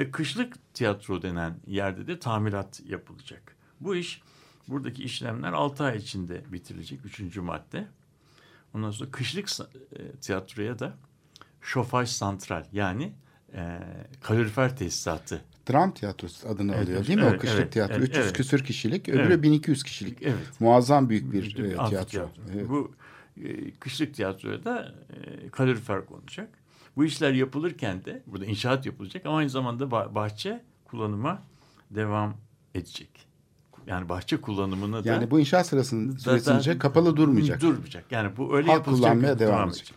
Ve 0.00 0.10
kışlık 0.10 0.74
tiyatro 0.74 1.22
denen 1.22 1.56
yerde 1.66 2.06
de 2.06 2.18
tamirat 2.18 2.80
yapılacak. 2.86 3.56
Bu 3.80 3.96
iş 3.96 4.22
buradaki 4.68 5.02
işlemler 5.02 5.52
6 5.52 5.84
ay 5.84 5.96
içinde 5.96 6.52
bitirilecek. 6.52 7.04
Üçüncü 7.04 7.40
madde. 7.40 7.86
Ondan 8.74 8.90
sonra 8.90 9.10
kışlık 9.10 9.48
e, 9.60 10.10
tiyatroya 10.20 10.78
da 10.78 10.96
şofaj 11.60 12.08
santral 12.08 12.64
yani 12.72 13.12
e, 13.54 13.78
kalorifer 14.22 14.76
tesisatı. 14.76 15.42
Dram 15.70 15.94
tiyatrosu 15.94 16.48
adını 16.48 16.74
Evet, 16.74 16.84
alıyor 16.84 17.06
değil 17.06 17.18
mi 17.18 17.24
evet, 17.24 17.34
o 17.36 17.38
kışlık 17.38 17.60
evet, 17.60 17.72
tiyatro? 17.72 17.94
evet, 17.94 18.08
300 18.08 18.24
evet. 18.24 18.36
küsür 18.36 18.64
kişilik, 18.64 19.08
öbürü 19.08 19.22
Evet. 19.22 19.42
1200 19.42 19.82
kişilik. 19.82 20.22
Evet. 20.22 20.60
Muazzam 20.60 21.08
büyük 21.08 21.32
bir, 21.32 21.44
e, 21.44 21.54
tiyatro. 21.54 21.82
amfiteyatro. 21.82 22.42
Evet. 22.54 22.68
Bu 22.68 22.92
e, 23.44 23.70
kışlık 23.70 24.14
tiyatroya 24.14 24.64
da 24.64 24.94
e, 25.10 25.48
kalorifer 25.48 26.06
konacak. 26.06 26.59
Bu 27.00 27.04
işler 27.04 27.32
yapılırken 27.32 28.04
de 28.04 28.22
burada 28.26 28.44
inşaat 28.46 28.86
yapılacak 28.86 29.26
ama 29.26 29.36
aynı 29.36 29.50
zamanda 29.50 29.84
bah- 29.84 30.14
bahçe 30.14 30.62
kullanıma 30.84 31.42
devam 31.90 32.34
edecek. 32.74 33.08
Yani 33.86 34.08
bahçe 34.08 34.40
kullanımını 34.40 35.04
da 35.04 35.08
Yani 35.08 35.30
bu 35.30 35.40
inşaat 35.40 35.66
sırasının 35.66 36.16
süresince 36.16 36.78
kapalı 36.78 37.16
durmayacak. 37.16 37.60
Durmayacak. 37.60 38.12
Yani 38.12 38.36
bu 38.36 38.56
öyle 38.56 38.66
Halk 38.66 38.76
yapılacak. 38.78 39.04
kullanmaya 39.04 39.38
devam 39.38 39.68
edecek. 39.68 39.94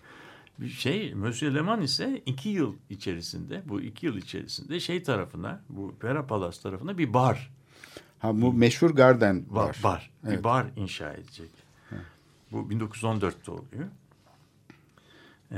Bir 0.59 0.69
şey 0.69 1.13
Monsieur 1.13 1.55
Leman 1.55 1.81
ise 1.81 2.21
iki 2.25 2.49
yıl 2.49 2.75
içerisinde 2.89 3.61
bu 3.65 3.81
iki 3.81 4.05
yıl 4.05 4.17
içerisinde 4.17 4.79
şey 4.79 5.03
tarafına 5.03 5.61
bu 5.69 5.95
Pera 5.99 6.27
Palace 6.27 6.61
tarafına 6.61 6.97
bir 6.97 7.13
bar 7.13 7.51
Ha 8.19 8.41
bu 8.41 8.53
meşhur 8.53 8.89
Garden 8.89 9.45
Bar, 9.49 9.65
var. 9.67 9.79
bar. 9.83 10.11
Evet. 10.27 10.39
Bir 10.39 10.43
bar 10.43 10.65
inşa 10.75 11.13
edecek. 11.13 11.49
Bu 12.51 12.57
1914'te 12.71 13.51
oluyor. 13.51 13.87
Ee, 15.53 15.57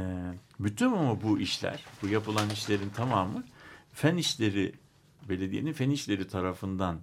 bütün 0.59 0.85
ama 0.85 1.21
bu 1.23 1.39
işler, 1.39 1.83
bu 2.03 2.07
yapılan 2.07 2.49
işlerin 2.49 2.89
tamamı 2.89 3.43
fen 3.93 4.17
işleri, 4.17 4.71
belediyenin 5.29 5.73
fen 5.73 5.89
işleri 5.89 6.27
tarafından 6.27 6.99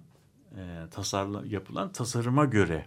e, 0.51 0.61
tasarla, 0.91 1.43
yapılan 1.49 1.91
tasarıma 1.91 2.45
göre 2.45 2.85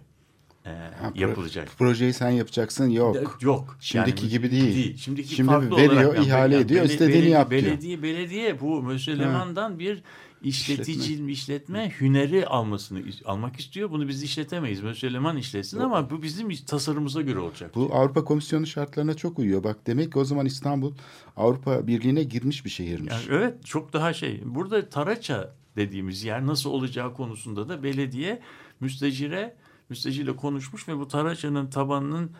e, 0.65 0.69
Ha, 0.69 1.11
yapılacak. 1.15 1.69
Projeyi 1.77 2.13
sen 2.13 2.29
yapacaksın 2.29 2.89
yok. 2.89 3.15
De- 3.15 3.25
Yok. 3.41 3.77
Şimdiki 3.79 4.23
bu- 4.25 4.29
gibi 4.29 4.51
değil. 4.51 4.97
Şimdiki 4.97 5.35
Şimdi 5.35 5.49
farklı 5.49 5.77
veriyor, 5.77 5.93
olarak 5.93 6.15
yani 6.15 6.25
ihale 6.27 6.53
yani 6.55 6.63
ediyor, 6.65 6.85
bele- 6.85 6.91
istediğini 6.93 7.13
belediye- 7.13 7.29
yap 7.33 7.49
diyor. 7.51 7.61
Belediye, 7.63 8.03
belediye 8.03 8.59
bu 8.61 8.81
Monsieur 8.81 9.19
Leman'dan 9.19 9.79
bir 9.79 10.03
işletici, 10.41 11.31
işletme. 11.31 11.91
hüneri 11.99 12.45
almasını 12.45 13.03
almak 13.25 13.59
istiyor. 13.59 13.91
Bunu 13.91 14.07
biz 14.07 14.23
işletemeyiz. 14.23 14.83
Monsieur 14.83 15.13
Leman 15.13 15.37
işletsin 15.37 15.79
ama 15.79 16.09
bu 16.09 16.21
bizim 16.23 16.49
tasarımımıza 16.65 17.21
göre 17.21 17.39
olacak. 17.39 17.75
Bu 17.75 17.89
Avrupa 17.93 18.23
Komisyonu 18.23 18.67
şartlarına 18.67 19.13
çok 19.13 19.39
uyuyor. 19.39 19.63
Bak 19.63 19.87
demek 19.87 20.13
ki 20.13 20.19
o 20.19 20.25
zaman 20.25 20.45
İstanbul 20.45 20.93
Avrupa 21.37 21.87
Birliği'ne 21.87 22.23
girmiş 22.23 22.65
bir 22.65 22.69
şehirmiş. 22.69 23.13
Yani 23.13 23.23
evet 23.29 23.65
çok 23.65 23.93
daha 23.93 24.13
şey. 24.13 24.41
Burada 24.45 24.89
Taraça 24.89 25.55
dediğimiz 25.75 26.23
yer 26.23 26.45
nasıl 26.45 26.69
olacağı 26.69 27.13
konusunda 27.13 27.69
da 27.69 27.83
belediye 27.83 28.41
müstecire 28.79 29.55
müstecirle 29.89 30.35
konuşmuş 30.35 30.87
ve 30.87 30.97
bu 30.97 31.07
Taraça'nın 31.07 31.67
tabanının 31.69 32.31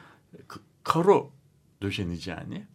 karo 0.84 1.32
döşeneceğini, 1.82 2.68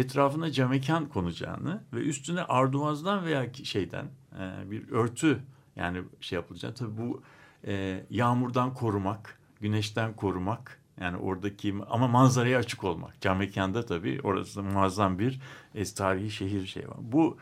etrafına 0.00 0.52
camekan 0.52 1.08
konacağını 1.08 1.82
ve 1.92 1.98
üstüne 2.00 2.42
arduvazdan 2.42 3.24
veya 3.24 3.54
şeyden 3.54 4.06
e, 4.38 4.70
bir 4.70 4.90
örtü 4.90 5.42
yani 5.76 6.02
şey 6.20 6.36
yapılacak. 6.36 6.76
Tabii 6.76 6.96
bu 6.96 7.22
e, 7.66 8.04
yağmurdan 8.10 8.74
korumak, 8.74 9.38
güneşten 9.60 10.16
korumak 10.16 10.80
yani 11.00 11.16
oradaki 11.16 11.74
ama 11.90 12.08
manzaraya 12.08 12.58
açık 12.58 12.84
olmak. 12.84 13.20
Camekanda 13.20 13.86
tabii 13.86 14.20
orası 14.22 14.62
muazzam 14.62 15.18
bir 15.18 15.40
e, 15.74 15.84
tarihi 15.84 16.30
şehir 16.30 16.66
şey 16.66 16.88
var. 16.88 16.96
Bu 17.00 17.38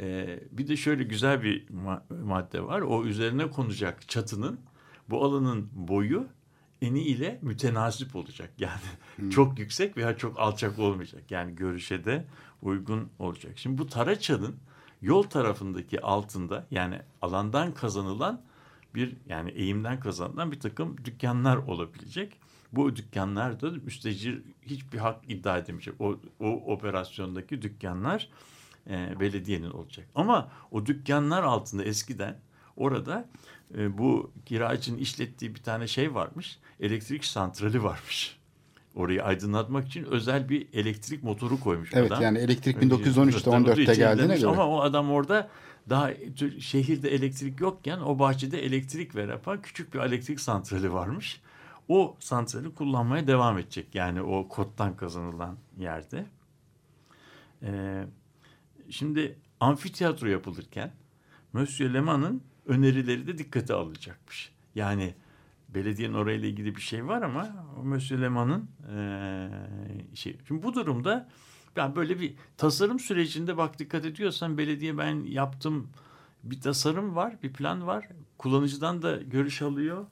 e, 0.00 0.40
bir 0.52 0.68
de 0.68 0.76
şöyle 0.76 1.04
güzel 1.04 1.42
bir 1.42 1.66
ma- 1.66 2.24
madde 2.24 2.64
var. 2.64 2.80
O 2.80 3.04
üzerine 3.04 3.50
konacak 3.50 4.08
çatının 4.08 4.60
bu 5.10 5.24
alanın 5.24 5.68
boyu 5.72 6.26
eni 6.82 7.02
ile 7.02 7.38
mütenasip 7.42 8.16
olacak. 8.16 8.50
Yani 8.58 9.30
çok 9.30 9.58
yüksek 9.58 9.96
veya 9.96 10.16
çok 10.16 10.40
alçak 10.40 10.78
olmayacak. 10.78 11.30
Yani 11.30 11.54
görüşe 11.54 12.04
de 12.04 12.26
uygun 12.62 13.08
olacak. 13.18 13.52
Şimdi 13.56 13.78
bu 13.78 13.86
Taraçan'ın 13.86 14.56
yol 15.02 15.22
tarafındaki 15.22 16.00
altında 16.00 16.66
yani 16.70 17.00
alandan 17.22 17.74
kazanılan 17.74 18.42
bir 18.94 19.16
yani 19.26 19.50
eğimden 19.50 20.00
kazanılan 20.00 20.52
bir 20.52 20.60
takım 20.60 21.04
dükkanlar 21.04 21.56
olabilecek. 21.56 22.40
Bu 22.72 22.96
dükkanlarda 22.96 23.70
müstecir 23.70 24.42
hiçbir 24.62 24.98
hak 24.98 25.24
iddia 25.28 25.58
edemeyecek. 25.58 26.00
O, 26.00 26.20
o 26.40 26.72
operasyondaki 26.72 27.62
dükkanlar 27.62 28.28
e, 28.90 29.20
belediyenin 29.20 29.70
olacak. 29.70 30.06
Ama 30.14 30.50
o 30.70 30.86
dükkanlar 30.86 31.42
altında 31.42 31.84
eskiden 31.84 32.38
orada 32.76 33.28
e, 33.78 33.98
bu 33.98 34.32
kiracının 34.46 34.98
işlettiği 34.98 35.54
bir 35.54 35.62
tane 35.62 35.88
şey 35.88 36.14
varmış. 36.14 36.58
Elektrik 36.80 37.24
santrali 37.24 37.82
varmış. 37.82 38.40
Orayı 38.94 39.24
aydınlatmak 39.24 39.86
için 39.86 40.04
özel 40.04 40.48
bir 40.48 40.66
elektrik 40.72 41.22
motoru 41.22 41.60
koymuş 41.60 41.90
Evet 41.94 42.12
adam. 42.12 42.22
yani 42.22 42.38
elektrik 42.38 42.76
Öyle 42.76 42.94
1913'te 42.94 43.50
tabii 43.50 43.70
14'te 43.70 43.94
geldiğine 43.94 44.36
göre. 44.36 44.46
Ama 44.46 44.68
o 44.68 44.80
adam 44.80 45.10
orada 45.10 45.50
daha 45.88 46.10
şehirde 46.58 47.14
elektrik 47.14 47.60
yokken 47.60 47.98
o 47.98 48.18
bahçede 48.18 48.64
elektrik 48.64 49.16
veren 49.16 49.40
küçük 49.62 49.94
bir 49.94 49.98
elektrik 49.98 50.40
santrali 50.40 50.92
varmış. 50.92 51.40
O 51.88 52.16
santrali 52.20 52.74
kullanmaya 52.74 53.26
devam 53.26 53.58
edecek. 53.58 53.94
Yani 53.94 54.22
o 54.22 54.48
koddan 54.48 54.96
kazanılan 54.96 55.56
yerde. 55.78 56.26
Ee, 57.62 58.04
şimdi 58.90 59.38
amfiteyatro 59.60 60.26
yapılırken 60.28 60.92
Monsieur 61.52 61.94
Leman'ın 61.94 62.42
önerileri 62.70 63.26
de 63.26 63.38
dikkate 63.38 63.74
alınacakmış. 63.74 64.52
Yani 64.74 65.14
belediyenin 65.68 66.14
orayla 66.14 66.48
ilgili 66.48 66.76
bir 66.76 66.80
şey 66.80 67.06
var 67.06 67.22
ama 67.22 67.66
Monsieur 67.84 68.22
Leman'ın 68.22 68.70
eee 68.88 69.50
şey. 70.14 70.36
Şimdi 70.48 70.62
bu 70.62 70.74
durumda 70.74 71.28
ben 71.76 71.96
böyle 71.96 72.20
bir 72.20 72.34
tasarım 72.56 72.98
sürecinde 72.98 73.56
bak 73.56 73.78
dikkat 73.78 74.04
ediyorsan 74.04 74.58
belediye 74.58 74.98
ben 74.98 75.24
yaptım 75.24 75.88
bir 76.42 76.60
tasarım 76.60 77.16
var, 77.16 77.36
bir 77.42 77.52
plan 77.52 77.86
var. 77.86 78.08
Kullanıcıdan 78.38 79.02
da 79.02 79.16
görüş 79.16 79.62
alıyor. 79.62 80.06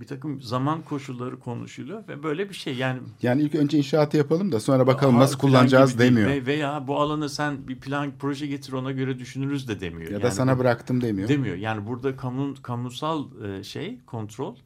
Bir 0.00 0.06
takım 0.06 0.42
zaman 0.42 0.82
koşulları 0.82 1.38
konuşuluyor 1.40 2.08
ve 2.08 2.22
böyle 2.22 2.48
bir 2.48 2.54
şey 2.54 2.76
yani 2.76 3.00
Yani 3.22 3.42
ilk 3.42 3.54
önce 3.54 3.78
inşaatı 3.78 4.16
yapalım 4.16 4.52
da 4.52 4.60
sonra 4.60 4.86
bakalım 4.86 5.18
nasıl 5.18 5.38
kullanacağız 5.38 5.98
demiyor. 5.98 6.28
Ve, 6.28 6.46
veya 6.46 6.86
bu 6.86 7.00
alanı 7.00 7.28
sen 7.28 7.68
bir 7.68 7.80
plan 7.80 8.12
proje 8.18 8.46
getir 8.46 8.72
ona 8.72 8.92
göre 8.92 9.18
düşünürüz 9.18 9.68
de 9.68 9.80
demiyor. 9.80 10.10
Ya 10.10 10.18
da 10.18 10.24
Yani 10.24 10.34
sana 10.34 10.56
bu- 10.56 10.60
bıraktım 10.60 11.00
demiyor. 11.00 11.28
Demiyor. 11.28 11.56
Yani 11.56 11.86
burada 11.86 12.16
kamu, 12.16 12.54
kamusal 12.62 13.24
e, 13.44 13.62
şey 13.62 13.98
kontrol 14.06 14.56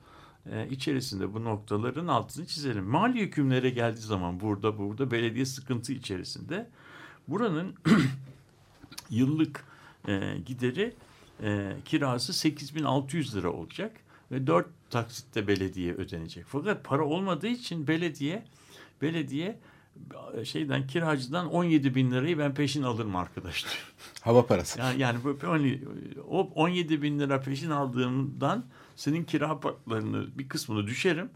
e, 0.52 0.68
içerisinde 0.68 1.34
bu 1.34 1.44
noktaların 1.44 2.06
altını 2.06 2.46
çizelim. 2.46 2.84
Mali 2.84 3.20
hükümlere 3.20 3.70
geldiği 3.70 4.00
zaman 4.00 4.40
burada 4.40 4.78
burada 4.78 5.10
belediye 5.10 5.44
sıkıntı 5.44 5.92
içerisinde 5.92 6.68
buranın 7.28 7.74
yıllık 9.10 9.64
e, 10.08 10.20
gideri 10.46 10.94
kirası 11.84 12.32
8600 12.32 13.36
lira 13.36 13.52
olacak 13.52 13.92
ve 14.32 14.46
4 14.46 14.66
taksitte 14.90 15.46
belediye 15.48 15.94
ödenecek. 15.94 16.44
Fakat 16.48 16.84
para 16.84 17.04
olmadığı 17.04 17.46
için 17.48 17.86
belediye 17.86 18.44
belediye 19.02 19.58
e, 20.34 20.44
şeyden 20.44 20.86
kiracıdan 20.86 21.46
17 21.52 21.94
bin 21.94 22.10
lirayı 22.10 22.38
ben 22.38 22.54
peşin 22.54 22.82
alırım 22.82 23.16
arkadaş 23.16 23.64
diyor. 23.64 23.94
Hava 24.20 24.46
parası. 24.46 24.78
Yani, 24.78 25.00
yani 25.00 25.18
bu- 25.24 25.38
on- 25.46 25.80
o 26.28 26.40
17 26.54 27.02
bin 27.02 27.18
lira 27.18 27.40
peşin 27.40 27.70
aldığımdan 27.70 28.64
senin 28.96 29.24
kira 29.24 29.60
paralarını 29.60 30.38
bir 30.38 30.48
kısmını 30.48 30.86
düşerim. 30.86 31.30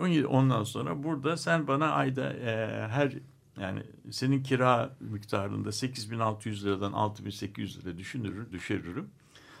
17, 0.00 0.26
ondan 0.26 0.64
sonra 0.64 1.02
burada 1.02 1.36
sen 1.36 1.66
bana 1.66 1.90
ayda 1.90 2.32
e, 2.32 2.50
her 2.88 3.12
yani 3.60 3.82
senin 4.10 4.42
kira 4.42 4.96
miktarında 5.00 5.72
8600 5.72 6.64
liradan 6.66 6.92
6800 6.92 7.84
lira 7.86 7.98
düşünürür, 7.98 8.52
düşürürüm. 8.52 9.08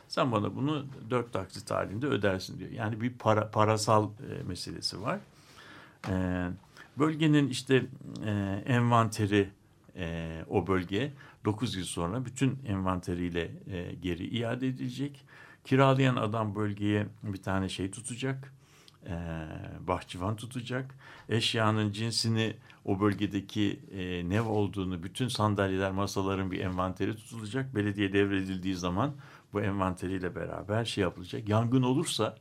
Sen 0.08 0.32
bana 0.32 0.56
bunu 0.56 0.86
dört 1.10 1.32
taksit 1.32 1.70
halinde 1.70 2.06
ödersin 2.06 2.58
diyor. 2.58 2.70
Yani 2.70 3.00
bir 3.00 3.10
para, 3.10 3.50
parasal 3.50 4.04
e, 4.04 4.42
meselesi 4.42 5.02
var. 5.02 5.20
E, 6.08 6.46
bölgenin 6.98 7.48
işte 7.48 7.86
e, 8.24 8.62
envanteri 8.66 9.48
e, 9.96 10.38
o 10.48 10.66
bölge 10.66 11.12
9 11.44 11.74
yıl 11.76 11.84
sonra 11.84 12.24
bütün 12.24 12.58
envanteriyle 12.66 13.50
e, 13.70 13.94
geri 13.94 14.26
iade 14.26 14.68
edilecek. 14.68 15.24
Kiralayan 15.64 16.16
adam 16.16 16.54
bölgeye 16.54 17.06
bir 17.22 17.42
tane 17.42 17.68
şey 17.68 17.90
tutacak. 17.90 18.52
E, 19.06 19.14
bahçıvan 19.86 20.36
tutacak. 20.36 20.94
Eşyanın 21.28 21.92
cinsini 21.92 22.56
o 22.84 23.00
bölgedeki 23.00 23.80
e, 23.92 24.28
ne 24.28 24.42
olduğunu 24.42 25.02
bütün 25.02 25.28
sandalyeler 25.28 25.90
masaların 25.90 26.50
bir 26.50 26.60
envanteri 26.60 27.16
tutulacak. 27.16 27.74
Belediye 27.74 28.12
devredildiği 28.12 28.74
zaman 28.74 29.14
bu 29.52 29.60
envanteriyle 29.60 30.34
beraber 30.34 30.84
şey 30.84 31.02
yapılacak. 31.02 31.48
Yangın 31.48 31.82
olursa 31.82 32.36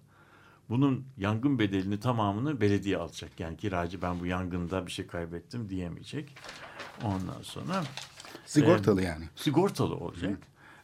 bunun 0.69 1.05
yangın 1.17 1.59
bedelini 1.59 1.99
tamamını 1.99 2.61
belediye 2.61 2.97
alacak. 2.97 3.39
Yani 3.39 3.57
kiracı 3.57 4.01
ben 4.01 4.19
bu 4.19 4.25
yangında 4.25 4.85
bir 4.85 4.91
şey 4.91 5.07
kaybettim 5.07 5.69
diyemeyecek. 5.69 6.35
Ondan 7.03 7.41
sonra 7.41 7.83
Sigortalı 8.45 9.01
yani. 9.01 9.25
sigortalı 9.35 9.95
olacak. 9.95 10.39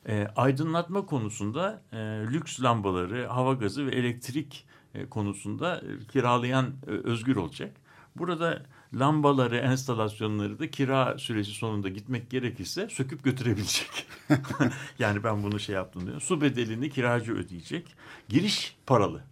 E, 0.08 0.28
aydınlatma 0.36 1.06
konusunda 1.06 1.82
e, 1.92 1.98
lüks 2.32 2.62
lambaları, 2.62 3.28
hava 3.28 3.54
gazı 3.54 3.88
ve 3.88 3.92
elektrik 3.92 4.66
e, 4.94 5.10
konusunda 5.10 5.78
e, 5.78 6.08
kiralayan 6.08 6.74
e, 6.88 6.90
özgür 6.90 7.36
olacak. 7.36 7.78
Burada 8.16 8.64
lambaları, 8.93 9.57
enstalasyonları 9.57 10.59
da 10.59 10.72
kira 10.72 11.18
süresi 11.18 11.51
sonunda 11.51 11.89
gitmek 11.89 12.30
gerekirse 12.30 12.89
söküp 12.89 13.24
götürebilecek. 13.24 14.07
yani 14.99 15.24
ben 15.24 15.43
bunu 15.43 15.59
şey 15.59 15.76
yaptım 15.76 16.07
diyor. 16.07 16.22
Su 16.22 16.41
bedelini 16.41 16.89
kiracı 16.89 17.34
ödeyecek. 17.34 17.95
Giriş 18.30 18.76
paralı. 18.86 19.24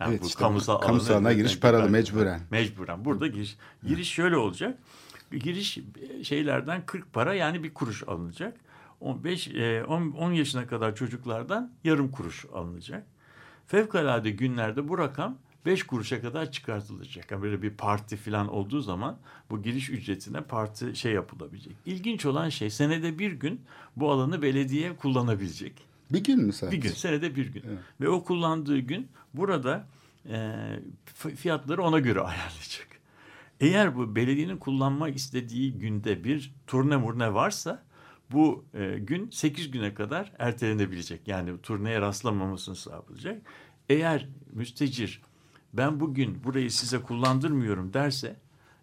Yani 0.00 0.10
Evet, 0.10 0.22
bu 0.22 0.26
işte 0.26 0.38
kamusal, 0.38 0.80
kamusal 0.80 1.14
alana 1.14 1.32
giriş 1.32 1.60
paralı, 1.60 1.90
mecburen. 1.90 2.40
Mecburen. 2.50 3.04
Burada 3.04 3.26
giriş, 3.26 3.56
giriş 3.86 4.08
şöyle 4.08 4.36
olacak. 4.36 4.78
Giriş 5.32 5.78
e, 5.78 6.24
şeylerden 6.24 6.86
40 6.86 7.12
para 7.12 7.34
yani 7.34 7.62
bir 7.62 7.74
kuruş 7.74 8.02
alınacak. 8.08 8.56
15 9.00 9.48
e, 9.48 9.84
10, 9.84 10.10
10 10.10 10.32
yaşına 10.32 10.66
kadar 10.66 10.94
çocuklardan 10.94 11.72
yarım 11.84 12.10
kuruş 12.10 12.44
alınacak. 12.54 13.06
Fevkalade 13.66 14.30
günlerde 14.30 14.88
bu 14.88 14.98
rakam 14.98 15.38
5 15.66 15.82
kuruşa 15.82 16.20
kadar 16.20 16.52
çıkartılacak. 16.52 17.30
Yani 17.30 17.42
böyle 17.42 17.62
bir 17.62 17.70
parti 17.70 18.16
falan 18.16 18.48
olduğu 18.48 18.80
zaman 18.80 19.18
bu 19.50 19.62
giriş 19.62 19.90
ücretine 19.90 20.40
parti 20.40 20.96
şey 20.96 21.12
yapılabilecek. 21.12 21.76
İlginç 21.86 22.26
olan 22.26 22.48
şey 22.48 22.70
senede 22.70 23.18
bir 23.18 23.32
gün 23.32 23.60
bu 23.96 24.10
alanı 24.10 24.42
belediye 24.42 24.96
kullanabilecek. 24.96 25.72
Bir 26.12 26.24
gün 26.24 26.46
mü 26.46 26.52
sadece? 26.52 26.76
Bir 26.76 26.82
gün, 26.82 26.90
senede 26.90 27.36
bir 27.36 27.46
gün. 27.46 27.62
Evet. 27.68 27.78
Ve 28.00 28.08
o 28.08 28.24
kullandığı 28.24 28.78
gün 28.78 29.08
burada 29.34 29.86
e, 30.28 30.54
fiyatları 31.36 31.82
ona 31.82 31.98
göre 31.98 32.20
ayarlayacak. 32.20 32.88
Eğer 33.60 33.96
bu 33.96 34.16
belediyenin 34.16 34.56
kullanma 34.56 35.08
istediği 35.08 35.78
günde 35.78 36.24
bir 36.24 36.54
turne 36.66 36.96
murne 36.96 37.34
varsa 37.34 37.82
bu 38.32 38.64
e, 38.74 38.98
gün 38.98 39.30
8 39.30 39.70
güne 39.70 39.94
kadar 39.94 40.32
ertelenebilecek. 40.38 41.28
Yani 41.28 41.60
turneye 41.62 42.00
rastlamamasını 42.00 42.76
sağlayacak. 42.76 43.42
Eğer 43.88 44.28
müstecir 44.52 45.22
ben 45.76 46.00
bugün 46.00 46.44
burayı 46.44 46.70
size 46.70 46.98
kullandırmıyorum 47.02 47.92
derse 47.92 48.36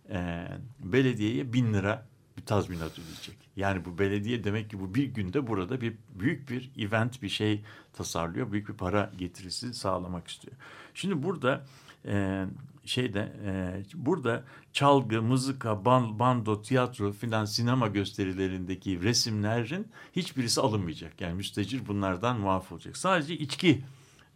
e, 0.09 0.47
belediyeye 0.79 1.53
bin 1.53 1.73
lira 1.73 2.05
bir 2.37 2.45
tazminat 2.45 2.99
ödeyecek. 2.99 3.37
Yani 3.55 3.85
bu 3.85 3.97
belediye 3.97 4.43
demek 4.43 4.69
ki 4.69 4.79
bu 4.79 4.95
bir 4.95 5.03
günde 5.03 5.47
burada 5.47 5.81
bir 5.81 5.93
büyük 6.19 6.49
bir 6.49 6.71
event 6.77 7.21
bir 7.21 7.29
şey 7.29 7.63
tasarlıyor. 7.93 8.51
Büyük 8.51 8.69
bir 8.69 8.73
para 8.73 9.11
getirisi 9.17 9.73
sağlamak 9.73 10.27
istiyor. 10.27 10.55
Şimdi 10.93 11.23
burada 11.23 11.65
e, 12.05 12.45
şeyde 12.85 13.33
e, 13.45 13.83
burada 13.93 14.43
çalgı, 14.73 15.21
mızıka, 15.21 15.85
ban, 15.85 16.19
bando, 16.19 16.61
tiyatro 16.61 17.11
filan 17.11 17.45
sinema 17.45 17.87
gösterilerindeki 17.87 19.03
resimlerin 19.03 19.87
hiçbirisi 20.15 20.61
alınmayacak. 20.61 21.21
Yani 21.21 21.33
müstecir 21.33 21.87
bunlardan 21.87 22.39
muaf 22.39 22.71
olacak. 22.71 22.97
Sadece 22.97 23.37
içki 23.37 23.81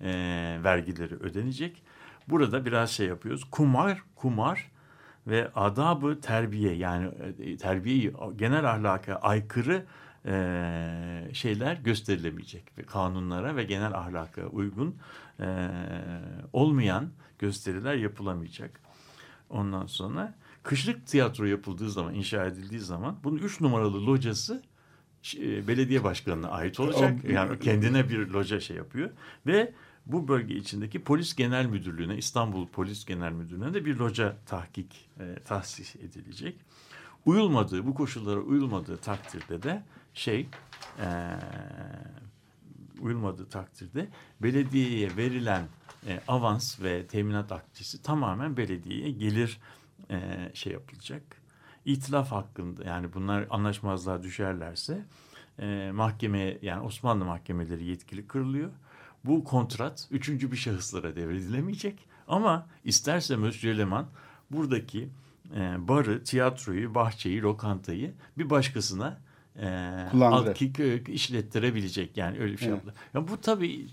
e, 0.01 0.09
vergileri 0.63 1.15
ödenecek. 1.15 1.81
Burada 2.27 2.65
biraz 2.65 2.91
şey 2.91 3.07
yapıyoruz. 3.07 3.43
Kumar, 3.51 4.03
kumar 4.15 4.71
ve 5.27 5.51
adabı 5.55 6.21
terbiye 6.21 6.75
yani 6.75 7.11
e, 7.39 7.57
terbiyeyi 7.57 8.13
genel 8.35 8.71
ahlaka 8.71 9.15
aykırı 9.15 9.85
e, 10.25 11.29
şeyler 11.33 11.75
gösterilemeyecek 11.75 12.77
ve 12.77 12.83
kanunlara 12.83 13.55
ve 13.55 13.63
genel 13.63 13.93
ahlaka 13.93 14.47
uygun 14.47 14.95
e, 15.39 15.69
olmayan 16.53 17.09
gösteriler 17.39 17.95
yapılamayacak. 17.95 18.79
Ondan 19.49 19.85
sonra 19.85 20.35
kışlık 20.63 21.07
tiyatro 21.07 21.45
yapıldığı 21.45 21.89
zaman, 21.89 22.13
inşa 22.13 22.45
edildiği 22.45 22.79
zaman 22.79 23.17
bunun 23.23 23.37
üç 23.37 23.61
numaralı 23.61 24.07
locası 24.07 24.63
e, 25.37 25.67
belediye 25.67 26.03
başkanına 26.03 26.49
ait 26.49 26.79
olacak. 26.79 27.29
Yani 27.29 27.59
kendine 27.59 28.09
bir 28.09 28.27
loca 28.27 28.59
şey 28.59 28.77
yapıyor 28.77 29.09
ve 29.47 29.73
bu 30.05 30.27
bölge 30.27 30.55
içindeki 30.55 31.03
Polis 31.03 31.35
Genel 31.35 31.65
Müdürlüğü'ne, 31.65 32.17
İstanbul 32.17 32.67
Polis 32.67 33.05
Genel 33.05 33.31
Müdürlüğü'ne 33.31 33.73
de 33.73 33.85
bir 33.85 33.95
loca 33.95 34.37
tahkik 34.45 35.09
e, 35.19 35.35
tahsis 35.45 35.95
edilecek. 35.95 36.55
Uyulmadığı, 37.25 37.87
bu 37.87 37.93
koşullara 37.93 38.39
uyulmadığı 38.39 38.97
takdirde 38.97 39.63
de 39.63 39.83
şey 40.13 40.47
e, 40.99 41.07
uyulmadığı 42.99 43.49
takdirde 43.49 44.07
belediyeye 44.41 45.17
verilen 45.17 45.67
e, 46.07 46.21
avans 46.27 46.81
ve 46.81 47.07
teminat 47.07 47.51
akçesi 47.51 48.01
tamamen 48.01 48.57
belediyeye 48.57 49.11
gelir 49.11 49.59
e, 50.09 50.51
şey 50.53 50.73
yapılacak. 50.73 51.23
İtilaf 51.85 52.31
hakkında 52.31 52.83
yani 52.83 53.13
bunlar 53.13 53.47
anlaşmazlığa 53.49 54.23
düşerlerse 54.23 55.05
e, 55.59 55.91
mahkemeye 55.93 56.59
yani 56.61 56.81
Osmanlı 56.81 57.25
mahkemeleri 57.25 57.85
yetkili 57.85 58.27
kırılıyor. 58.27 58.71
Bu 59.25 59.43
kontrat 59.43 60.07
üçüncü 60.11 60.51
bir 60.51 60.57
şahıslara 60.57 61.15
devredilemeyecek 61.15 61.99
ama 62.27 62.67
isterse 62.83 63.35
Monsieur 63.35 63.77
Leman 63.77 64.05
buradaki 64.51 65.09
e, 65.55 65.87
barı, 65.87 66.23
tiyatroyu, 66.23 66.95
bahçeyi, 66.95 67.41
lokantayı 67.41 68.13
bir 68.37 68.49
başkasına 68.49 69.17
e, 69.59 69.67
alt- 70.33 70.53
ki- 70.53 71.03
işlettirebilecek. 71.07 72.17
Yani 72.17 72.39
öyle 72.39 72.53
bir 72.53 72.57
şey 72.57 72.69
Evet. 72.69 72.81
Ya 73.13 73.27
bu 73.27 73.41
tabii 73.41 73.87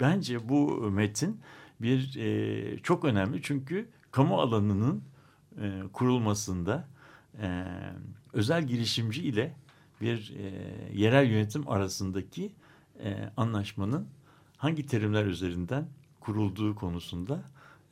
bence 0.00 0.48
bu 0.48 0.90
metin 0.90 1.40
bir 1.80 2.16
e, 2.18 2.78
çok 2.82 3.04
önemli. 3.04 3.42
Çünkü 3.42 3.88
kamu 4.10 4.40
alanının 4.40 5.02
e, 5.62 5.82
kurulmasında 5.92 6.88
e, 7.42 7.64
özel 8.32 8.66
girişimci 8.66 9.22
ile 9.22 9.54
bir 10.00 10.34
e, 10.38 10.52
yerel 10.94 11.26
yönetim 11.30 11.68
arasındaki 11.68 12.52
e, 13.04 13.30
anlaşmanın 13.36 14.06
hangi 14.60 14.86
terimler 14.86 15.24
üzerinden 15.26 15.86
kurulduğu 16.20 16.74
konusunda 16.74 17.42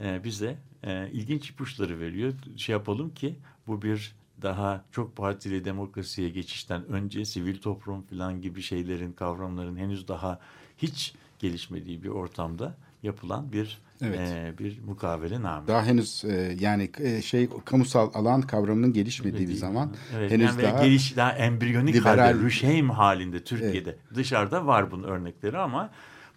e, 0.00 0.24
bize 0.24 0.58
e, 0.84 1.10
ilginç 1.12 1.50
ipuçları 1.50 2.00
veriyor. 2.00 2.32
Şey 2.56 2.72
yapalım 2.72 3.14
ki 3.14 3.36
bu 3.66 3.82
bir 3.82 4.14
daha 4.42 4.84
çok 4.92 5.16
partili 5.16 5.64
demokrasiye 5.64 6.28
geçişten 6.28 6.86
önce 6.88 7.24
sivil 7.24 7.58
toplum 7.60 8.02
falan 8.02 8.40
gibi 8.40 8.62
şeylerin 8.62 9.12
kavramların 9.12 9.76
henüz 9.76 10.08
daha 10.08 10.40
hiç 10.78 11.14
gelişmediği 11.38 12.02
bir 12.02 12.08
ortamda 12.08 12.74
yapılan 13.02 13.52
bir 13.52 13.78
Evet. 14.02 14.18
e, 14.20 14.58
bir 14.58 14.80
mukavele 14.82 15.42
name. 15.42 15.66
Daha 15.66 15.84
henüz 15.86 16.24
e, 16.24 16.56
yani 16.60 16.90
e, 16.98 17.22
şey 17.22 17.48
kamusal 17.64 18.10
alan 18.14 18.42
kavramının 18.42 18.92
gelişmediği 18.92 19.42
bir 19.42 19.48
Değil. 19.48 19.58
zaman 19.60 19.90
Evet, 20.16 20.30
henüz 20.30 20.44
yani 20.46 20.62
daha 20.62 20.84
geliş 20.84 21.16
daha 21.16 21.32
embriyonik 21.32 21.94
liberal- 21.94 22.18
halde, 22.18 22.34
rüşheim 22.34 22.90
halinde 22.90 23.44
Türkiye'de. 23.44 23.96
Dışarıda 24.14 24.66
var 24.66 24.90
bunun 24.90 25.02
örnekleri 25.02 25.58
ama 25.58 25.90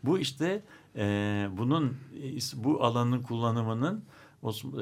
bu 0.03 0.19
işte 0.19 0.61
e, 0.95 1.03
bunun 1.57 1.97
bu 2.55 2.83
alanın 2.83 3.21
kullanımının 3.21 4.03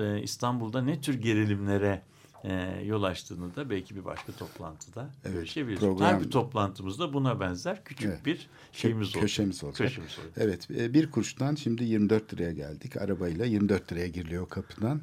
e, 0.02 0.22
İstanbul'da 0.22 0.82
ne 0.82 1.02
tür 1.02 1.14
gerilimlere 1.22 2.02
e, 2.44 2.82
yol 2.86 3.04
açtığını 3.04 3.56
da 3.56 3.70
belki 3.70 3.96
bir 3.96 4.06
başka 4.06 4.32
toplantıda 4.32 5.10
Evet, 5.26 5.34
görüşebiliriz. 5.34 5.80
program- 5.80 6.14
Her 6.14 6.22
bir 6.22 6.32
toplantımızda 6.32 7.14
buna 7.14 7.40
benzer 7.40 7.84
küçük 7.84 8.06
Evet. 8.10 8.26
bir 8.26 8.50
şeyimiz 8.72 9.08
olacak. 9.08 9.22
köşemiz 9.22 9.64
olacak. 9.64 9.78
Köşemiz 9.88 10.20
olacak. 10.20 10.34
Evet 10.38 10.72
e, 10.72 10.94
bir 10.94 11.12
kuruştan 11.12 11.56
şimdi 11.56 11.84
24 11.84 12.34
liraya 12.34 12.52
geldik. 12.54 12.98
Arabayla 12.98 13.46
24 13.46 13.92
liraya 13.92 14.08
giriliyor 14.08 14.50
kapıdan. 14.50 15.02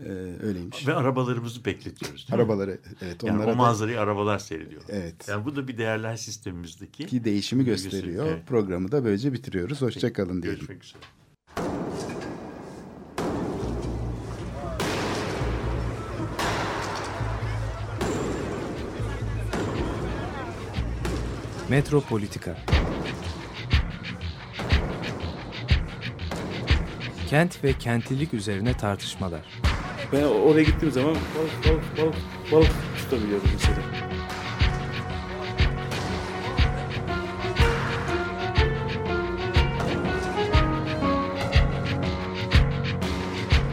E, 0.00 0.08
öyleymiş. 0.42 0.86
Ve 0.88 0.94
arabalarımızı 0.94 1.64
bekletiyoruz. 1.64 2.28
değil 2.28 2.36
mi? 2.38 2.42
Arabaları 2.42 2.78
evet 3.02 3.22
Yani 3.24 3.36
onlara 3.36 3.50
o 3.50 3.52
da 3.52 3.56
manzarayı 3.56 4.00
arabalar 4.00 4.38
seyrediyor. 4.38 4.82
Evet. 4.88 5.28
Yani 5.28 5.44
bu 5.44 5.56
da 5.56 5.68
bir 5.68 5.78
değerler 5.78 6.16
sistemimizdeki 6.16 7.06
ki 7.06 7.24
değişimi 7.24 7.64
gösteriyor. 7.64 8.04
gösteri- 8.24 8.28
evet. 8.36 8.46
Programı 8.46 8.92
da 8.92 9.04
böylece 9.04 9.32
bitiriyoruz. 9.32 9.82
Hoşçakalın 9.82 10.42
diyelim. 10.42 10.58
Görüşmek 10.58 10.84
üzere. 10.84 11.00
Metropolitika 21.68 22.56
Kent 27.30 27.64
ve 27.64 27.72
kentlilik 27.72 28.34
üzerine 28.34 28.76
tartışmalar. 28.76 29.40
Ben 30.12 30.22
oraya 30.22 30.62
gittiğim 30.62 30.94
zaman 30.94 31.14
balık 31.14 31.66
balık 31.66 31.98
balık 31.98 32.14
balık 32.52 32.70
tutabiliyordum 32.98 33.48
mesela. 33.52 33.76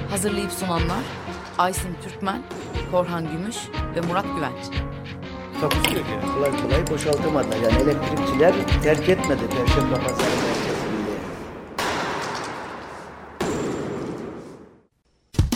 Hazırlayıp 0.10 0.52
sunanlar 0.52 1.04
Aysin 1.58 1.96
Türkmen, 2.04 2.42
Korhan 2.92 3.32
Gümüş 3.32 3.58
ve 3.96 4.02
Murat 4.02 4.26
Güvenç. 4.36 4.82
Takusu 5.62 5.96
yok 5.96 6.06
yani. 6.12 6.34
Kolay 6.36 6.52
kolay 6.62 6.88
boşaltamadı. 6.88 7.48
Yani 7.64 7.82
elektrikçiler 7.84 8.54
terk 8.84 9.10
etmedi 9.10 9.42
Perşembe 9.58 9.96
Pazarı 9.96 10.51